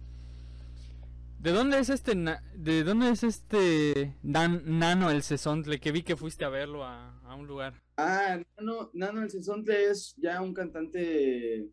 ¿De 1.41 1.53
dónde 1.53 1.79
es 1.79 1.89
este 1.89 2.15
de 2.57 2.83
dónde 2.85 3.11
es 3.11 3.23
este 3.23 4.17
Dan- 4.23 4.63
Nano 4.79 5.11
el 5.11 5.23
Cesontle 5.23 5.79
que 5.79 5.93
vi 5.93 6.03
que 6.03 6.17
fuiste 6.17 6.45
a 6.45 6.49
verlo 6.49 6.85
a, 6.85 7.19
a 7.21 7.35
un 7.37 7.47
lugar? 7.47 7.75
Ah, 7.97 8.41
Nano, 8.57 8.91
Nano 8.93 9.23
el 9.23 9.31
Cesontle 9.31 9.91
es 9.91 10.15
ya 10.17 10.43
un 10.43 10.53
cantante 10.53 11.69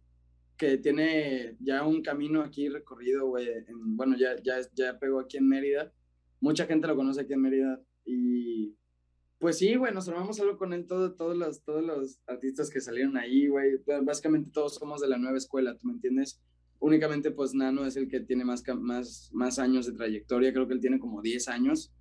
que 0.55 0.77
tiene 0.77 1.57
ya 1.59 1.83
un 1.85 2.01
camino 2.03 2.41
aquí 2.41 2.69
recorrido, 2.69 3.25
güey. 3.27 3.47
en- 3.47 3.97
Bueno, 3.97 4.15
ya, 4.17 4.35
ya, 4.43 4.57
ya 4.73 4.99
pegó 4.99 5.19
aquí 5.19 5.37
en 5.37 5.47
Mérida. 5.47 5.91
Mucha 6.39 6.65
gente 6.67 6.87
lo 6.87 6.95
conoce 6.95 7.21
aquí 7.21 7.33
en 7.33 7.41
Mérida. 7.41 7.81
Y 8.05 8.75
pues 9.39 9.57
sí, 9.57 9.75
güey, 9.75 9.93
nos 9.93 10.07
armamos 10.07 10.39
algo 10.39 10.57
con 10.57 10.73
él, 10.73 10.85
todo, 10.87 11.15
todos, 11.15 11.35
los, 11.35 11.63
todos 11.63 11.83
los 11.83 12.19
artistas 12.27 12.69
que 12.69 12.81
salieron 12.81 13.17
ahí, 13.17 13.47
güey. 13.47 13.71
Básicamente 14.03 14.51
todos 14.51 14.75
somos 14.75 15.01
de 15.01 15.07
la 15.09 15.17
nueva 15.17 15.37
escuela, 15.37 15.75
¿tú 15.75 15.87
me 15.87 15.93
entiendes? 15.93 16.39
Únicamente 16.79 17.31
pues 17.31 17.53
Nano 17.53 17.85
es 17.85 17.95
el 17.95 18.07
que 18.07 18.19
tiene 18.19 18.45
más, 18.45 18.63
más, 18.77 19.29
más 19.33 19.59
años 19.59 19.85
de 19.85 19.93
trayectoria, 19.93 20.53
creo 20.53 20.67
que 20.67 20.73
él 20.73 20.81
tiene 20.81 20.99
como 20.99 21.21
10 21.21 21.47
años 21.47 21.93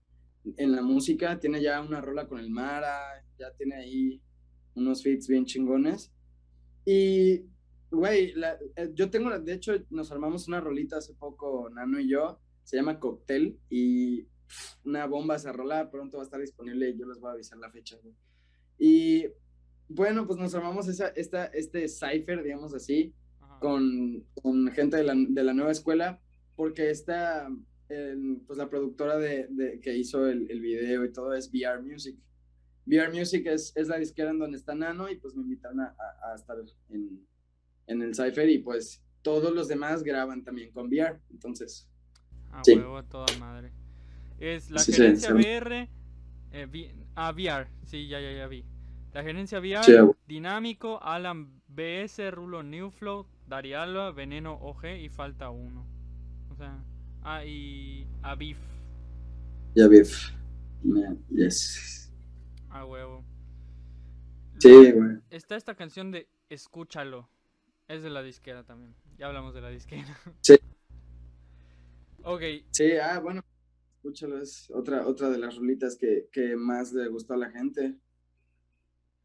en 0.56 0.72
la 0.72 0.82
música, 0.82 1.38
tiene 1.38 1.62
ya 1.62 1.80
una 1.80 2.00
rola 2.00 2.28
con 2.28 2.38
el 2.38 2.50
Mara, 2.50 3.24
ya 3.38 3.52
tiene 3.54 3.76
ahí 3.76 4.22
unos 4.74 5.02
feats 5.02 5.28
bien 5.28 5.46
chingones. 5.46 6.12
Y, 6.84 7.44
güey, 7.90 8.34
eh, 8.76 8.90
yo 8.94 9.08
tengo, 9.10 9.38
de 9.38 9.52
hecho, 9.54 9.72
nos 9.90 10.10
armamos 10.12 10.48
una 10.48 10.60
rolita 10.60 10.98
hace 10.98 11.14
poco, 11.14 11.70
Nano 11.70 11.98
y 11.98 12.08
yo, 12.08 12.40
se 12.62 12.76
llama 12.76 12.98
Cocktail, 12.98 13.58
y 13.70 14.26
una 14.84 15.06
bomba 15.06 15.36
esa 15.36 15.52
rola, 15.52 15.90
pronto 15.90 16.18
va 16.18 16.22
a 16.22 16.26
estar 16.26 16.40
disponible 16.40 16.90
y 16.90 16.98
yo 16.98 17.06
les 17.06 17.18
voy 17.18 17.30
a 17.30 17.34
avisar 17.34 17.58
la 17.58 17.70
fecha. 17.70 17.96
Y, 18.78 19.26
bueno, 19.88 20.26
pues 20.26 20.38
nos 20.38 20.54
armamos 20.54 20.88
esa, 20.88 21.08
esta, 21.08 21.46
este 21.46 21.88
cipher, 21.88 22.42
digamos 22.42 22.74
así. 22.74 23.14
Con, 23.64 24.24
con 24.42 24.70
gente 24.72 24.98
de 24.98 25.04
la, 25.04 25.14
de 25.16 25.42
la 25.42 25.54
nueva 25.54 25.72
escuela, 25.72 26.20
porque 26.54 26.90
esta, 26.90 27.48
el- 27.88 28.42
pues 28.46 28.58
la 28.58 28.68
productora 28.68 29.16
de, 29.16 29.46
de- 29.48 29.80
que 29.80 29.96
hizo 29.96 30.26
el, 30.28 30.50
el 30.50 30.60
video 30.60 31.02
y 31.04 31.12
todo 31.12 31.32
es 31.34 31.48
VR 31.50 31.80
Music. 31.82 32.16
VR 32.86 33.10
Music 33.10 33.46
es, 33.46 33.72
es 33.74 33.88
la 33.88 33.96
disquera 33.98 34.30
en 34.32 34.38
donde 34.38 34.58
está 34.58 34.74
Nano 34.74 35.08
y 35.10 35.16
pues 35.16 35.34
me 35.34 35.42
invitaron 35.42 35.80
a, 35.80 35.94
a- 35.98 36.32
a 36.32 36.34
estar 36.34 36.56
en, 36.90 37.26
en 37.86 38.02
el 38.02 38.14
Cypher 38.14 38.48
y 38.50 38.58
pues 38.58 39.02
todos 39.22 39.54
los 39.54 39.66
demás 39.68 40.02
graban 40.02 40.44
también 40.44 40.70
con 40.70 40.88
VR, 40.88 41.18
entonces, 41.30 41.88
A 42.52 42.62
Sí. 42.62 42.74
huevo, 42.76 42.98
a 42.98 43.02
toda 43.08 43.26
madre. 43.40 43.72
Es 44.38 44.70
la 44.70 44.78
Sí, 44.80 44.92
gerencia 44.92 45.28
sí. 45.30 45.34
VR. 45.34 45.88
eh, 46.52 46.66
vi- 46.70 46.90
ah, 47.14 47.32
VR. 47.32 47.66
Sí, 47.86 48.06
ya, 48.08 48.20
ya, 48.20 48.30
ya 48.32 48.46
vi. 48.46 48.62
La 49.14 49.22
gerencia 49.22 49.58
VR. 49.60 50.12
Dinámico, 50.26 51.02
Alan 51.02 51.62
BS, 51.68 52.30
Rulo 52.30 52.62
Newflow, 52.62 53.26
Darialba, 53.46 54.10
Veneno 54.12 54.54
OG 54.54 54.86
y 55.00 55.08
falta 55.08 55.50
uno. 55.50 55.86
O 56.50 56.56
sea, 56.56 56.82
ah, 57.22 57.44
y 57.44 58.06
Aviv. 58.22 58.56
ya 59.74 59.88
vi. 59.88 60.02
Yes. 61.30 62.12
A 62.70 62.84
huevo. 62.84 63.24
Sí, 64.58 64.92
güey. 64.92 65.18
Está 65.30 65.56
esta 65.56 65.74
canción 65.74 66.10
de 66.10 66.28
Escúchalo. 66.48 67.28
Es 67.88 68.02
de 68.02 68.10
la 68.10 68.22
disquera 68.22 68.64
también. 68.64 68.94
Ya 69.18 69.26
hablamos 69.26 69.54
de 69.54 69.60
la 69.60 69.70
disquera. 69.70 70.18
Sí. 70.40 70.54
Ok, 72.22 72.42
Sí, 72.70 72.92
ah, 72.96 73.20
bueno, 73.20 73.42
escúchalo, 73.96 74.40
es 74.40 74.70
otra, 74.70 75.06
otra 75.06 75.28
de 75.28 75.36
las 75.36 75.56
rolitas 75.56 75.96
que, 75.96 76.28
que 76.32 76.56
más 76.56 76.92
le 76.92 77.08
gustó 77.08 77.34
a 77.34 77.36
la 77.36 77.50
gente. 77.50 77.94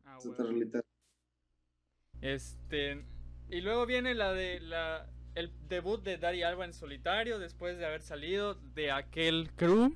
a 0.04 0.18
Es 0.18 0.26
otra 0.26 0.46
rolita. 0.46 0.82
Este. 2.22 3.06
Y 3.50 3.62
luego 3.62 3.86
viene 3.86 4.14
la 4.16 4.34
de 4.34 4.60
la. 4.60 5.10
El 5.36 5.52
debut 5.70 6.02
de 6.04 6.18
Dari 6.18 6.44
Alba 6.44 6.66
en 6.66 6.74
solitario 6.74 7.40
después 7.40 7.78
de 7.78 7.86
haber 7.86 8.02
salido 8.02 8.56
de 8.56 8.92
aquel 8.92 9.52
crew. 9.56 9.96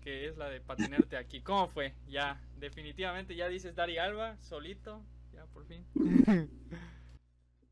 Que 0.00 0.26
es 0.28 0.36
la 0.36 0.48
de 0.48 0.60
patinarte 0.60 1.16
aquí. 1.16 1.40
¿Cómo 1.40 1.68
fue? 1.68 1.94
Ya, 2.08 2.40
definitivamente 2.58 3.34
ya 3.34 3.48
dices 3.48 3.74
Dari 3.74 3.98
Alba, 3.98 4.36
solito. 4.40 5.02
Ya, 5.34 5.46
por 5.46 5.66
fin. 5.66 5.84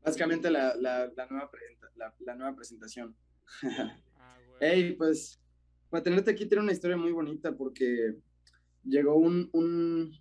Básicamente 0.03 0.51
la, 0.51 0.75
la, 0.75 1.11
la 1.15 1.25
nueva, 1.27 1.49
presenta- 1.49 2.13
la, 2.25 2.35
nueva 2.35 2.55
presentación. 2.55 3.15
Ah, 4.17 4.37
huevo. 4.39 4.57
Hey, 4.59 4.95
pues, 4.97 5.39
para 5.89 6.01
tenerte 6.03 6.31
aquí 6.31 6.45
tiene 6.45 6.63
una 6.63 6.71
historia 6.71 6.97
muy 6.97 7.11
bonita 7.11 7.55
porque 7.55 8.15
llegó 8.83 9.15
un, 9.15 9.49
un, 9.53 10.11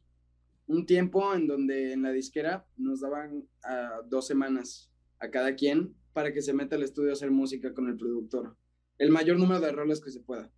un 0.66 0.86
tiempo 0.86 1.32
en 1.34 1.46
donde 1.46 1.92
en 1.92 2.02
la 2.02 2.11
disquera 2.12 2.66
nos 2.76 3.00
daban 3.00 3.48
ah, 3.64 4.00
dos 4.07 4.26
semanas 4.26 4.90
a 5.20 5.30
cada 5.30 5.54
quien 5.54 5.94
para 6.12 6.32
que 6.32 6.42
se 6.42 6.52
meta 6.52 6.76
al 6.76 6.82
estudio 6.82 7.10
a 7.10 7.14
hacer 7.14 7.30
música 7.30 7.74
con 7.74 7.88
el 7.88 7.96
productor. 7.96 8.56
El 8.98 9.10
mayor 9.10 9.38
número 9.38 9.60
de 9.60 9.72
roles 9.72 10.00
que 10.00 10.10
se 10.10 10.20
pueda. 10.20 10.50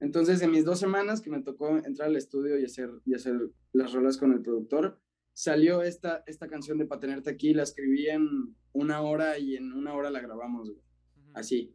Entonces, 0.00 0.42
en 0.42 0.50
mis 0.50 0.64
dos 0.64 0.78
semanas 0.78 1.20
que 1.20 1.30
me 1.30 1.42
tocó 1.42 1.76
entrar 1.78 2.08
al 2.08 2.16
estudio 2.16 2.58
y 2.58 2.64
hacer, 2.64 2.90
y 3.04 3.14
hacer 3.14 3.50
las 3.72 3.92
rolas 3.92 4.16
con 4.18 4.32
el 4.32 4.42
productor, 4.42 4.98
salió 5.32 5.82
esta, 5.82 6.22
esta 6.26 6.48
canción 6.48 6.78
de 6.78 6.86
Pa' 6.86 6.98
tenerte 6.98 7.30
aquí, 7.30 7.54
la 7.54 7.62
escribí 7.62 8.08
en 8.08 8.56
una 8.72 9.02
hora 9.02 9.38
y 9.38 9.56
en 9.56 9.72
una 9.72 9.94
hora 9.94 10.10
la 10.10 10.20
grabamos, 10.20 10.70
güey, 10.70 10.82
así. 11.34 11.74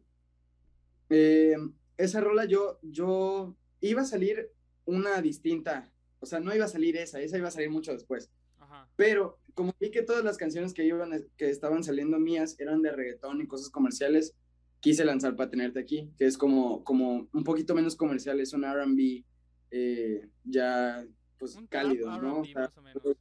Eh, 1.10 1.56
esa 1.96 2.20
rola 2.20 2.44
yo, 2.44 2.80
yo 2.82 3.56
iba 3.80 4.02
a 4.02 4.06
salir 4.06 4.50
una 4.84 5.20
distinta, 5.20 5.92
o 6.18 6.26
sea, 6.26 6.40
no 6.40 6.54
iba 6.54 6.64
a 6.64 6.68
salir 6.68 6.96
esa, 6.96 7.20
esa 7.20 7.38
iba 7.38 7.48
a 7.48 7.52
salir 7.52 7.70
mucho 7.70 7.92
después. 7.92 8.32
Ajá. 8.72 8.88
Pero 8.96 9.38
como 9.54 9.74
vi 9.78 9.90
que 9.90 10.02
todas 10.02 10.24
las 10.24 10.36
canciones 10.36 10.72
que, 10.72 10.84
iban, 10.84 11.10
que 11.36 11.50
estaban 11.50 11.84
saliendo 11.84 12.18
mías 12.18 12.56
eran 12.58 12.82
de 12.82 12.92
reggaetón 12.92 13.40
y 13.40 13.46
cosas 13.46 13.70
comerciales, 13.70 14.34
quise 14.80 15.04
lanzar 15.04 15.36
para 15.36 15.50
tenerte 15.50 15.78
aquí, 15.78 16.10
que 16.18 16.26
es 16.26 16.38
como, 16.38 16.82
como 16.84 17.28
un 17.32 17.44
poquito 17.44 17.74
menos 17.74 17.96
comercial, 17.96 18.40
es 18.40 18.52
un 18.52 18.64
RB 18.64 19.24
eh, 19.70 20.28
ya 20.44 21.04
pues 21.38 21.56
Un 21.56 21.66
cálido, 21.66 22.08
¿no? 22.20 22.40
O 22.40 22.44
R&B 22.44 22.52
sea, 22.52 22.62
más 22.62 22.76
o 22.76 22.82
menos. 22.82 23.16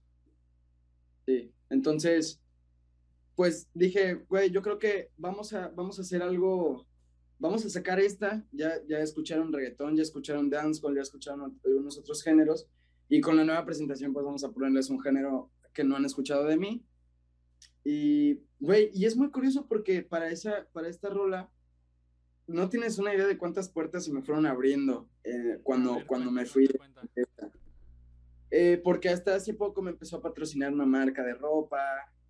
Sí, 1.26 1.52
entonces, 1.70 2.40
pues 3.36 3.68
dije, 3.74 4.14
güey, 4.30 4.52
yo 4.52 4.62
creo 4.62 4.78
que 4.78 5.10
vamos 5.18 5.54
a, 5.54 5.70
vamos 5.70 5.98
a 5.98 6.04
hacer 6.04 6.22
algo, 6.22 6.86
vamos 7.40 7.66
a 7.66 7.70
sacar 7.70 8.00
esta, 8.00 8.46
ya, 8.52 8.74
ya 8.88 9.00
escucharon 9.00 9.52
reggaetón, 9.52 9.96
ya 9.96 10.04
escucharon 10.04 10.50
dancehall, 10.50 10.96
ya 10.96 11.02
escucharon 11.02 11.60
unos 11.64 11.98
otros 11.98 12.24
géneros, 12.24 12.68
y 13.12 13.20
con 13.20 13.36
la 13.36 13.44
nueva 13.44 13.66
presentación 13.66 14.14
pues 14.14 14.26
vamos 14.26 14.42
a 14.46 14.52
ponerles 14.54 14.90
un 14.90 15.02
género 15.02 15.52
que 15.74 15.84
no 15.84 15.98
han 15.98 16.06
escuchado 16.06 16.46
de 16.46 16.56
mí. 16.56 16.82
Y, 17.84 18.40
güey, 18.62 18.90
y 18.94 19.04
es 19.04 19.18
muy 19.18 19.30
curioso 19.32 19.68
porque 19.68 20.02
para, 20.02 20.30
esa, 20.30 20.66
para 20.72 20.88
esta 20.88 21.10
rola, 21.10 21.52
no 22.48 22.70
tienes 22.70 23.00
una 23.00 23.14
idea 23.14 23.28
de 23.28 23.38
cuántas 23.38 23.68
puertas 23.68 24.06
se 24.06 24.14
me 24.14 24.22
fueron 24.22 24.46
abriendo 24.46 25.10
eh, 25.26 25.60
cuando, 25.62 25.96
ver, 25.96 26.06
cuando 26.08 26.32
cuenta, 26.32 26.42
me 26.42 26.46
fui 26.48 26.70
eh, 28.50 28.80
porque 28.82 29.10
hasta 29.10 29.36
hace 29.36 29.54
poco 29.56 29.82
me 29.82 29.92
empezó 29.92 30.16
a 30.16 30.22
patrocinar 30.22 30.72
una 30.72 30.86
marca 30.86 31.22
de 31.22 31.34
ropa. 31.34 31.82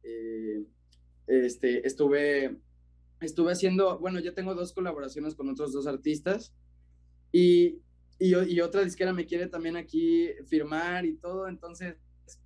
eh, 0.02 0.66
este, 1.28 1.86
estuve, 1.86 2.58
estuve 3.20 3.52
haciendo, 3.52 4.00
bueno, 4.00 4.20
ya 4.20 4.34
tengo 4.34 4.56
dos 4.56 4.74
colaboraciones 4.74 5.36
con 5.36 5.48
otros 5.48 5.74
dos 5.74 5.86
artistas 5.86 6.56
y, 7.32 7.84
y, 8.22 8.54
y 8.54 8.62
otra 8.62 8.84
disquera 8.84 9.14
me 9.14 9.26
quiere 9.26 9.48
también 9.48 9.76
aquí 9.76 10.30
firmar 10.48 11.06
y 11.06 11.16
todo. 11.18 11.48
Entonces, 11.48 11.98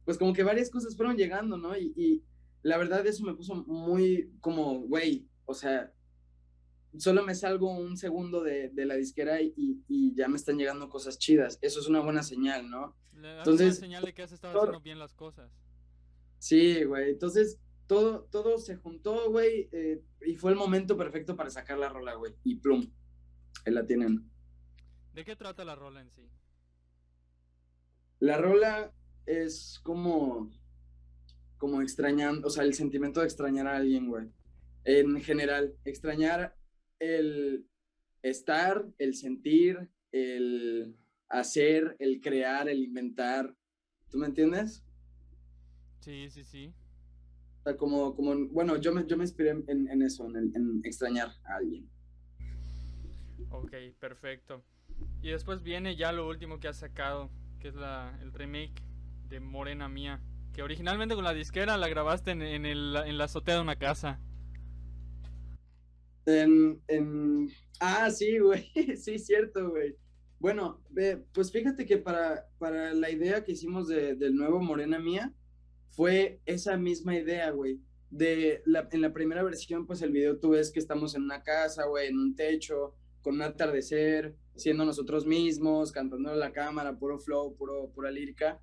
pues 0.05 0.17
como 0.17 0.33
que 0.33 0.43
varias 0.43 0.69
cosas 0.69 0.95
fueron 0.95 1.17
llegando, 1.17 1.57
¿no? 1.57 1.77
Y, 1.77 1.93
y 1.97 2.23
la 2.61 2.77
verdad 2.77 3.05
eso 3.05 3.23
me 3.25 3.35
puso 3.35 3.55
muy 3.55 4.31
como, 4.39 4.79
güey, 4.79 5.27
o 5.45 5.53
sea, 5.53 5.91
solo 6.97 7.23
me 7.23 7.35
salgo 7.35 7.71
un 7.71 7.97
segundo 7.97 8.41
de, 8.41 8.69
de 8.69 8.85
la 8.85 8.95
disquera 8.95 9.41
y, 9.41 9.81
ya 10.15 10.29
me 10.29 10.37
están 10.37 10.57
llegando 10.57 10.87
cosas 10.87 11.19
chidas. 11.19 11.59
Eso 11.61 11.81
es 11.81 11.87
una 11.87 11.99
buena 11.99 12.23
señal, 12.23 12.69
¿no? 12.69 12.95
Le 13.13 13.27
das 13.27 13.39
Entonces, 13.39 13.79
una 13.79 13.87
señal 13.87 14.05
de 14.05 14.13
que 14.13 14.23
has 14.23 14.31
estado 14.31 14.57
haciendo 14.57 14.79
bien 14.79 14.97
las 14.97 15.13
cosas. 15.13 15.51
Sí, 16.39 16.85
güey. 16.85 17.11
Entonces, 17.11 17.59
todo, 17.85 18.23
todo 18.31 18.57
se 18.59 18.77
juntó, 18.77 19.29
güey, 19.29 19.67
eh, 19.73 20.01
y 20.25 20.37
fue 20.37 20.51
el 20.51 20.57
momento 20.57 20.95
perfecto 20.95 21.35
para 21.35 21.49
sacar 21.49 21.77
la 21.77 21.89
rola, 21.89 22.13
güey. 22.13 22.33
Y 22.45 22.55
plum, 22.55 22.89
ahí 23.65 23.73
la 23.73 23.85
tienen. 23.85 24.31
¿De 25.15 25.23
qué 25.25 25.35
trata 25.35 25.63
la 25.65 25.75
rola 25.75 26.01
en 26.01 26.11
sí? 26.11 26.29
La 28.19 28.37
rola 28.37 28.91
es 29.25 29.79
como, 29.83 30.49
como 31.57 31.81
extrañando, 31.81 32.47
o 32.47 32.49
sea, 32.49 32.63
el 32.63 32.73
sentimiento 32.73 33.19
de 33.19 33.25
extrañar 33.27 33.67
a 33.67 33.77
alguien, 33.77 34.07
güey. 34.07 34.27
En 34.83 35.21
general, 35.21 35.75
extrañar 35.85 36.55
el 36.99 37.67
estar, 38.21 38.85
el 38.97 39.15
sentir, 39.15 39.89
el 40.11 40.95
hacer, 41.29 41.95
el 41.99 42.21
crear, 42.21 42.69
el 42.69 42.83
inventar. 42.83 43.55
¿Tú 44.09 44.17
me 44.17 44.27
entiendes? 44.27 44.83
Sí, 45.99 46.29
sí, 46.29 46.43
sí. 46.43 46.73
O 47.59 47.63
sea, 47.63 47.77
como, 47.77 48.15
como, 48.15 48.47
bueno, 48.49 48.77
yo 48.77 48.93
me, 48.93 49.05
yo 49.07 49.17
me 49.17 49.23
inspiré 49.23 49.49
en, 49.51 49.89
en 49.89 50.01
eso, 50.03 50.25
en, 50.27 50.35
el- 50.37 50.55
en 50.55 50.81
extrañar 50.85 51.29
a 51.45 51.55
alguien. 51.57 51.89
Ok, 53.49 53.73
perfecto. 53.99 54.63
Y 55.21 55.29
después 55.29 55.63
viene 55.63 55.95
ya 55.95 56.11
lo 56.11 56.27
último 56.27 56.59
que 56.59 56.67
has 56.67 56.77
sacado, 56.77 57.29
que 57.59 57.69
es 57.69 57.75
la, 57.75 58.17
el 58.21 58.31
remake 58.31 58.83
de 59.27 59.39
Morena 59.39 59.89
Mía. 59.89 60.21
Que 60.53 60.63
originalmente 60.63 61.15
con 61.15 61.23
la 61.23 61.33
disquera 61.33 61.77
la 61.77 61.87
grabaste 61.87 62.31
en, 62.31 62.41
en, 62.41 62.65
el, 62.65 62.95
en 62.95 63.17
la 63.17 63.25
azotea 63.25 63.55
de 63.55 63.61
una 63.61 63.75
casa. 63.75 64.19
En, 66.25 66.81
en... 66.87 67.49
Ah, 67.79 68.09
sí, 68.09 68.39
güey. 68.39 68.71
Sí, 68.97 69.19
cierto, 69.19 69.69
güey. 69.69 69.95
Bueno, 70.39 70.83
pues 71.33 71.51
fíjate 71.51 71.85
que 71.85 71.97
para, 71.97 72.47
para 72.59 72.93
la 72.93 73.09
idea 73.09 73.43
que 73.43 73.53
hicimos 73.53 73.87
de, 73.87 74.15
del 74.15 74.35
nuevo 74.35 74.61
Morena 74.61 74.99
Mía, 74.99 75.33
fue 75.89 76.41
esa 76.45 76.77
misma 76.77 77.15
idea, 77.15 77.49
güey. 77.51 77.79
De 78.09 78.61
la, 78.65 78.87
en 78.91 79.01
la 79.01 79.11
primera 79.11 79.43
versión, 79.43 79.87
pues 79.87 80.01
el 80.01 80.11
video 80.11 80.39
tú 80.39 80.51
ves 80.51 80.71
que 80.71 80.79
estamos 80.79 81.15
en 81.15 81.23
una 81.23 81.41
casa, 81.43 81.85
güey, 81.85 82.07
en 82.07 82.19
un 82.19 82.35
techo, 82.35 82.95
con 83.25 83.33
un 83.37 83.41
atardecer, 83.41 84.35
siendo 84.55 84.85
nosotros 84.85 85.25
mismos, 85.25 85.91
cantando 85.91 86.31
en 86.31 86.39
la 86.39 86.53
cámara, 86.53 86.99
puro 86.99 87.17
flow, 87.17 87.57
puro, 87.57 87.91
pura 87.91 88.11
lírica. 88.11 88.61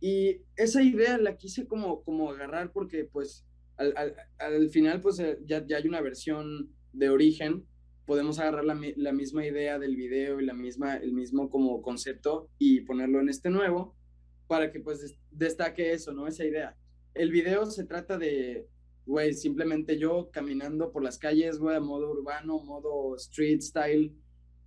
Y 0.00 0.42
esa 0.56 0.82
idea 0.82 1.18
la 1.18 1.36
quise 1.36 1.68
como, 1.68 2.02
como 2.02 2.32
agarrar 2.32 2.72
porque 2.72 3.04
pues 3.04 3.46
al, 3.76 3.96
al, 3.96 4.16
al 4.38 4.70
final 4.70 5.00
pues 5.00 5.20
eh, 5.20 5.38
ya, 5.46 5.64
ya, 5.64 5.76
hay 5.76 5.86
una 5.86 6.00
versión 6.00 6.74
de 6.92 7.10
origen, 7.10 7.64
podemos 8.06 8.40
agarrar 8.40 8.64
la, 8.64 8.76
la, 8.96 9.12
misma 9.12 9.46
idea 9.46 9.78
del 9.78 9.94
video 9.94 10.40
y 10.40 10.46
la 10.46 10.54
misma, 10.54 10.96
el 10.96 11.12
mismo 11.12 11.48
como 11.48 11.80
concepto 11.80 12.50
y 12.58 12.80
ponerlo 12.80 13.20
en 13.20 13.28
este 13.28 13.50
nuevo 13.50 13.96
para 14.48 14.72
que 14.72 14.80
pues 14.80 15.16
destaque 15.30 15.92
eso, 15.92 16.12
¿no? 16.12 16.26
Esa 16.26 16.44
idea. 16.44 16.76
El 17.14 17.30
video 17.30 17.66
se 17.66 17.84
trata 17.84 18.18
de, 18.18 18.66
güey, 19.06 19.32
simplemente 19.34 19.98
yo 19.98 20.30
caminando 20.32 20.92
por 20.92 21.02
las 21.02 21.16
calles, 21.16 21.58
güey, 21.58 21.76
a 21.76 21.80
modo 21.80 22.10
urbano, 22.10 22.58
modo 22.58 23.14
street 23.16 23.60
style, 23.62 24.12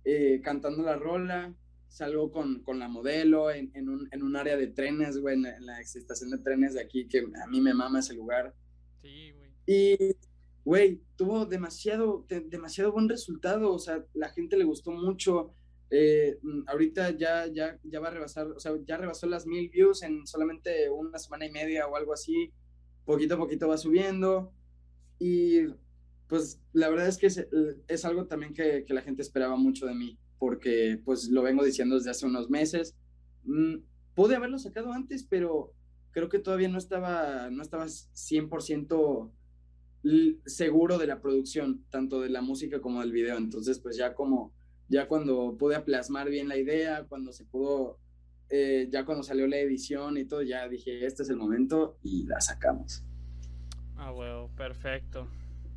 eh, 0.04 0.40
cantando 0.42 0.82
la 0.82 0.96
rola, 0.96 1.54
salgo 1.88 2.30
con, 2.30 2.62
con 2.62 2.78
la 2.78 2.88
modelo 2.88 3.50
en, 3.50 3.70
en, 3.74 3.90
un, 3.90 4.08
en, 4.10 4.22
un, 4.22 4.36
área 4.36 4.56
de 4.56 4.68
trenes, 4.68 5.18
güey, 5.18 5.36
en, 5.36 5.46
en, 5.46 5.66
la 5.66 5.80
estación 5.80 6.30
de 6.30 6.38
trenes 6.38 6.74
de 6.74 6.80
aquí, 6.80 7.06
que 7.06 7.18
a 7.18 7.46
mí 7.48 7.60
me 7.60 7.74
mama 7.74 8.00
ese 8.00 8.14
lugar. 8.14 8.54
Sí, 9.02 9.32
güey. 9.32 9.50
Y, 9.66 10.16
güey, 10.64 11.02
tuvo 11.16 11.44
demasiado, 11.44 12.24
de, 12.28 12.40
demasiado 12.40 12.92
buen 12.92 13.08
resultado, 13.08 13.72
o 13.72 13.78
sea, 13.78 14.04
la 14.14 14.30
gente 14.30 14.56
le 14.56 14.64
gustó 14.64 14.90
mucho. 14.90 15.54
Eh, 15.90 16.38
ahorita 16.68 17.10
ya, 17.10 17.46
ya, 17.48 17.78
ya 17.82 18.00
va 18.00 18.08
a 18.08 18.12
rebasar, 18.12 18.46
o 18.46 18.60
sea, 18.60 18.72
ya 18.86 18.96
rebasó 18.96 19.26
las 19.26 19.44
mil 19.44 19.68
views 19.68 20.02
en 20.02 20.24
solamente 20.26 20.88
una 20.88 21.18
semana 21.18 21.46
y 21.46 21.50
media 21.50 21.88
o 21.88 21.96
algo 21.96 22.14
así. 22.14 22.52
Poquito 23.10 23.34
a 23.34 23.38
poquito 23.38 23.66
va 23.66 23.76
subiendo. 23.76 24.52
Y 25.18 25.66
pues 26.28 26.60
la 26.72 26.88
verdad 26.88 27.08
es 27.08 27.18
que 27.18 27.26
es, 27.26 28.04
algo 28.04 28.26
también 28.26 28.54
que, 28.54 28.84
que, 28.84 28.94
la 28.94 29.02
gente 29.02 29.20
esperaba 29.20 29.56
mucho 29.56 29.84
de 29.86 29.96
mí, 29.96 30.16
porque 30.38 31.02
pues 31.04 31.28
lo 31.28 31.42
vengo 31.42 31.64
diciendo 31.64 31.96
desde 31.96 32.10
hace 32.10 32.26
unos 32.26 32.48
meses. 32.50 32.94
Mm, 33.42 33.78
pude 34.14 34.36
haberlo 34.36 34.60
sacado 34.60 34.92
antes, 34.92 35.24
pero 35.24 35.74
creo 36.12 36.28
que 36.28 36.38
todavía 36.38 36.68
no 36.68 36.78
estaba, 36.78 37.50
no 37.50 37.62
estaba 37.62 37.86
100% 37.86 39.32
seguro 40.46 40.98
de 40.98 41.06
la 41.08 41.20
producción, 41.20 41.84
tanto 41.90 42.20
de 42.20 42.30
la 42.30 42.42
música 42.42 42.80
como 42.80 43.00
del 43.00 43.10
video. 43.10 43.36
Entonces, 43.36 43.80
pues 43.80 43.96
ya 43.96 44.14
como, 44.14 44.54
ya 44.88 45.08
cuando 45.08 45.56
pude 45.58 45.80
plasmar 45.80 46.30
bien 46.30 46.48
la 46.48 46.58
idea, 46.58 47.06
cuando 47.08 47.32
se 47.32 47.44
pudo, 47.44 47.98
eh, 48.50 48.88
ya 48.90 49.04
cuando 49.04 49.22
salió 49.24 49.46
la 49.46 49.58
edición 49.58 50.18
y 50.18 50.26
todo, 50.26 50.42
ya 50.42 50.68
dije, 50.68 51.06
este 51.06 51.22
es 51.22 51.30
el 51.30 51.36
momento 51.36 51.98
y 52.02 52.24
la 52.26 52.40
sacamos. 52.40 53.04
Ah, 53.96 54.10
bueno, 54.10 54.50
perfecto. 54.56 55.28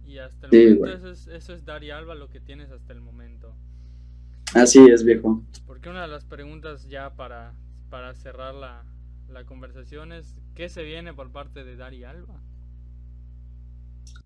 Y 0.05 0.17
hasta 0.17 0.47
el 0.47 0.51
sí, 0.51 0.57
momento 0.57 0.91
eso 0.91 1.09
es, 1.11 1.28
eso 1.28 1.53
es 1.53 1.65
Dari 1.65 1.91
Alba 1.91 2.15
lo 2.15 2.30
que 2.30 2.39
tienes 2.39 2.71
hasta 2.71 2.93
el 2.93 3.01
momento. 3.01 3.55
Así 4.55 4.80
es, 4.89 5.03
viejo. 5.03 5.43
Porque 5.65 5.89
una 5.89 6.03
de 6.03 6.07
las 6.07 6.26
preguntas 6.26 6.88
ya 6.88 7.15
para, 7.15 7.53
para 7.89 8.13
cerrar 8.15 8.53
la, 8.55 8.86
la 9.30 9.45
conversación 9.45 10.11
es, 10.11 10.36
¿qué 10.55 10.69
se 10.69 10.84
viene 10.84 11.13
por 11.13 11.32
parte 11.32 11.63
de 11.63 11.76
Dari 11.76 12.03
Alba? 12.03 12.41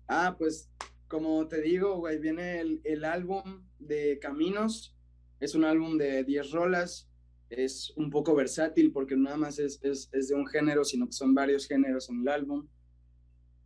Ah, 0.08 0.36
pues 0.38 0.70
como 1.08 1.46
te 1.48 1.60
digo, 1.60 1.96
güey, 1.98 2.18
viene 2.18 2.60
el, 2.60 2.80
el 2.84 3.04
álbum 3.04 3.64
de 3.78 4.18
Caminos. 4.20 4.96
Es 5.40 5.54
un 5.54 5.64
álbum 5.64 5.96
de 5.98 6.24
10 6.24 6.50
rolas. 6.52 7.07
Es 7.50 7.92
un 7.96 8.10
poco 8.10 8.34
versátil 8.34 8.92
porque 8.92 9.16
nada 9.16 9.36
más 9.36 9.58
es, 9.58 9.80
es, 9.82 10.08
es 10.12 10.28
de 10.28 10.34
un 10.34 10.46
género, 10.46 10.84
sino 10.84 11.06
que 11.06 11.12
son 11.12 11.34
varios 11.34 11.66
géneros 11.66 12.10
en 12.10 12.20
el 12.20 12.28
álbum. 12.28 12.68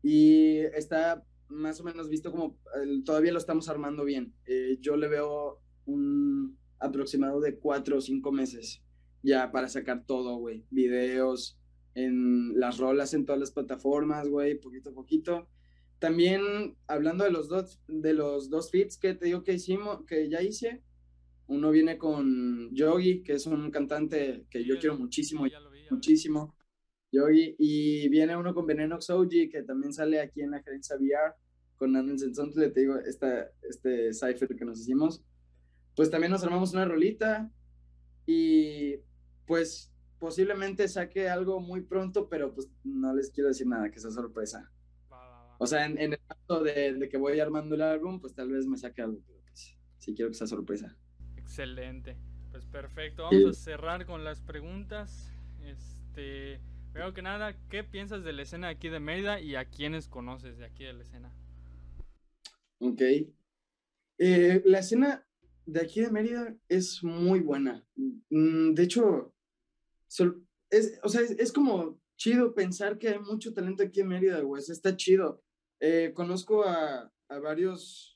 Y 0.02 0.58
está 0.74 1.24
más 1.48 1.80
o 1.80 1.84
menos 1.84 2.08
visto 2.08 2.30
como 2.30 2.58
todavía 3.04 3.32
lo 3.32 3.38
estamos 3.38 3.68
armando 3.68 4.04
bien. 4.04 4.34
Eh, 4.46 4.78
yo 4.80 4.96
le 4.96 5.08
veo 5.08 5.60
un 5.84 6.58
aproximado 6.78 7.40
de 7.40 7.58
cuatro 7.58 7.98
o 7.98 8.00
cinco 8.00 8.32
meses 8.32 8.82
ya 9.22 9.52
para 9.52 9.68
sacar 9.68 10.04
todo, 10.04 10.36
güey. 10.36 10.64
Videos, 10.70 11.58
en 11.94 12.58
las 12.58 12.78
rolas 12.78 13.14
en 13.14 13.24
todas 13.24 13.40
las 13.40 13.52
plataformas, 13.52 14.28
güey, 14.28 14.58
poquito 14.58 14.90
a 14.90 14.94
poquito. 14.94 15.48
También 15.98 16.76
hablando 16.86 17.24
de 17.24 17.30
los 17.30 17.48
dos, 17.48 17.80
de 17.86 18.14
los 18.14 18.50
dos 18.50 18.70
feats 18.70 18.98
que 18.98 19.14
te 19.14 19.26
digo 19.26 19.44
que 19.44 19.54
hicimos, 19.54 20.04
que 20.06 20.28
ya 20.28 20.42
hice, 20.42 20.82
uno 21.48 21.70
viene 21.70 21.98
con 21.98 22.74
Yogi, 22.74 23.22
que 23.22 23.34
es 23.34 23.46
un 23.46 23.70
cantante 23.70 24.46
que 24.50 24.64
yo 24.64 24.78
quiero 24.78 24.96
muchísimo, 24.96 25.44
muchísimo. 25.90 26.54
Yogi, 27.12 27.54
y 27.58 28.08
viene 28.08 28.36
uno 28.36 28.54
con 28.54 28.66
Veneno 28.66 29.00
Soji, 29.00 29.50
que 29.50 29.62
también 29.62 29.92
sale 29.92 30.18
aquí 30.20 30.40
en 30.40 30.52
la 30.52 30.62
gerencia 30.62 30.96
VR, 30.96 31.34
con 31.76 31.94
Anden 31.94 32.16
le 32.56 32.70
te 32.70 32.80
digo, 32.80 32.96
esta, 32.96 33.50
este 33.62 34.14
cipher 34.14 34.56
que 34.56 34.64
nos 34.64 34.80
hicimos. 34.80 35.22
Pues 35.94 36.10
también 36.10 36.32
nos 36.32 36.42
armamos 36.42 36.72
una 36.72 36.86
rolita 36.86 37.50
y 38.24 38.96
pues 39.46 39.92
posiblemente 40.18 40.88
saque 40.88 41.28
algo 41.28 41.60
muy 41.60 41.82
pronto, 41.82 42.28
pero 42.28 42.54
pues 42.54 42.70
no 42.84 43.14
les 43.14 43.30
quiero 43.30 43.48
decir 43.48 43.66
nada, 43.66 43.90
que 43.90 44.00
sea 44.00 44.10
sorpresa. 44.10 44.70
O 45.58 45.66
sea, 45.66 45.84
en, 45.84 45.98
en 45.98 46.14
el 46.14 46.20
caso 46.26 46.62
de, 46.62 46.94
de, 46.94 47.08
que 47.08 47.18
voy 47.18 47.38
armando 47.38 47.74
el 47.74 47.82
álbum, 47.82 48.20
pues 48.20 48.34
tal 48.34 48.50
vez 48.50 48.66
me 48.66 48.78
saque 48.78 49.02
algo, 49.02 49.20
pero 49.26 49.40
pues 49.46 49.76
sí 49.98 50.14
quiero 50.14 50.30
que 50.30 50.36
sea 50.36 50.46
sorpresa. 50.46 50.96
Excelente. 51.42 52.16
Pues 52.50 52.66
perfecto, 52.66 53.24
vamos 53.24 53.58
a 53.58 53.60
cerrar 53.60 54.06
con 54.06 54.24
las 54.24 54.40
preguntas. 54.40 55.32
Este, 55.62 56.60
Primero 56.92 57.14
que 57.14 57.22
nada, 57.22 57.56
¿qué 57.70 57.84
piensas 57.84 58.22
de 58.22 58.34
la 58.34 58.42
escena 58.42 58.68
aquí 58.68 58.90
de 58.90 59.00
Mérida 59.00 59.40
y 59.40 59.56
a 59.56 59.64
quiénes 59.64 60.08
conoces 60.08 60.58
de 60.58 60.66
aquí 60.66 60.84
de 60.84 60.92
la 60.92 61.02
escena? 61.02 61.34
Ok. 62.80 63.00
Eh, 64.18 64.62
la 64.66 64.80
escena 64.80 65.26
de 65.64 65.80
aquí 65.80 66.02
de 66.02 66.10
Mérida 66.10 66.54
es 66.68 67.02
muy 67.02 67.40
buena. 67.40 67.82
Mm, 67.96 68.74
de 68.74 68.82
hecho, 68.82 69.34
es, 70.68 71.00
o 71.02 71.08
sea, 71.08 71.22
es, 71.22 71.30
es, 71.30 71.50
como 71.50 71.98
chido 72.16 72.54
pensar 72.54 72.98
que 72.98 73.08
hay 73.08 73.18
mucho 73.20 73.54
talento 73.54 73.82
aquí 73.82 74.00
en 74.00 74.08
Mérida, 74.08 74.40
güey. 74.40 74.62
Está 74.62 74.94
chido. 74.94 75.42
Eh, 75.80 76.12
conozco 76.14 76.62
a, 76.62 77.10
a 77.28 77.38
varios, 77.38 78.11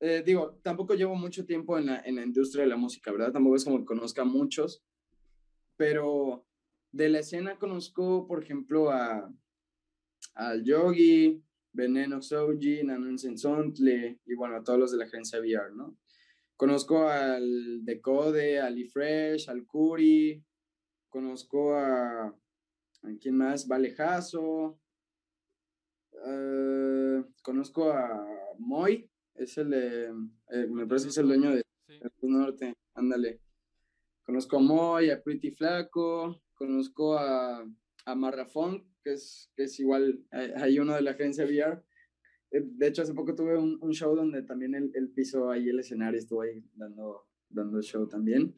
eh, 0.00 0.22
digo, 0.24 0.58
tampoco 0.62 0.94
llevo 0.94 1.14
mucho 1.14 1.44
tiempo 1.44 1.78
en 1.78 1.86
la, 1.86 2.00
en 2.00 2.16
la 2.16 2.22
industria 2.22 2.64
de 2.64 2.70
la 2.70 2.76
música, 2.76 3.12
¿verdad? 3.12 3.32
Tampoco 3.32 3.56
es 3.56 3.64
como 3.64 3.84
conozca 3.84 4.22
a 4.22 4.26
muchos, 4.26 4.82
pero 5.76 6.46
de 6.92 7.08
la 7.08 7.20
escena 7.20 7.58
conozco, 7.58 8.26
por 8.26 8.42
ejemplo, 8.42 8.90
a 8.90 9.32
al 10.34 10.64
Yogi, 10.64 11.42
Veneno 11.72 12.22
Soji, 12.22 12.82
Nanon 12.82 13.18
Sensontle 13.18 14.20
y 14.24 14.34
bueno, 14.34 14.56
a 14.56 14.64
todos 14.64 14.78
los 14.78 14.92
de 14.92 14.98
la 14.98 15.04
agencia 15.04 15.40
VR, 15.40 15.74
¿no? 15.74 15.96
Conozco 16.56 17.08
al 17.08 17.84
Decode, 17.84 18.60
al 18.60 18.86
Fresh, 18.88 19.48
al 19.48 19.66
Curi, 19.66 20.44
conozco 21.08 21.74
a, 21.74 22.34
quién 23.20 23.36
más, 23.36 23.66
Valejazo, 23.66 24.78
uh, 26.12 27.24
conozco 27.42 27.90
a 27.90 28.26
Moy, 28.58 29.09
es 29.44 29.56
el 29.58 29.70
de, 29.70 30.04
eh, 30.50 30.66
me 30.68 30.86
parece 30.86 31.06
que 31.06 31.10
es 31.10 31.18
el 31.18 31.28
dueño 31.28 31.50
de 31.50 31.62
sí. 31.88 31.98
Norte, 32.22 32.74
ándale. 32.94 33.40
Conozco 34.22 34.58
a 34.58 34.60
Moy, 34.60 35.10
a 35.10 35.22
Pretty 35.22 35.50
Flaco, 35.50 36.42
conozco 36.54 37.18
a, 37.18 37.66
a 38.04 38.14
Marrafón, 38.14 38.86
que 39.02 39.14
es, 39.14 39.50
que 39.56 39.64
es 39.64 39.80
igual, 39.80 40.24
hay 40.30 40.78
uno 40.78 40.94
de 40.94 41.02
la 41.02 41.12
agencia 41.12 41.44
VR. 41.44 41.82
Eh, 42.50 42.62
de 42.64 42.86
hecho, 42.86 43.02
hace 43.02 43.14
poco 43.14 43.34
tuve 43.34 43.56
un, 43.56 43.78
un 43.80 43.92
show 43.92 44.14
donde 44.14 44.42
también 44.42 44.74
él, 44.74 44.90
él, 44.94 45.10
pisó 45.10 45.50
ahí 45.50 45.68
el 45.68 45.80
escenario, 45.80 46.18
estuvo 46.18 46.42
ahí 46.42 46.62
dando, 46.74 47.28
dando 47.48 47.78
el 47.78 47.84
show 47.84 48.06
también. 48.08 48.54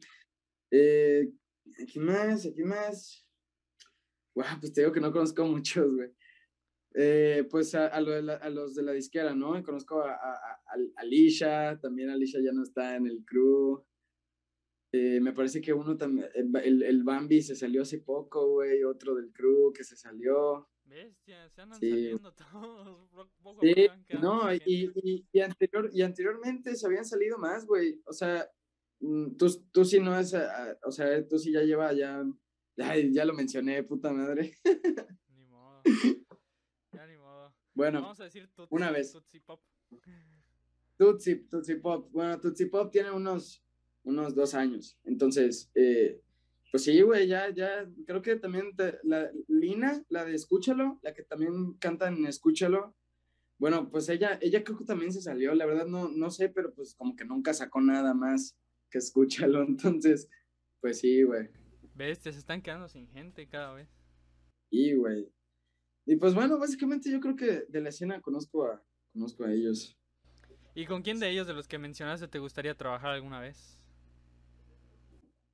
Eh, 0.69 1.31
¿Aquí 1.81 1.99
más? 1.99 2.45
¿Aquí 2.45 2.63
más? 2.63 3.25
Wow, 4.35 4.45
pues 4.59 4.73
te 4.73 4.81
digo 4.81 4.91
que 4.91 4.99
no 4.99 5.11
conozco 5.11 5.45
muchos, 5.45 5.95
güey. 5.95 6.09
Eh, 6.95 7.47
pues 7.49 7.73
a, 7.73 7.87
a, 7.87 7.99
lo 8.01 8.11
de 8.11 8.21
la, 8.21 8.35
a, 8.35 8.49
los 8.49 8.75
de 8.75 8.83
la 8.83 8.91
disquera, 8.91 9.33
¿no? 9.33 9.61
Conozco 9.63 10.01
a, 10.01 10.13
a, 10.13 10.61
Alicia, 10.97 11.79
también 11.81 12.09
Alicia 12.09 12.39
ya 12.43 12.51
no 12.51 12.63
está 12.63 12.95
en 12.95 13.07
el 13.07 13.25
crew. 13.25 13.83
Eh, 14.91 15.19
me 15.19 15.33
parece 15.33 15.59
que 15.59 15.73
uno 15.73 15.97
también, 15.97 16.29
el, 16.35 16.83
el, 16.83 17.03
Bambi 17.03 17.41
se 17.41 17.55
salió 17.55 17.81
hace 17.81 17.97
poco, 17.97 18.47
güey, 18.47 18.83
otro 18.83 19.15
del 19.15 19.31
crew 19.33 19.73
que 19.73 19.83
se 19.83 19.95
salió. 19.95 20.69
Bestia, 20.83 21.49
se 21.49 21.61
andan 21.61 21.79
sí. 21.79 21.89
saliendo 21.89 22.33
todos. 22.33 23.09
Poco 23.41 23.61
sí, 23.61 23.87
no, 24.21 24.53
y, 24.53 24.91
y, 24.93 25.27
y, 25.31 25.39
anterior, 25.39 25.89
y 25.91 26.03
anteriormente 26.03 26.75
se 26.75 26.85
habían 26.85 27.05
salido 27.05 27.39
más, 27.39 27.65
güey. 27.65 28.01
O 28.05 28.13
sea, 28.13 28.47
mm, 28.99 29.35
tú, 29.35 29.47
tú 29.71 29.83
sí 29.83 29.99
no 29.99 30.15
es, 30.19 30.35
o 30.85 30.91
sea, 30.91 31.27
tú 31.27 31.39
sí 31.39 31.51
ya 31.51 31.63
lleva, 31.63 31.91
ya, 31.93 32.23
ya, 32.77 32.95
ya 32.95 33.25
lo 33.25 33.33
mencioné, 33.33 33.81
puta 33.81 34.13
madre. 34.13 34.59
Ni 35.29 35.45
modo. 35.47 35.81
Bueno, 37.73 38.01
Vamos 38.01 38.19
a 38.19 38.25
decir 38.25 38.49
tutsi, 38.53 38.73
una 38.73 38.91
vez. 38.91 39.11
Tutsi 39.11 39.39
pop. 39.39 39.61
Tutsi, 40.97 41.35
Tutsi 41.49 41.75
Pop. 41.75 42.09
Bueno, 42.11 42.39
Tutsi 42.39 42.65
Pop 42.67 42.91
tiene 42.91 43.11
unos, 43.11 43.63
unos 44.03 44.35
dos 44.35 44.53
años. 44.53 44.97
Entonces, 45.03 45.71
eh, 45.75 46.21
pues 46.71 46.83
sí, 46.83 47.01
güey, 47.01 47.27
ya, 47.27 47.49
ya, 47.49 47.87
creo 48.05 48.21
que 48.21 48.35
también 48.35 48.71
la 49.03 49.29
Lina, 49.47 50.03
la 50.09 50.25
de 50.25 50.35
Escúchalo, 50.35 50.99
la 51.01 51.13
que 51.13 51.23
también 51.23 51.73
canta 51.73 52.07
en 52.07 52.25
Escúchalo. 52.25 52.95
Bueno, 53.57 53.89
pues 53.89 54.09
ella, 54.09 54.37
ella 54.41 54.63
creo 54.63 54.77
que 54.77 54.85
también 54.85 55.11
se 55.11 55.21
salió, 55.21 55.53
la 55.55 55.65
verdad 55.65 55.85
no, 55.85 56.09
no 56.09 56.29
sé, 56.31 56.49
pero 56.49 56.73
pues 56.73 56.95
como 56.95 57.15
que 57.15 57.25
nunca 57.25 57.53
sacó 57.53 57.79
nada 57.81 58.13
más 58.13 58.57
que 58.89 58.97
Escúchalo. 58.97 59.63
Entonces, 59.67 60.29
pues 60.81 60.99
sí, 60.99 61.23
güey. 61.23 61.49
¿Ves? 61.95 62.19
se 62.19 62.29
están 62.29 62.61
quedando 62.61 62.87
sin 62.87 63.07
gente 63.07 63.47
cada 63.47 63.73
vez. 63.73 63.89
Sí, 64.69 64.93
güey. 64.95 65.29
Y 66.05 66.17
pues 66.17 66.33
bueno, 66.33 66.57
básicamente 66.57 67.09
yo 67.09 67.19
creo 67.19 67.35
que 67.35 67.65
de 67.67 67.81
la 67.81 67.89
escena 67.89 68.21
conozco 68.21 68.65
a, 68.65 68.83
conozco 69.13 69.45
a 69.45 69.53
ellos. 69.53 69.97
¿Y 70.75 70.85
con 70.85 71.01
quién 71.01 71.19
de 71.19 71.29
ellos, 71.29 71.47
de 71.47 71.53
los 71.53 71.67
que 71.67 71.77
mencionaste, 71.77 72.27
te 72.27 72.39
gustaría 72.39 72.75
trabajar 72.75 73.11
alguna 73.11 73.39
vez? 73.39 73.79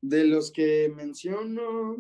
De 0.02 0.24
los 0.24 0.52
que 0.52 0.92
menciono. 0.96 1.98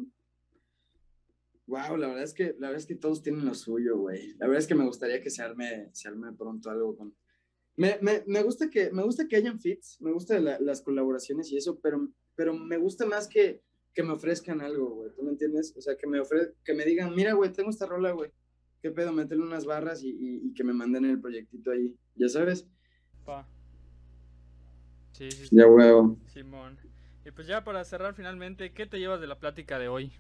Wow, 1.67 1.97
la 1.97 2.07
verdad 2.07 2.23
es 2.23 2.33
que 2.33 2.55
la 2.57 2.69
verdad 2.69 2.77
es 2.77 2.87
que 2.87 2.95
todos 2.95 3.21
tienen 3.21 3.45
lo 3.45 3.53
suyo, 3.53 3.97
güey. 3.97 4.29
La 4.39 4.47
verdad 4.47 4.61
es 4.61 4.67
que 4.67 4.75
me 4.75 4.85
gustaría 4.85 5.21
que 5.21 5.29
se 5.29 5.43
arme, 5.43 5.89
se 5.93 6.07
arme 6.07 6.31
pronto 6.33 6.71
algo 6.71 6.95
con. 6.95 7.13
Me, 7.75 7.99
me, 8.01 8.23
me 8.25 8.41
gusta 8.41 8.69
que 8.69 8.89
me 8.91 9.03
gusta 9.03 9.27
que 9.27 9.35
hayan 9.35 9.59
fits, 9.59 10.01
me 10.01 10.11
gustan 10.11 10.43
las 10.43 10.81
colaboraciones 10.81 11.51
y 11.51 11.57
eso, 11.57 11.79
pero, 11.79 12.09
pero 12.35 12.53
me 12.53 12.77
gusta 12.77 13.05
más 13.05 13.27
que, 13.27 13.61
que 13.93 14.03
me 14.03 14.13
ofrezcan 14.13 14.61
algo, 14.61 14.89
güey. 14.89 15.11
¿Tú 15.15 15.23
me 15.23 15.31
entiendes? 15.31 15.73
O 15.77 15.81
sea, 15.81 15.95
que 15.95 16.07
me 16.07 16.19
ofre 16.19 16.53
que 16.63 16.73
me 16.73 16.85
digan, 16.85 17.13
mira, 17.15 17.33
güey, 17.33 17.51
tengo 17.51 17.69
esta 17.69 17.85
rola, 17.85 18.11
güey. 18.11 18.31
¿Qué 18.81 18.91
pedo? 18.91 19.11
Meterle 19.11 19.43
unas 19.43 19.65
barras 19.65 20.03
y, 20.03 20.15
y, 20.17 20.53
que 20.53 20.63
me 20.63 20.71
manden 20.73 21.03
el 21.05 21.19
proyectito 21.19 21.71
ahí. 21.71 21.97
¿Ya 22.15 22.29
sabes? 22.29 22.65
Sí, 25.11 25.29
sí, 25.31 25.49
Ya 25.51 25.67
huevo. 25.67 26.17
Simón. 26.27 26.79
Y 27.25 27.31
pues 27.31 27.47
ya 27.47 27.63
para 27.63 27.83
cerrar 27.83 28.13
finalmente, 28.15 28.71
¿qué 28.71 28.85
te 28.85 28.99
llevas 28.99 29.19
de 29.19 29.27
la 29.27 29.37
plática 29.37 29.77
de 29.77 29.89
hoy? 29.89 30.13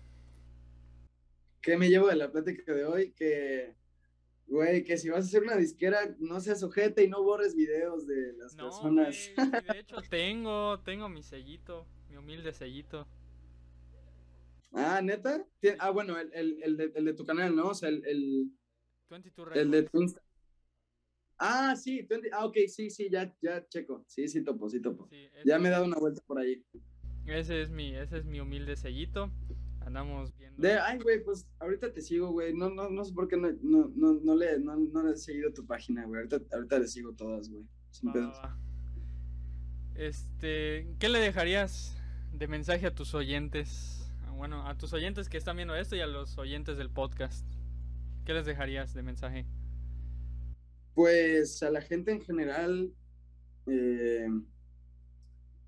¿Qué 1.61 1.77
me 1.77 1.89
llevo 1.89 2.07
de 2.07 2.15
la 2.15 2.31
plática 2.31 2.73
de 2.73 2.85
hoy? 2.85 3.11
Que, 3.13 3.75
güey, 4.47 4.83
que 4.83 4.97
si 4.97 5.09
vas 5.09 5.25
a 5.25 5.27
hacer 5.27 5.43
una 5.43 5.55
disquera, 5.55 6.15
no 6.19 6.39
seas 6.39 6.61
ojete 6.63 7.03
y 7.03 7.07
no 7.07 7.23
borres 7.23 7.55
videos 7.55 8.05
de 8.05 8.33
las 8.33 8.55
personas. 8.55 9.15
de 9.35 9.35
hecho 9.79 10.01
tengo, 10.09 10.79
tengo 10.81 11.09
mi 11.09 11.23
sellito, 11.23 11.87
mi 12.09 12.17
humilde 12.17 12.51
sellito. 12.53 13.07
Ah, 14.71 15.01
¿neta? 15.01 15.45
Ah, 15.79 15.89
bueno, 15.89 16.19
el, 16.19 16.31
el, 16.33 16.63
el, 16.63 16.77
de, 16.77 16.91
el, 16.95 17.05
de, 17.05 17.13
tu 17.13 17.25
canal, 17.25 17.55
¿no? 17.55 17.69
O 17.69 17.73
sea, 17.73 17.89
el... 17.89 18.05
el, 18.05 18.51
22 19.09 19.55
el 19.55 19.71
de 19.71 19.83
tu 19.83 20.05
Ah, 21.39 21.73
sí, 21.75 22.05
ah, 22.33 22.45
ok, 22.45 22.57
sí, 22.67 22.89
sí, 22.89 23.09
ya, 23.09 23.33
ya 23.41 23.65
checo. 23.69 24.03
Sí, 24.07 24.27
sí, 24.27 24.43
topo, 24.43 24.69
sí, 24.69 24.81
topo. 24.81 25.09
ya 25.45 25.57
me 25.57 25.69
he 25.69 25.71
dado 25.71 25.85
una 25.85 25.97
vuelta 25.97 26.21
por 26.27 26.37
ahí. 26.37 26.63
Ese 27.25 27.61
es 27.61 27.69
mi, 27.69 27.95
ese 27.95 28.17
es 28.17 28.25
mi 28.25 28.41
humilde 28.41 28.75
sellito. 28.75 29.31
Andamos 29.79 30.35
viendo. 30.35 30.61
De, 30.61 30.73
ay, 30.73 30.99
güey, 30.99 31.23
pues 31.23 31.47
ahorita 31.59 31.93
te 31.93 32.01
sigo, 32.01 32.31
güey. 32.31 32.53
No, 32.53 32.69
no, 32.69 32.89
no 32.89 33.05
sé 33.05 33.13
por 33.13 33.29
qué 33.29 33.37
no, 33.37 33.51
no, 33.61 33.89
no, 33.95 34.19
no 34.21 34.35
le, 34.35 34.59
no, 34.59 34.75
no 34.75 35.03
le 35.03 35.13
he 35.13 35.17
seguido 35.17 35.53
tu 35.53 35.65
página, 35.65 36.05
güey. 36.05 36.19
Ahorita, 36.19 36.41
ahorita 36.53 36.79
le 36.79 36.87
sigo 36.87 37.13
todas, 37.13 37.49
güey. 37.49 37.65
Este, 39.95 40.87
¿qué 40.99 41.09
le 41.09 41.19
dejarías 41.19 41.95
de 42.33 42.47
mensaje 42.47 42.85
a 42.85 42.93
tus 42.93 43.13
oyentes? 43.13 43.98
Ah, 44.39 44.47
bueno, 44.47 44.65
a 44.65 44.77
tus 44.77 44.93
oyentes 44.93 45.27
que 45.27 45.35
están 45.35 45.57
viendo 45.57 45.75
esto 45.75 45.97
y 45.97 45.99
a 45.99 46.07
los 46.07 46.37
oyentes 46.37 46.77
del 46.77 46.89
podcast. 46.89 47.45
¿Qué 48.25 48.33
les 48.33 48.45
dejarías 48.45 48.93
de 48.93 49.03
mensaje? 49.03 49.45
Pues 50.93 51.61
a 51.61 51.69
la 51.69 51.81
gente 51.81 52.13
en 52.13 52.21
general, 52.21 52.89
eh, 53.65 54.29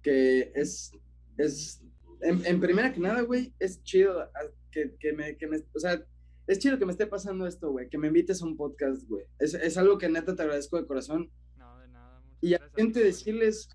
que 0.02 0.54
es, 0.56 0.94
es 1.36 1.84
en, 2.22 2.62
primera 2.62 2.94
que 2.94 3.02
nada, 3.02 3.24
güey, 3.24 3.54
es 3.60 3.84
chido 3.84 4.32
que, 4.72 4.96
que, 5.02 5.12
me, 5.12 5.36
que 5.36 5.48
me, 5.48 5.58
o 5.76 5.80
sea, 5.80 6.02
es 6.48 6.60
chido 6.60 6.80
que 6.80 6.86
me 6.86 6.94
esté 6.94 7.08
pasando 7.08 7.46
esto, 7.48 7.72
güey, 7.72 7.90
que 7.90 7.98
me 7.98 8.08
invites 8.08 8.42
a 8.42 8.46
un 8.46 8.56
podcast, 8.56 9.06
güey. 9.10 9.26
Es, 9.38 9.54
es, 9.54 9.78
algo 9.78 9.98
que 9.98 10.08
neta 10.08 10.34
te 10.34 10.44
agradezco 10.44 10.78
de 10.78 10.88
corazón. 10.88 11.30
No, 11.58 11.78
de 11.78 11.90
nada. 11.90 12.24
y 12.40 12.54
a 12.54 12.60
la 12.60 12.70
gente 12.70 13.04
decirles, 13.04 13.68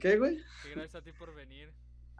¿qué, 0.00 0.18
güey? 0.18 0.38
gracias 0.74 0.96
a 0.96 1.02
ti 1.02 1.12
por 1.12 1.32
venir. 1.36 1.72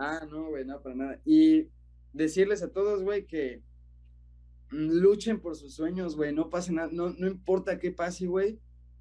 Ah, 0.03 0.27
no, 0.31 0.49
güey, 0.49 0.65
no, 0.65 0.81
para 0.81 0.95
nada. 0.95 1.21
Y 1.27 1.69
decirles 2.15 2.63
a 2.63 2.73
todos, 2.73 3.03
güey, 3.03 3.27
que 3.27 3.63
luchen 4.71 5.41
por 5.41 5.57
sus 5.57 5.75
sueños, 5.75 6.17
güey, 6.17 6.33
no 6.33 6.49
pase 6.49 6.73
nada, 6.73 6.89
no, 6.91 7.11
no 7.11 7.27
importa 7.27 7.79
qué 7.79 7.91
pase, 7.91 8.27
güey, 8.27 8.59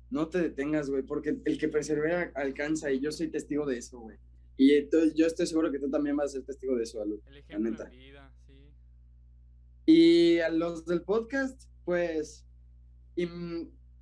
no 0.10 0.28
te 0.28 0.41
detengas, 0.41 0.89
güey, 0.89 1.04
porque 1.04 1.39
el 1.45 1.58
que 1.58 1.70
persevera 1.70 2.34
alcanza 2.36 2.91
y 2.91 3.00
yo 3.00 3.14
soy 3.14 3.30
testigo 3.30 3.66
de 3.66 3.78
eso, 3.78 4.00
güey. 4.00 4.18
Y 4.58 4.74
entonces 4.74 5.14
yo 5.16 5.26
estoy 5.26 5.47
seguro 5.47 5.72
que 5.72 5.80
tú 5.80 5.89
también 5.89 6.18
vas 6.18 6.32
a 6.32 6.34
ser 6.34 6.43
testigo 6.43 6.76
de 6.76 6.84
eso, 6.84 7.02
El 7.02 7.38
ejemplo 7.38 7.72
de 7.86 7.89
vida, 7.95 8.34
sí. 8.45 8.74
Y 9.86 10.39
a 10.39 10.50
los 10.50 10.86
del 10.86 11.04
podcast, 11.04 11.70
pues, 11.86 12.45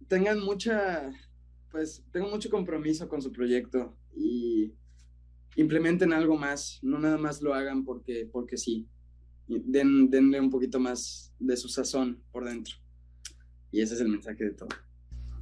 tengan 0.07 0.39
mucha, 0.39 1.11
pues, 1.69 2.03
tengo 2.11 2.27
mucho 2.29 2.49
compromiso 2.49 3.07
con 3.07 3.21
su 3.21 3.31
proyecto 3.31 3.95
y 4.15 4.73
implementen 5.57 6.13
algo 6.13 6.37
más, 6.37 6.79
no 6.81 6.97
nada 6.99 7.17
más 7.17 7.41
lo 7.41 7.53
hagan 7.53 7.83
porque, 7.83 8.29
porque 8.31 8.57
sí 8.57 8.87
den, 9.47 10.09
denle 10.09 10.39
un 10.39 10.49
poquito 10.49 10.79
más 10.79 11.33
de 11.39 11.57
su 11.57 11.67
sazón 11.67 12.23
por 12.31 12.45
dentro. 12.45 12.75
Y 13.71 13.81
ese 13.81 13.95
es 13.95 14.01
el 14.01 14.09
mensaje 14.09 14.43
de 14.43 14.51
todo. 14.51 14.69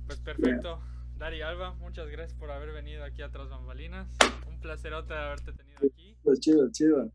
Pues 0.07 0.19
perfecto. 0.19 0.81
Dari 1.17 1.41
Alba, 1.41 1.73
muchas 1.75 2.09
gracias 2.09 2.37
por 2.37 2.51
haber 2.51 2.71
venido 2.71 3.03
aquí 3.03 3.21
a 3.21 3.31
Tras 3.31 3.49
Bambalinas. 3.49 4.09
Un 4.47 4.59
placerote 4.59 5.13
haberte 5.13 5.53
tenido 5.53 5.77
aquí. 5.77 6.17
Pues 6.23 6.39
chido, 6.39 6.69
chido. 6.71 7.11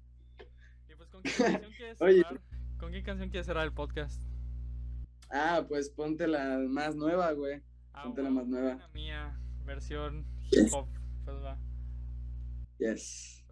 Y 0.88 0.94
pues, 0.94 1.08
¿con 1.10 1.22
qué 1.22 1.30
canción 1.30 1.72
quieres 1.76 1.98
cerrar? 1.98 2.40
¿Con 2.78 2.92
qué 2.92 3.02
canción 3.02 3.30
quieres 3.30 3.46
cerrar 3.46 3.64
el 3.64 3.72
podcast? 3.72 4.22
Ah, 5.30 5.64
pues 5.68 5.90
ponte 5.90 6.26
la 6.26 6.58
más 6.68 6.96
nueva, 6.96 7.32
güey. 7.32 7.62
Ah, 7.92 8.04
ponte 8.04 8.22
la 8.22 8.30
más 8.30 8.46
nueva. 8.46 8.76
La 8.76 8.88
mía, 8.88 9.38
versión 9.64 10.26
hip 10.50 10.72
hop. 10.72 10.88
Pues 11.24 11.36
va. 11.36 11.58
Yes. 12.80 13.44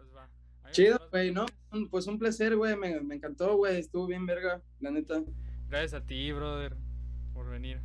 Chido, 0.71 0.99
güey, 1.11 1.31
¿no? 1.31 1.45
Pues 1.91 2.07
un 2.07 2.17
placer, 2.17 2.55
güey, 2.55 2.75
me, 2.75 2.89
encantó, 3.13 3.57
güey, 3.57 3.79
estuvo 3.79 4.07
bien 4.07 4.25
verga, 4.25 4.61
la 4.79 4.91
neta. 4.91 5.23
Gracias 5.67 5.93
a 5.93 6.05
ti, 6.05 6.31
brother, 6.31 6.75
por 7.33 7.47
venir. 7.47 7.79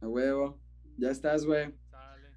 A 0.00 0.06
huevo, 0.06 0.60
ya 0.96 1.10
estás, 1.10 1.44
güey. 1.44 1.74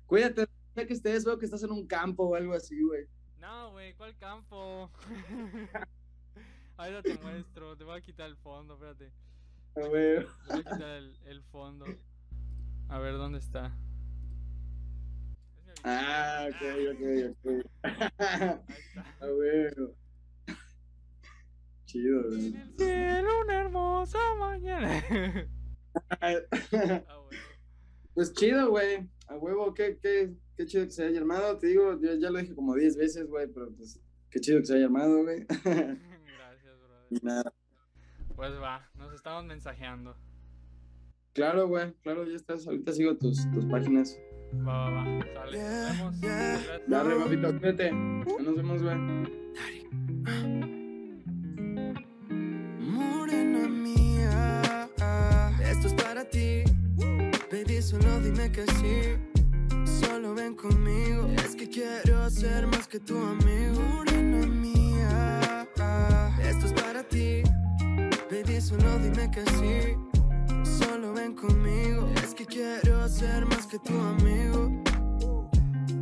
Cuídate, 0.07 0.47
ya 0.75 0.87
que 0.87 0.93
estés, 0.93 1.23
veo 1.23 1.37
que 1.37 1.45
estás 1.45 1.63
en 1.63 1.71
un 1.71 1.85
campo 1.85 2.23
o 2.23 2.35
algo 2.35 2.53
así, 2.53 2.81
güey. 2.81 3.05
No, 3.39 3.71
güey, 3.71 3.93
¿cuál 3.93 4.17
campo? 4.17 4.91
Ahora 6.77 7.01
te 7.03 7.17
muestro, 7.19 7.77
te 7.77 7.83
voy 7.83 7.97
a 7.97 8.01
quitar 8.01 8.27
el 8.27 8.37
fondo, 8.37 8.73
espérate. 8.73 9.11
A 9.75 9.87
huevo. 9.87 10.27
Te 10.47 10.53
voy 10.53 10.61
a 10.61 10.63
quitar 10.63 10.89
el, 10.97 11.17
el 11.25 11.43
fondo. 11.43 11.85
A 12.89 12.99
ver, 12.99 13.13
¿dónde 13.13 13.39
está? 13.39 13.75
Ah, 15.89 16.49
ok, 16.49 16.61
ok, 16.91 17.01
ok. 17.31 17.45
A 19.21 19.25
ver. 19.39 19.73
Chido, 21.85 22.23
güey. 22.27 22.47
En 22.47 22.55
el 22.57 22.75
cielo 22.75 23.41
una 23.41 23.61
hermosa 23.61 24.19
mañana. 24.37 25.01
Pues 28.13 28.33
chido, 28.33 28.71
güey. 28.71 29.07
A 29.27 29.35
huevo, 29.35 29.75
qué, 29.75 29.99
qué, 30.01 30.33
qué 30.55 30.65
chido 30.65 30.85
que 30.85 30.91
se 30.91 31.05
haya 31.05 31.19
armado. 31.19 31.59
Te 31.59 31.67
digo, 31.67 31.99
yo 32.01 32.15
ya 32.15 32.31
lo 32.31 32.39
dije 32.39 32.55
como 32.55 32.73
10 32.73 32.97
veces, 32.97 33.27
güey, 33.27 33.45
pero 33.45 33.71
pues 33.75 34.01
qué 34.31 34.39
chido 34.39 34.59
que 34.59 34.65
se 34.65 34.75
haya 34.75 34.85
armado, 34.85 35.21
güey. 35.21 35.45
Gracias, 35.63 36.79
brother. 36.79 37.05
Y 37.11 37.19
nada. 37.23 37.53
Pues 38.35 38.53
va, 38.59 38.89
nos 38.95 39.13
estamos 39.13 39.45
mensajeando. 39.45 40.17
Claro, 41.33 41.67
güey, 41.67 41.93
claro, 42.01 42.25
ya 42.25 42.35
estás. 42.35 42.65
Ahorita 42.65 42.91
sigo 42.91 43.15
tus, 43.17 43.49
tus 43.51 43.65
páginas. 43.65 44.17
Va, 44.53 44.89
va, 44.89 45.03
va. 45.03 45.03
Sale. 45.33 45.61
Nos 45.99 46.21
vemos. 46.21 46.87
Dale, 46.87 47.15
papito, 47.15 47.59
cuídate. 47.59 47.91
Nos 47.91 48.55
vemos, 48.55 48.83
güey. 48.83 48.97
Morena 52.79 53.67
mía, 53.67 54.89
esto 55.61 55.87
es 55.87 55.93
para 55.93 56.23
ti. 56.25 56.63
Baby, 57.51 57.81
solo 57.81 58.19
dime 58.21 58.51
que 58.51 58.65
sí. 58.77 59.17
Solo 59.85 60.33
ven 60.33 60.55
conmigo. 60.55 61.27
Es 61.45 61.55
que 61.55 61.69
quiero 61.69 62.29
ser 62.29 62.67
más 62.67 62.87
que 62.87 62.99
tu 62.99 63.17
amigo. 63.17 63.79
Morena 63.93 64.45
mía, 64.47 65.67
esto 66.41 66.65
es 66.67 66.73
para 66.73 67.03
ti. 67.03 67.43
Baby, 68.31 68.61
solo 68.61 68.97
dime 68.99 69.29
que 69.31 69.41
sí 69.57 69.86
que 73.79 73.89
tu 73.89 73.99
amigo. 73.99 74.71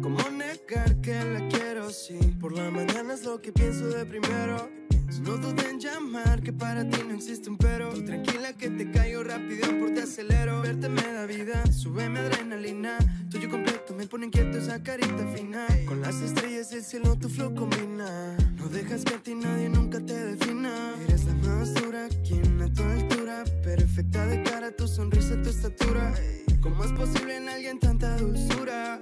¿Cómo 0.02 0.30
negar 0.30 0.96
que 1.02 1.14
la 1.14 1.48
quiero? 1.48 1.90
Sí, 1.90 2.18
por 2.40 2.54
la 2.54 2.70
mañana 2.70 3.14
es 3.14 3.24
lo 3.24 3.42
que 3.42 3.52
pienso 3.52 3.88
de 3.88 4.06
primero. 4.06 4.85
No 5.22 5.38
duden 5.38 5.66
en 5.70 5.80
llamar 5.80 6.24
amar 6.24 6.42
que 6.42 6.52
para 6.52 6.88
ti 6.88 7.00
no 7.08 7.16
existe 7.16 7.50
un 7.50 7.58
pero. 7.58 7.90
Tú 7.90 8.04
tranquila 8.04 8.54
que 8.54 8.70
te 8.70 8.92
caigo 8.92 9.24
rápido 9.24 9.68
por 9.80 9.94
te 9.94 10.02
acelero. 10.02 10.62
Verte 10.62 10.90
me 10.90 11.02
da 11.02 11.26
vida, 11.26 11.64
súbeme 11.72 12.20
adrenalina. 12.20 12.98
Tuyo 13.30 13.50
completo 13.50 13.94
me 13.96 14.08
pone 14.08 14.28
inquieto 14.28 14.58
esa 14.58 14.82
carita 14.84 15.26
fina. 15.36 15.66
Con 15.88 16.02
las 16.02 16.16
estrellas 16.22 16.70
del 16.70 16.84
cielo 16.84 17.18
tu 17.18 17.30
flow 17.30 17.54
combina. 17.56 18.36
No 18.58 18.68
dejas 18.70 19.04
que 19.04 19.16
a 19.16 19.20
ti 19.20 19.36
nadie 19.36 19.70
nunca 19.70 20.00
te 20.00 20.14
defina. 20.14 20.94
Eres 21.08 21.26
la 21.26 21.34
más 21.34 21.74
dura, 21.74 22.08
quien 22.28 22.62
a 22.62 22.74
tu 22.74 22.84
altura. 22.84 23.44
Perfecta 23.64 24.26
de 24.28 24.44
cara, 24.44 24.72
tu 24.72 24.88
sonrisa, 24.88 25.42
tu 25.42 25.50
estatura. 25.50 26.14
¿Cómo 26.62 26.84
es 26.84 26.92
posible 26.92 27.38
en 27.38 27.50
alguien 27.50 27.80
tanta 27.80 28.18
dulzura? 28.18 29.00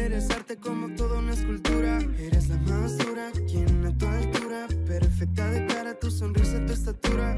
Eres 0.00 0.30
arte 0.30 0.56
como 0.56 0.88
toda 0.94 1.18
una 1.18 1.34
escultura. 1.34 1.98
Eres 2.18 2.48
la 2.48 2.56
más 2.56 2.96
dura, 2.96 3.30
quien 3.46 3.84
a 3.84 3.96
tu 3.96 4.06
altura. 4.06 4.66
Perfecta 4.86 5.50
de 5.50 5.66
cara, 5.66 5.98
tu 5.98 6.10
sonrisa, 6.10 6.64
tu 6.64 6.72
estatura. 6.72 7.36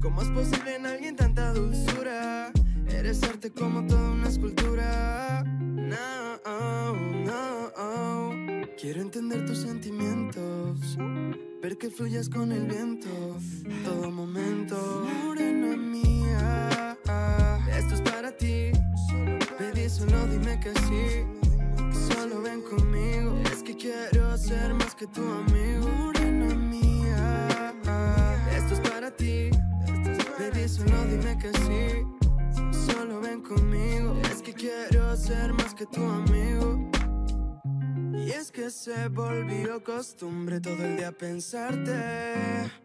¿Cómo 0.00 0.22
es 0.22 0.28
posible 0.28 0.76
en 0.76 0.86
alguien 0.86 1.16
tanta 1.16 1.52
dulzura? 1.52 2.52
Eres 2.88 3.20
arte 3.24 3.50
como 3.50 3.84
toda 3.86 4.12
una 4.12 4.28
escultura. 4.28 5.42
No, 5.42 6.36
no. 7.26 7.74
Quiero 8.80 9.02
entender 9.02 9.44
tus 9.44 9.58
sentimientos. 9.58 10.96
Ver 11.60 11.76
que 11.78 11.90
fluyas 11.90 12.28
con 12.28 12.52
el 12.52 12.66
viento. 12.66 13.08
Todo 13.84 14.10
momento. 14.10 15.04
Morena 15.24 15.76
mía. 15.76 16.96
Esto 17.76 17.94
es 17.94 18.00
para 18.02 18.30
ti. 18.36 18.70
Baby, 19.58 19.88
solo 19.88 20.26
dime 20.28 20.60
que 20.60 20.72
sí. 20.86 21.43
Solo 22.14 22.42
ven 22.42 22.62
conmigo. 22.62 23.38
Es 23.52 23.62
que 23.62 23.76
quiero 23.76 24.36
ser 24.38 24.72
más 24.74 24.94
que 24.94 25.06
tu 25.06 25.22
amigo. 25.22 25.88
Morena 25.88 26.54
mía. 26.54 27.74
Esto 28.56 28.74
es 28.74 28.80
para 28.88 29.10
ti. 29.10 29.50
Baby, 30.38 30.68
solo 30.68 31.04
dime 31.10 31.38
que 31.38 31.52
sí. 31.64 32.86
Solo 32.86 33.20
ven 33.20 33.42
conmigo. 33.42 34.16
Es 34.30 34.42
que 34.42 34.52
quiero 34.52 35.16
ser 35.16 35.52
más 35.52 35.74
que 35.74 35.86
tu 35.86 36.02
amigo. 36.02 36.90
Y 38.12 38.30
es 38.30 38.50
que 38.50 38.70
se 38.70 39.08
volvió 39.08 39.82
costumbre 39.82 40.60
todo 40.60 40.82
el 40.84 40.96
día 40.96 41.12
pensarte. 41.12 42.83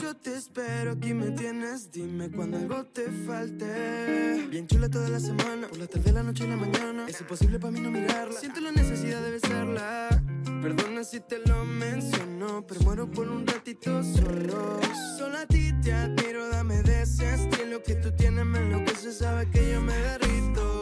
Yo 0.00 0.14
te 0.14 0.36
espero, 0.36 0.92
aquí 0.92 1.14
me 1.14 1.30
tienes, 1.30 1.90
dime 1.90 2.30
cuando 2.30 2.58
algo 2.58 2.84
te 2.84 3.10
falte. 3.10 4.46
Bien 4.50 4.66
chula 4.66 4.90
toda 4.90 5.08
la 5.08 5.18
semana, 5.18 5.68
por 5.68 5.78
la 5.78 5.86
tarde, 5.86 6.12
la 6.12 6.22
noche 6.22 6.44
y 6.44 6.48
la 6.48 6.56
mañana. 6.56 7.06
Es 7.08 7.20
imposible 7.20 7.58
para 7.58 7.72
mí 7.72 7.80
no 7.80 7.90
mirarla. 7.90 8.38
Siento 8.38 8.60
la 8.60 8.72
necesidad 8.72 9.22
de 9.22 9.30
besarla. 9.30 10.22
Perdona 10.62 11.02
si 11.02 11.20
te 11.20 11.38
lo 11.46 11.64
menciono, 11.64 12.66
pero 12.66 12.80
muero 12.82 13.10
por 13.10 13.28
un 13.28 13.46
ratito 13.46 14.02
solo. 14.02 14.80
Solo 15.16 15.38
a 15.38 15.46
ti 15.46 15.72
te 15.82 15.92
admiro, 15.92 16.48
dame 16.50 16.82
de 16.82 17.02
ese 17.02 17.34
estilo 17.34 17.82
que 17.82 17.94
tú 17.96 18.12
tienes, 18.12 18.44
me 18.44 18.58
enloquece, 18.58 19.12
sabe 19.12 19.50
que 19.50 19.72
yo 19.72 19.80
me 19.80 19.94
derrito. 19.94 20.75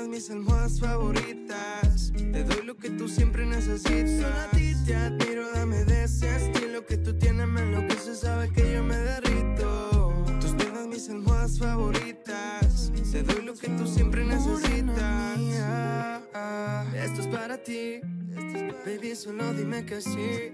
Piernas, 0.00 0.08
mis 0.08 0.30
almohadas 0.30 0.80
favoritas. 0.80 2.12
Te 2.14 2.44
doy 2.44 2.64
lo 2.64 2.76
que 2.76 2.90
tú 2.90 3.08
siempre 3.08 3.44
necesitas. 3.44 4.22
Solo 4.22 4.40
a 4.40 4.50
ti 4.50 4.72
te 4.86 4.94
admiro, 4.94 5.50
dame 5.52 5.84
de 5.84 6.04
ese 6.04 6.34
estilo 6.36 6.86
que 6.86 6.96
tú 6.96 7.18
tienes, 7.18 7.46
me 7.46 7.60
enloquece, 7.60 8.14
sabe 8.14 8.50
que 8.50 8.72
yo 8.72 8.82
me 8.82 8.96
derrito. 8.96 10.24
Tus 10.40 10.52
piernas, 10.52 10.86
mis 10.86 11.08
almohadas 11.10 11.58
favoritas. 11.58 12.92
Te 13.12 13.22
doy 13.22 13.44
lo 13.44 13.54
que 13.54 13.68
tú 13.68 13.86
siempre 13.86 14.24
necesitas. 14.24 15.38
Esto 16.94 17.20
es 17.20 17.26
para 17.28 17.58
ti. 17.58 18.00
Baby, 18.86 19.14
solo 19.14 19.52
dime 19.52 19.84
que 19.84 20.00
sí. 20.00 20.52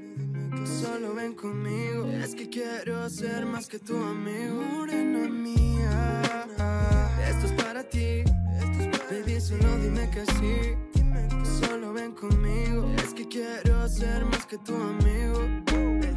Solo 0.64 1.14
ven 1.14 1.34
conmigo. 1.34 2.06
Es 2.06 2.34
que 2.34 2.48
quiero 2.48 3.08
ser 3.10 3.46
más 3.46 3.68
que 3.68 3.78
tu 3.78 3.96
amigo. 3.96 4.60
Morena 4.72 5.28
mía. 5.28 6.22
Esto 7.28 7.46
es 7.46 7.52
para 7.52 7.84
ti. 7.84 8.24
Baby, 9.08 9.40
solo 9.40 9.78
dime 9.78 10.10
que 10.10 10.26
sí. 10.26 10.76
Solo 11.60 11.92
ven 11.92 12.12
conmigo. 12.12 12.90
Es 12.96 13.14
que 13.14 13.28
quiero 13.28 13.88
ser 13.88 14.24
más 14.24 14.44
que 14.46 14.58
tu 14.58 14.74
amigo. 14.74 15.42
Eh, 15.72 16.14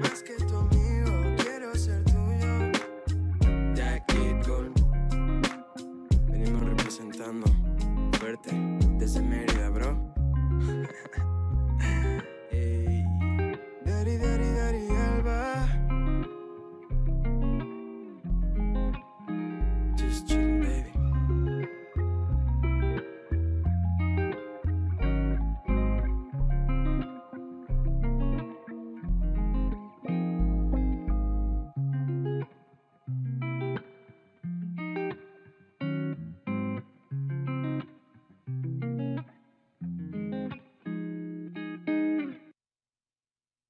más 0.00 0.22
que 0.22 0.34
tu 0.46 0.56
amigo. 0.56 1.36
Quiero 1.42 1.74
ser 1.74 2.02
tuyo. 2.04 2.72
De 3.74 3.82
aquí, 3.82 4.34
cool. 4.46 4.72
Venimos 6.30 6.62
representando. 6.62 7.46
Fuerte. 8.18 8.50
Desde 8.98 9.20
Mérida, 9.20 9.68
bro. 9.68 10.14
Ey. 12.50 13.04